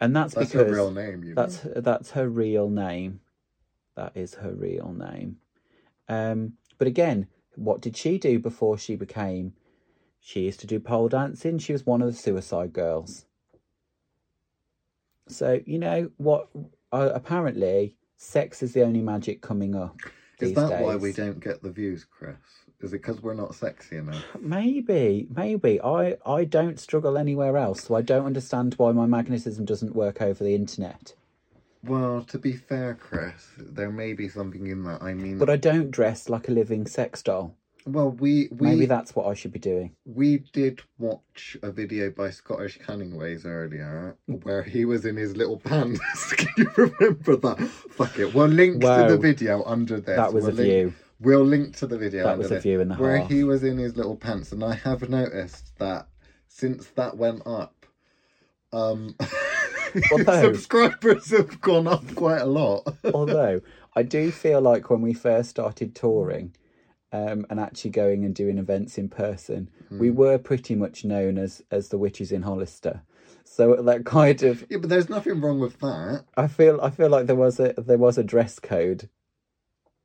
and 0.00 0.14
that's, 0.16 0.34
That's 0.34 0.50
because 0.50 0.66
her 0.66 0.72
real 0.74 0.90
name, 0.90 1.22
you 1.22 1.34
that's 1.34 1.64
know. 1.64 1.72
that's 1.76 2.10
her 2.12 2.28
real 2.28 2.68
name. 2.68 3.20
That 3.94 4.12
is 4.16 4.34
her 4.34 4.52
real 4.52 4.92
name. 4.92 5.36
Um, 6.08 6.54
But 6.78 6.88
again, 6.88 7.28
what 7.54 7.80
did 7.80 7.96
she 7.96 8.18
do 8.18 8.40
before 8.40 8.76
she 8.76 8.96
became? 8.96 9.52
She 10.20 10.40
used 10.46 10.60
to 10.60 10.66
do 10.66 10.80
pole 10.80 11.08
dancing. 11.08 11.58
She 11.58 11.72
was 11.72 11.86
one 11.86 12.02
of 12.02 12.08
the 12.08 12.18
Suicide 12.18 12.72
Girls. 12.72 13.26
So 15.28 15.60
you 15.64 15.78
know 15.78 16.10
what? 16.16 16.48
Uh, 16.92 17.10
apparently, 17.14 17.96
sex 18.16 18.62
is 18.62 18.72
the 18.72 18.82
only 18.82 19.00
magic 19.00 19.40
coming 19.40 19.74
up. 19.74 19.96
Is 20.40 20.54
that 20.54 20.80
why 20.80 20.96
we 20.96 21.12
don't 21.12 21.40
get 21.40 21.62
the 21.62 21.70
views, 21.70 22.04
Chris? 22.04 22.36
Is 22.80 22.92
it 22.92 22.98
because 23.02 23.20
we're 23.20 23.34
not 23.34 23.56
sexy 23.56 23.96
enough? 23.96 24.24
Maybe, 24.40 25.26
maybe. 25.34 25.80
I 25.80 26.16
I 26.24 26.44
don't 26.44 26.78
struggle 26.78 27.18
anywhere 27.18 27.56
else, 27.56 27.82
so 27.84 27.96
I 27.96 28.02
don't 28.02 28.24
understand 28.26 28.74
why 28.74 28.92
my 28.92 29.06
magnetism 29.06 29.64
doesn't 29.64 29.96
work 29.96 30.22
over 30.22 30.44
the 30.44 30.54
internet. 30.54 31.14
Well, 31.82 32.22
to 32.24 32.38
be 32.38 32.52
fair, 32.52 32.94
Chris, 32.94 33.48
there 33.58 33.90
may 33.90 34.12
be 34.12 34.28
something 34.28 34.66
in 34.68 34.84
that. 34.84 35.02
I 35.02 35.14
mean, 35.14 35.38
But 35.38 35.50
I 35.50 35.56
don't 35.56 35.90
dress 35.90 36.28
like 36.28 36.48
a 36.48 36.52
living 36.52 36.86
sex 36.86 37.22
doll. 37.22 37.56
Well, 37.92 38.10
we 38.10 38.48
we 38.52 38.68
Maybe 38.68 38.86
that's 38.86 39.14
what 39.14 39.26
I 39.26 39.34
should 39.34 39.52
be 39.52 39.58
doing. 39.58 39.92
we 40.04 40.38
did 40.52 40.80
watch 40.98 41.56
a 41.62 41.70
video 41.70 42.10
by 42.10 42.30
Scottish 42.30 42.78
Canningways 42.78 43.46
earlier 43.46 44.16
where 44.26 44.62
he 44.62 44.84
was 44.84 45.04
in 45.04 45.16
his 45.16 45.36
little 45.36 45.58
pants. 45.58 46.32
Can 46.36 46.48
you 46.56 46.70
remember 46.76 47.36
that? 47.36 47.58
Fuck 47.90 48.18
it. 48.18 48.34
We'll 48.34 48.46
link 48.46 48.80
to 48.82 49.06
the 49.08 49.18
video 49.18 49.64
under 49.64 50.00
this. 50.00 50.16
That 50.16 50.32
was 50.32 50.44
we'll 50.44 50.54
a 50.54 50.56
link- 50.56 50.68
view. 50.68 50.94
We'll 51.20 51.44
link 51.44 51.76
to 51.78 51.86
the 51.86 51.98
video. 51.98 52.24
That 52.24 52.34
under 52.34 52.42
was 52.42 52.52
a 52.52 52.60
view 52.60 52.80
and 52.80 52.92
a 52.92 52.96
where 52.96 53.18
half. 53.18 53.28
he 53.28 53.42
was 53.44 53.64
in 53.64 53.76
his 53.76 53.96
little 53.96 54.16
pants, 54.16 54.52
and 54.52 54.62
I 54.62 54.74
have 54.74 55.08
noticed 55.08 55.76
that 55.78 56.08
since 56.46 56.86
that 56.96 57.16
went 57.16 57.42
up, 57.46 57.86
um, 58.72 59.16
subscribers 60.24 61.30
have 61.30 61.60
gone 61.60 61.86
up 61.86 62.14
quite 62.14 62.40
a 62.40 62.46
lot. 62.46 62.86
Although 63.14 63.60
I 63.96 64.02
do 64.02 64.30
feel 64.30 64.60
like 64.60 64.90
when 64.90 65.00
we 65.00 65.12
first 65.14 65.50
started 65.50 65.94
touring 65.94 66.54
um, 67.12 67.46
and 67.50 67.58
actually 67.60 67.90
going 67.90 68.24
and 68.24 68.34
doing 68.34 68.58
events 68.58 68.98
in 68.98 69.08
person, 69.08 69.70
Hmm. 69.88 69.98
we 69.98 70.10
were 70.10 70.38
pretty 70.38 70.74
much 70.74 71.04
known 71.04 71.38
as 71.38 71.62
as 71.70 71.88
the 71.88 71.98
witches 71.98 72.32
in 72.32 72.42
Hollister. 72.42 73.02
So 73.44 73.76
that 73.82 74.04
kind 74.04 74.42
of 74.42 74.64
yeah, 74.68 74.78
but 74.78 74.90
there's 74.90 75.08
nothing 75.08 75.40
wrong 75.40 75.58
with 75.58 75.78
that. 75.80 76.24
I 76.36 76.46
feel 76.48 76.80
I 76.82 76.90
feel 76.90 77.08
like 77.08 77.26
there 77.26 77.36
was 77.36 77.58
a 77.58 77.74
there 77.78 77.98
was 77.98 78.18
a 78.18 78.24
dress 78.24 78.58
code. 78.58 79.08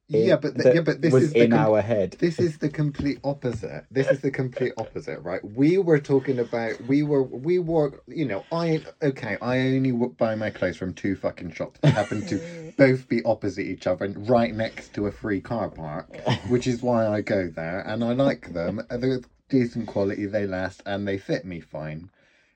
In- 0.10 0.26
yeah, 0.28 0.36
but 0.36 0.54
th- 0.56 0.64
that 0.66 0.76
yeah, 0.76 0.82
but 0.82 1.02
this 1.02 1.14
is 1.16 1.34
the 1.34 1.44
in 1.46 1.52
com- 1.52 1.60
our 1.60 1.82
head. 1.82 2.18
This 2.20 2.40
is 2.40 2.58
the 2.60 2.70
complete 2.70 3.20
opposite. 3.24 3.86
This 3.92 4.08
is 4.12 4.20
the 4.22 4.32
complete 4.32 4.74
opposite, 4.78 5.20
right? 5.22 5.42
We 5.44 5.78
were 5.78 6.00
talking 6.00 6.40
about 6.40 6.82
we 6.86 7.04
were 7.04 7.24
we 7.24 7.60
were 7.60 8.02
you 8.08 8.26
know 8.26 8.44
I 8.52 8.82
okay 9.02 9.38
I 9.42 9.60
only 9.60 9.92
buy 9.92 10.36
my 10.36 10.50
clothes 10.50 10.78
from 10.78 10.94
two 10.94 11.16
fucking 11.16 11.52
shops 11.52 11.80
that 11.82 11.94
happen 11.94 12.26
to 12.28 12.74
both 12.78 13.08
be 13.08 13.22
opposite 13.24 13.66
each 13.68 13.88
other 13.88 14.06
and 14.06 14.30
right 14.30 14.54
next 14.54 14.94
to 14.96 15.08
a 15.08 15.12
free 15.12 15.42
car 15.42 15.70
park, 15.70 16.08
which 16.48 16.68
is 16.68 16.82
why 16.84 17.08
I 17.08 17.22
go 17.22 17.48
there 17.50 17.82
and 17.88 18.04
I 18.04 18.14
like 18.14 18.54
them. 18.54 18.82
They're 18.90 19.22
decent 19.50 19.88
quality, 19.88 20.26
they 20.26 20.46
last, 20.46 20.84
and 20.86 21.08
they 21.08 21.18
fit 21.18 21.46
me 21.46 21.60
fine. 21.60 22.10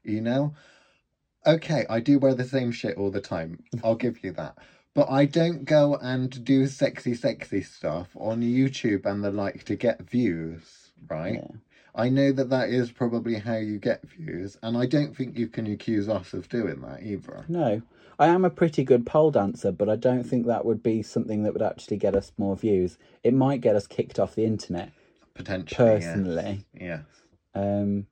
You 0.03 0.21
know. 0.21 0.53
Okay, 1.45 1.85
I 1.89 1.99
do 1.99 2.19
wear 2.19 2.35
the 2.35 2.45
same 2.45 2.71
shit 2.71 2.97
all 2.97 3.09
the 3.11 3.21
time. 3.21 3.59
I'll 3.83 3.95
give 3.95 4.23
you 4.23 4.31
that. 4.33 4.57
But 4.97 5.11
I 5.11 5.25
don't 5.25 5.63
go 5.63 5.95
and 5.97 6.43
do 6.43 6.65
sexy, 6.65 7.13
sexy 7.13 7.61
stuff 7.61 8.07
on 8.15 8.41
YouTube 8.41 9.05
and 9.05 9.23
the 9.23 9.29
like 9.29 9.63
to 9.65 9.75
get 9.75 10.01
views, 10.01 10.89
right? 11.07 11.35
Yeah. 11.35 11.57
I 11.93 12.09
know 12.09 12.31
that 12.31 12.49
that 12.49 12.69
is 12.69 12.91
probably 12.91 13.35
how 13.35 13.57
you 13.57 13.77
get 13.77 14.01
views, 14.09 14.57
and 14.63 14.75
I 14.75 14.87
don't 14.87 15.15
think 15.15 15.37
you 15.37 15.49
can 15.49 15.67
accuse 15.67 16.09
us 16.09 16.33
of 16.33 16.49
doing 16.49 16.81
that 16.81 17.03
either. 17.03 17.45
No, 17.47 17.83
I 18.17 18.25
am 18.29 18.43
a 18.43 18.49
pretty 18.49 18.83
good 18.83 19.05
pole 19.05 19.29
dancer, 19.29 19.71
but 19.71 19.87
I 19.87 19.97
don't 19.97 20.23
think 20.23 20.47
that 20.47 20.65
would 20.65 20.81
be 20.81 21.03
something 21.03 21.43
that 21.43 21.53
would 21.53 21.61
actually 21.61 21.97
get 21.97 22.15
us 22.15 22.31
more 22.35 22.55
views. 22.55 22.97
It 23.23 23.35
might 23.35 23.61
get 23.61 23.75
us 23.75 23.85
kicked 23.85 24.17
off 24.17 24.33
the 24.33 24.45
internet 24.45 24.89
Potentially, 25.35 25.89
yes. 25.89 26.05
personally. 26.05 26.65
Yes. 26.73 27.03
Um, 27.53 28.07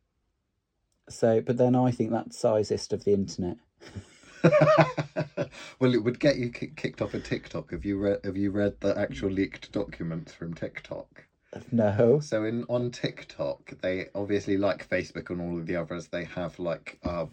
so, 1.10 1.42
but 1.42 1.58
then 1.58 1.76
I 1.76 1.90
think 1.90 2.12
that's 2.12 2.40
sizest 2.40 2.94
of 2.94 3.06
the 3.06 3.14
internet. 3.14 3.58
well, 5.80 5.94
it 5.94 6.04
would 6.04 6.20
get 6.20 6.38
you 6.38 6.50
ki- 6.50 6.72
kicked 6.76 7.02
off 7.02 7.14
of 7.14 7.24
TikTok. 7.24 7.72
Have 7.72 7.86
you 7.86 7.98
read? 7.98 8.20
Have 8.24 8.38
you 8.38 8.52
read 8.52 8.80
the 8.80 8.98
actual 8.98 9.30
leaked 9.30 9.72
documents 9.72 10.34
from 10.34 10.54
TikTok? 10.54 11.26
No. 11.72 12.20
So 12.20 12.44
in 12.44 12.66
on 12.70 12.92
TikTok, 12.92 13.82
they 13.82 14.08
obviously 14.14 14.58
like 14.58 14.88
Facebook 14.88 15.30
and 15.30 15.42
all 15.42 15.58
of 15.58 15.66
the 15.66 15.76
others. 15.76 16.08
They 16.08 16.26
have 16.26 16.60
like 16.60 16.98
uh, 17.04 17.26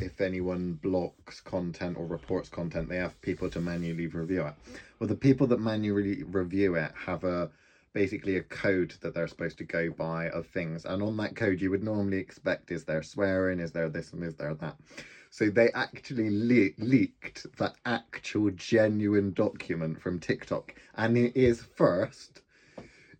if 0.00 0.20
anyone 0.20 0.74
blocks 0.74 1.40
content 1.40 1.96
or 1.96 2.06
reports 2.06 2.48
content, 2.48 2.88
they 2.88 2.96
have 2.96 3.20
people 3.20 3.50
to 3.50 3.60
manually 3.60 4.06
review 4.06 4.46
it. 4.46 4.54
Well, 4.98 5.08
the 5.08 5.14
people 5.14 5.46
that 5.48 5.58
manually 5.58 6.22
review 6.22 6.76
it 6.76 6.92
have 7.06 7.24
a 7.24 7.50
basically 7.92 8.36
a 8.36 8.42
code 8.42 8.94
that 9.00 9.14
they're 9.14 9.26
supposed 9.26 9.58
to 9.58 9.64
go 9.64 9.90
by 9.90 10.28
of 10.28 10.46
things, 10.46 10.84
and 10.84 11.02
on 11.02 11.16
that 11.16 11.34
code, 11.34 11.60
you 11.60 11.70
would 11.70 11.82
normally 11.82 12.18
expect 12.18 12.70
is 12.70 12.84
there 12.84 13.02
swearing, 13.02 13.60
is 13.60 13.72
there 13.72 13.88
this 13.88 14.12
and 14.12 14.22
is 14.22 14.34
there 14.36 14.54
that. 14.54 14.76
So 15.30 15.50
they 15.50 15.70
actually 15.72 16.30
le- 16.30 16.84
leaked 16.84 17.46
that 17.58 17.74
actual 17.84 18.50
genuine 18.50 19.32
document 19.32 20.00
from 20.00 20.18
TikTok, 20.18 20.74
and 20.94 21.16
it 21.18 21.36
is 21.36 21.62
first 21.62 22.42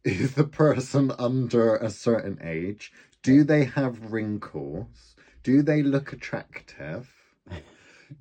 is 0.05 0.35
the 0.35 0.45
person 0.45 1.13
under 1.19 1.77
a 1.77 1.91
certain 1.91 2.39
age? 2.43 2.93
Do 3.23 3.45
they 3.45 3.65
have 3.65 4.13
wrinkles? 4.13 5.17
Do 5.43 5.63
they 5.63 5.83
look 5.83 6.13
attractive? 6.13 7.13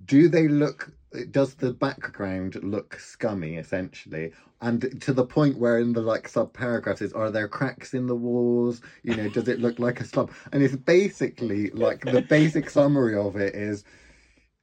Do 0.06 0.28
they 0.28 0.48
look 0.48 0.90
does 1.32 1.54
the 1.56 1.72
background 1.72 2.58
look 2.64 3.00
scummy 3.00 3.56
essentially? 3.56 4.30
And 4.62 4.86
to 5.02 5.14
the 5.14 5.24
point 5.24 5.58
where 5.58 5.80
in 5.80 5.94
the 5.94 6.02
like 6.02 6.28
sub 6.28 6.52
paragraphs 6.54 7.02
is 7.02 7.14
are 7.14 7.30
there 7.30 7.48
cracks 7.48 7.94
in 7.94 8.08
the 8.08 8.16
walls? 8.16 8.82
You 9.04 9.16
know, 9.16 9.28
does 9.30 9.48
it 9.48 9.60
look 9.60 9.80
like 9.80 10.00
a 10.00 10.04
slum? 10.04 10.28
And 10.52 10.62
it's 10.64 10.76
basically 10.76 11.70
like 11.70 12.02
the 12.02 12.22
basic 12.22 12.70
summary 12.70 13.16
of 13.16 13.36
it 13.36 13.56
is 13.56 13.84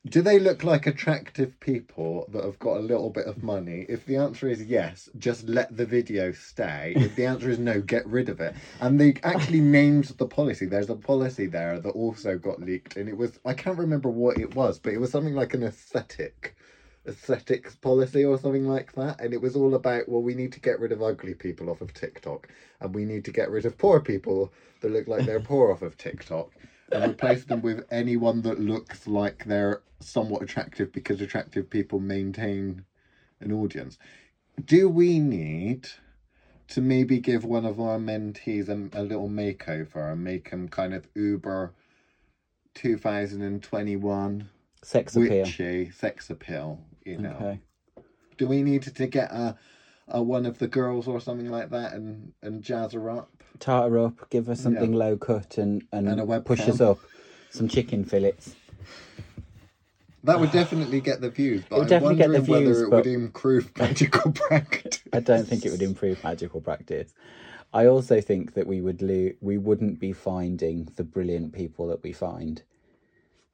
do 0.07 0.21
they 0.21 0.39
look 0.39 0.65
like 0.65 0.87
attractive 0.87 1.59
people 1.61 2.29
that 2.31 2.45
have 2.45 2.59
got 2.59 2.77
a 2.77 2.81
little 2.81 3.09
bit 3.09 3.27
of 3.27 3.43
money? 3.43 3.87
If 3.89 4.05
the 4.05 4.17
answer 4.17 4.49
is 4.49 4.63
yes, 4.63 5.09
just 5.19 5.49
let 5.49 5.75
the 5.75 5.87
video 5.87 6.31
stay. 6.33 6.93
If 6.95 7.17
the 7.17 7.25
answer 7.25 7.49
is 7.49 7.59
no, 7.59 7.81
get 7.81 8.07
rid 8.07 8.29
of 8.29 8.39
it. 8.39 8.55
And 8.83 9.01
they 9.01 9.15
actually 9.23 9.61
named 9.79 10.05
the 10.19 10.27
policy. 10.27 10.67
There's 10.67 10.91
a 10.91 10.95
policy 10.95 11.47
there 11.47 11.81
that 11.81 11.91
also 11.91 12.37
got 12.37 12.61
leaked, 12.61 12.99
and 12.99 13.09
it 13.09 13.17
was 13.17 13.39
I 13.47 13.55
can't 13.55 13.79
remember 13.79 14.11
what 14.11 14.39
it 14.39 14.55
was, 14.55 14.79
but 14.79 14.93
it 14.93 15.01
was 15.01 15.11
something 15.11 15.35
like 15.35 15.55
an 15.55 15.63
aesthetic 15.63 16.55
aesthetics 17.07 17.75
policy 17.75 18.25
or 18.25 18.39
something 18.39 18.67
like 18.69 18.93
that. 18.93 19.21
And 19.23 19.33
it 19.33 19.41
was 19.41 19.57
all 19.57 19.75
about 19.75 20.07
well, 20.07 20.23
we 20.23 20.35
need 20.35 20.53
to 20.53 20.61
get 20.61 20.81
rid 20.81 20.93
of 20.93 21.03
ugly 21.03 21.33
people 21.33 21.71
off 21.71 21.81
of 21.81 21.95
TikTok, 21.95 22.49
and 22.81 22.95
we 22.95 23.07
need 23.07 23.25
to 23.25 23.33
get 23.33 23.51
rid 23.51 23.65
of 23.65 23.79
poor 23.79 24.01
people 24.01 24.53
that 24.83 24.93
look 24.93 25.09
like 25.09 25.25
they're 25.25 25.41
poor 25.41 25.73
off 25.73 25.81
of 25.81 25.97
TikTok 25.97 26.51
and 26.93 27.11
replace 27.13 27.45
them 27.45 27.63
with 27.63 27.85
anyone 27.91 28.43
that 28.43 28.61
looks 28.61 29.07
like 29.07 29.45
they're 29.45 29.83
somewhat 30.01 30.43
attractive 30.43 30.93
because 30.93 31.21
attractive 31.21 31.69
people 31.71 31.99
maintain 31.99 32.85
an 33.41 33.53
audience. 33.53 33.99
Do 34.65 34.89
we 34.89 35.19
need 35.19 35.89
to 36.69 36.81
maybe 36.81 37.19
give 37.19 37.45
one 37.45 37.65
of 37.65 37.81
our 37.81 37.99
mentees 37.99 38.69
a, 38.69 38.99
a 38.99 39.03
little 39.03 39.29
makeover 39.29 40.13
and 40.13 40.25
make 40.25 40.51
them 40.51 40.69
kind 40.69 40.95
of 40.95 41.07
uber 41.15 41.73
2021 42.75 44.49
Sex 44.83 45.17
appeal. 45.17 45.29
witchy 45.45 45.91
sex 45.91 46.31
appeal? 46.31 46.81
You 47.05 47.19
know, 47.19 47.31
Okay. 47.31 47.61
do 48.39 48.47
we 48.47 48.63
need 48.63 48.83
to 48.83 49.07
get 49.07 49.31
a, 49.31 49.57
a 50.09 50.23
one 50.23 50.47
of 50.47 50.59
the 50.59 50.69
girls 50.69 51.09
or 51.09 51.21
something 51.21 51.51
like 51.51 51.71
that 51.71 51.93
and 51.95 52.33
and 52.43 52.63
jazz 52.63 52.93
her 52.93 53.11
up? 53.11 53.31
Tart 53.59 53.91
her 53.91 53.99
up, 53.99 54.31
give 54.31 54.47
her 54.47 54.55
something 54.55 54.93
low 54.93 55.17
cut, 55.17 55.59
and 55.59 55.83
and, 55.93 56.09
And 56.09 56.21
a 56.21 56.25
webcam. 56.25 56.45
push 56.45 56.61
us 56.69 56.81
up. 56.81 56.99
Some 57.51 57.69
chicken 57.69 58.05
fillets. 58.05 58.57
That 60.25 60.41
would 60.41 60.53
definitely 60.53 61.01
get 61.01 61.21
the 61.21 61.29
views, 61.29 61.63
but 61.69 61.83
I'm 61.83 61.87
definitely 61.87 62.17
get 62.17 62.33
the 62.33 62.41
wondering 62.41 62.65
whether 62.67 62.85
it 62.85 62.91
would 62.91 63.07
improve 63.07 63.71
magical 63.79 64.33
practice. 64.33 65.03
I 65.13 65.21
don't 65.21 65.47
think 65.47 65.67
it 65.67 65.71
would 65.71 65.83
improve 65.83 66.25
magical 66.25 66.61
practice. 66.63 67.13
I 67.75 67.87
also 67.87 68.21
think 68.21 68.55
that 68.55 68.67
we 68.67 68.81
would 68.81 69.03
lo- 69.03 69.33
we 69.41 69.59
wouldn't 69.59 70.01
be 70.01 70.13
finding 70.13 70.89
the 70.97 71.05
brilliant 71.05 71.53
people 71.53 71.87
that 71.89 72.03
we 72.03 72.13
find, 72.13 72.63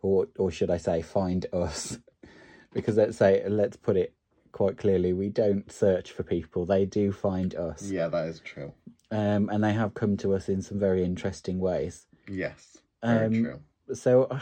or 0.00 0.28
or 0.38 0.50
should 0.52 0.70
I 0.70 0.76
say, 0.76 1.02
find 1.02 1.44
us, 1.52 1.98
because 2.72 2.96
let's 2.96 3.16
say 3.18 3.42
let's 3.48 3.76
put 3.76 3.96
it 3.96 4.14
quite 4.52 4.76
clearly, 4.78 5.12
we 5.12 5.28
don't 5.28 5.70
search 5.70 6.12
for 6.12 6.22
people; 6.22 6.64
they 6.66 6.84
do 6.86 7.12
find 7.12 7.54
us, 7.54 7.90
Yeah, 7.90 8.08
that 8.08 8.26
is 8.28 8.40
true. 8.40 8.72
um, 9.10 9.48
and 9.50 9.62
they 9.64 9.72
have 9.72 9.94
come 9.94 10.16
to 10.18 10.34
us 10.34 10.48
in 10.48 10.62
some 10.62 10.78
very 10.78 11.04
interesting 11.04 11.58
ways. 11.58 12.06
Yes, 12.28 12.78
very 13.02 13.26
Um, 13.26 13.42
true. 13.44 13.60
so 13.94 14.24
uh, 14.24 14.40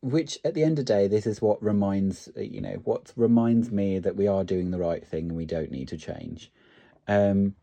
which 0.00 0.38
at 0.44 0.54
the 0.54 0.62
end 0.62 0.78
of 0.78 0.84
the 0.86 0.92
day 0.92 1.06
this 1.08 1.26
is 1.26 1.40
what 1.40 1.62
reminds 1.62 2.28
uh, 2.36 2.40
you 2.40 2.60
know 2.60 2.80
what 2.84 3.12
reminds 3.16 3.70
me 3.70 3.98
that 3.98 4.16
we 4.16 4.26
are 4.26 4.44
doing 4.44 4.70
the 4.70 4.78
right 4.78 5.06
thing 5.06 5.28
and 5.28 5.36
we 5.36 5.46
don't 5.46 5.70
need 5.70 5.88
to 5.88 5.96
change 5.96 6.52
um 7.08 7.54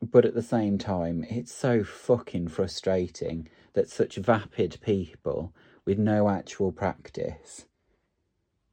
but 0.00 0.24
at 0.24 0.32
the 0.34 0.42
same 0.42 0.78
time 0.78 1.24
it's 1.28 1.52
so 1.52 1.84
fucking 1.84 2.48
frustrating 2.48 3.46
that 3.74 3.90
such 3.90 4.16
vapid 4.16 4.78
people 4.80 5.52
with 5.84 5.98
no 5.98 6.28
actual 6.30 6.72
practice 6.72 7.66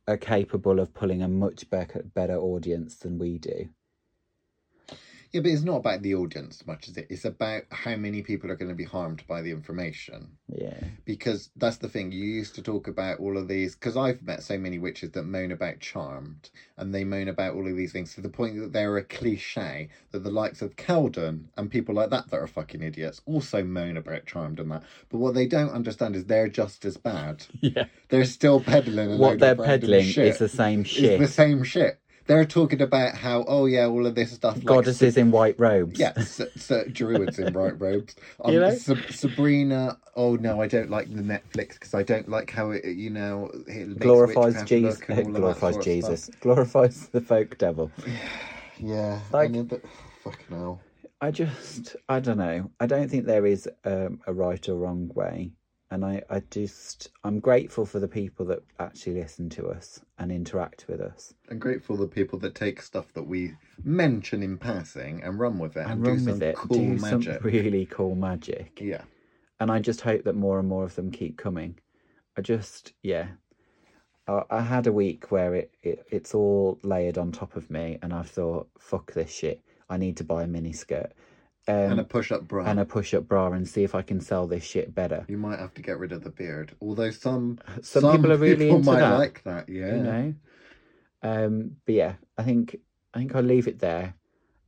are 0.08 0.18
capable 0.18 0.80
of 0.80 0.94
pulling 0.94 1.22
a 1.22 1.28
much 1.28 1.70
better 1.70 2.38
audience 2.38 2.98
than 2.98 3.18
we 3.18 3.38
do 3.38 3.70
Yeah, 5.32 5.42
but 5.42 5.52
it's 5.52 5.64
not 5.64 5.78
about 5.78 6.02
the 6.02 6.16
audience 6.16 6.62
as 6.62 6.68
much 6.68 6.88
as 6.88 6.98
it. 6.98 7.08
It's 7.10 7.26
about 7.26 7.64
how 7.72 7.96
many 7.96 8.22
people 8.22 8.52
are 8.52 8.56
going 8.56 8.70
to 8.70 8.76
be 8.76 8.84
harmed 8.84 9.24
by 9.28 9.42
the 9.42 9.52
information. 9.52 10.30
Yeah. 10.48 10.80
Because 11.06 11.50
that's 11.56 11.78
the 11.78 11.90
thing. 11.90 12.12
You 12.12 12.24
used 12.24 12.56
to 12.56 12.62
talk 12.62 12.88
about 12.88 13.20
all 13.20 13.38
of 13.38 13.48
these. 13.48 13.76
Because 13.76 13.98
I've 13.98 14.22
met 14.24 14.44
so 14.44 14.58
many 14.58 14.80
witches 14.80 15.12
that 15.12 15.24
moan 15.24 15.52
about 15.52 15.80
Charmed, 15.80 16.50
and 16.78 16.94
they 16.94 17.04
moan 17.04 17.28
about 17.28 17.56
all 17.56 17.68
of 17.68 17.76
these 17.76 17.92
things 17.92 18.14
to 18.16 18.22
the 18.22 18.30
point 18.30 18.60
that 18.60 18.74
they're 18.74 18.98
a 18.98 19.04
cliche. 19.04 19.90
That 20.12 20.24
the 20.24 20.32
likes 20.32 20.62
of 20.62 20.76
Kelden 20.76 21.46
and 21.58 21.70
people 21.70 21.96
like 21.96 22.10
that 22.12 22.30
that 22.30 22.40
are 22.40 22.48
fucking 22.48 22.82
idiots 22.82 23.22
also 23.26 23.64
moan 23.64 23.98
about 23.98 24.26
Charmed 24.26 24.60
and 24.60 24.72
that. 24.72 24.84
But 25.10 25.18
what 25.18 25.34
they 25.34 25.48
don't 25.48 25.72
understand 25.72 26.16
is 26.16 26.26
they're 26.26 26.48
just 26.48 26.86
as 26.86 26.98
bad. 26.98 27.46
Yeah. 27.66 27.86
They're 28.10 28.26
still 28.26 28.60
peddling. 28.60 29.18
What 29.18 29.40
they're 29.40 29.56
peddling 29.56 30.06
is 30.06 30.38
the 30.38 30.48
same 30.48 30.84
shit. 30.84 31.20
It's 31.20 31.22
the 31.32 31.34
same 31.34 31.64
shit. 31.64 32.00
They're 32.28 32.46
talking 32.46 32.82
about 32.82 33.16
how, 33.16 33.46
oh 33.48 33.66
yeah, 33.68 33.86
all 33.86 34.06
of 34.08 34.16
this 34.16 34.32
stuff. 34.32 34.56
like 34.56 34.66
Goddesses 34.66 35.16
in 35.16 35.30
white 35.32 35.60
robes. 35.60 36.00
yeah, 36.00 36.14
so, 36.22 36.48
so 36.56 36.84
druids 36.92 37.38
in 37.40 37.54
white 37.54 37.80
robes. 37.80 38.16
Um, 38.44 38.54
You 38.54 38.60
know? 38.62 38.72
Sab- 38.76 39.12
Sabrina. 39.12 39.98
Oh 40.16 40.36
no, 40.36 40.62
I 40.62 40.68
don't 40.68 40.90
like 40.90 41.14
the 41.14 41.22
Netflix 41.22 41.74
because 41.74 41.94
I 41.94 42.04
don't 42.04 42.28
like 42.30 42.50
how 42.52 42.72
it, 42.72 42.86
you 42.86 43.10
know, 43.10 43.52
it 43.68 44.00
Glorifies 44.00 44.64
Jesus. 44.64 45.00
look 45.00 45.10
and 45.10 45.20
all 45.20 45.28
of 45.28 45.34
that 45.34 45.60
Glorifies 45.60 45.86
Jesus. 45.86 46.30
Glorifies 46.42 47.08
the 47.10 47.22
folk 47.22 47.58
devil. 47.58 47.92
Yeah, 48.80 49.20
Like- 49.32 49.52
and 49.54 49.70
then- 49.70 49.82
fucking 50.24 50.46
hell. 50.58 50.82
I 51.22 51.32
just, 51.32 51.96
I 52.10 52.20
don't 52.20 52.38
know. 52.38 52.72
I 52.80 52.88
don't 52.88 53.10
think 53.10 53.26
there 53.26 53.46
is 53.46 53.70
um, 53.86 54.20
a 54.28 54.34
right 54.34 54.68
or 54.68 54.76
wrong 54.76 55.10
way. 55.16 55.52
And 55.92 56.04
I, 56.04 56.24
I 56.30 56.42
just, 56.50 57.10
I'm 57.24 57.40
grateful 57.40 57.86
for 57.86 58.00
the 58.00 58.08
people 58.08 58.46
that 58.48 58.64
actually 58.80 59.22
listen 59.22 59.50
to 59.52 59.68
us 59.68 60.02
and 60.18 60.32
interact 60.32 60.86
with 60.88 61.00
us 61.00 61.34
I'm 61.50 61.60
grateful 61.60 61.96
the 61.96 62.08
people 62.08 62.40
that 62.40 62.56
take 62.56 62.82
stuff 62.82 63.14
that 63.14 63.24
we 63.28 63.54
mention 63.84 64.42
in 64.42 64.58
passing 64.58 65.22
and 65.24 65.40
run 65.40 65.60
with 65.60 65.78
it 65.78 65.82
and, 65.82 65.92
and 65.92 66.04
do 66.04 66.10
run 66.12 66.20
some 66.20 66.34
with 66.34 66.44
it, 66.44 66.56
cool 66.56 66.78
do 66.78 66.88
magic. 67.02 67.34
some 67.34 67.44
really 67.44 67.86
cool 67.86 68.16
magic. 68.16 68.80
Yeah, 68.82 69.04
And 69.60 69.72
I 69.72 69.80
just 69.80 70.02
hope 70.02 70.24
that 70.24 70.36
more 70.36 70.60
and 70.60 70.68
more 70.68 70.84
of 70.84 70.96
them 70.96 71.12
keep 71.12 71.38
coming. 71.38 71.78
I 72.38 72.42
just, 72.42 72.94
yeah. 73.04 73.28
I, 74.28 74.42
I 74.50 74.62
had 74.62 74.88
a 74.88 74.92
week 74.92 75.32
where 75.32 75.54
it, 75.54 75.72
it 75.84 76.06
it's 76.10 76.34
all 76.34 76.80
layered 76.84 77.18
on 77.18 77.32
top 77.32 77.56
of 77.56 77.70
me, 77.70 78.00
and 78.02 78.12
I've 78.12 78.30
thought, 78.30 78.68
fuck 78.80 79.14
this 79.14 79.32
shit. 79.32 79.62
I 79.90 79.98
need 79.98 80.18
to 80.18 80.24
buy 80.24 80.44
a 80.44 80.48
mini 80.48 80.74
skirt. 80.74 81.14
Um, 81.68 81.76
and 81.76 82.00
a 82.00 82.04
push-up 82.04 82.48
bra. 82.48 82.66
and 82.66 82.80
a 82.80 82.86
push-up 82.86 83.28
bra 83.28 83.52
and 83.52 83.68
see 83.68 83.84
if 83.84 83.96
I 83.96 84.04
can 84.04 84.22
sell 84.22 84.46
this 84.46 84.64
shit 84.64 84.94
better. 84.94 85.26
You 85.28 85.38
might 85.38 85.58
have 85.58 85.74
to 85.76 85.82
get 85.82 85.98
rid 85.98 86.12
of 86.12 86.24
the 86.24 86.30
beard. 86.30 86.76
Although 86.80 87.10
some 87.10 87.58
Some, 87.82 88.16
people 88.16 88.32
are 88.32 88.38
really 88.38 88.66
people 88.66 88.78
into 88.78 88.92
might 88.92 89.00
that, 89.00 89.18
like 89.18 89.44
that. 89.46 89.70
Yeah. 89.70 89.96
you 89.96 90.04
know. 90.04 90.34
Um, 91.24 91.72
but 91.86 91.96
yeah, 91.96 92.14
I 92.38 92.44
think 92.44 92.78
I 93.14 93.18
think 93.18 93.36
I'll 93.36 93.42
leave 93.42 93.68
it 93.68 93.80
there, 93.80 94.14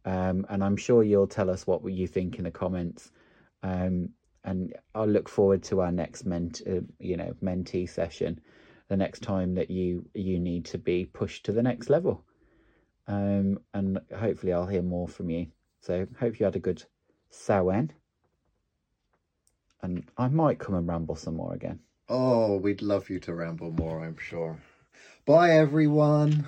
um, 0.05 0.45
and 0.49 0.63
I'm 0.63 0.77
sure 0.77 1.03
you'll 1.03 1.27
tell 1.27 1.51
us 1.51 1.67
what 1.67 1.85
you 1.85 2.07
think 2.07 2.39
in 2.39 2.45
the 2.45 2.51
comments. 2.51 3.11
Um, 3.61 4.09
and 4.43 4.73
I'll 4.95 5.07
look 5.07 5.29
forward 5.29 5.61
to 5.63 5.81
our 5.81 5.91
next 5.91 6.25
ment, 6.25 6.61
uh, 6.65 6.79
you 6.99 7.17
know, 7.17 7.35
mentee 7.43 7.87
session, 7.87 8.39
the 8.87 8.97
next 8.97 9.21
time 9.21 9.53
that 9.55 9.69
you 9.69 10.09
you 10.15 10.39
need 10.39 10.65
to 10.65 10.77
be 10.79 11.05
pushed 11.05 11.45
to 11.45 11.51
the 11.51 11.61
next 11.61 11.89
level. 11.89 12.23
Um, 13.07 13.59
and 13.73 13.99
hopefully 14.17 14.53
I'll 14.53 14.65
hear 14.65 14.81
more 14.81 15.07
from 15.07 15.29
you. 15.29 15.47
So 15.87 16.05
hope 16.19 16.37
you 16.37 16.43
had 16.45 16.57
a 16.57 16.59
good 16.59 16.83
Samhain. 17.29 17.93
And 19.81 20.03
I 20.17 20.27
might 20.27 20.59
come 20.59 20.75
and 20.75 20.85
ramble 20.85 21.15
some 21.15 21.37
more 21.37 21.53
again. 21.53 21.79
Oh, 22.09 22.57
we'd 22.57 22.81
love 22.81 23.09
you 23.09 23.21
to 23.21 23.33
ramble 23.33 23.71
more, 23.71 24.03
I'm 24.03 24.17
sure. 24.17 24.57
Bye, 25.25 25.51
everyone. 25.51 26.45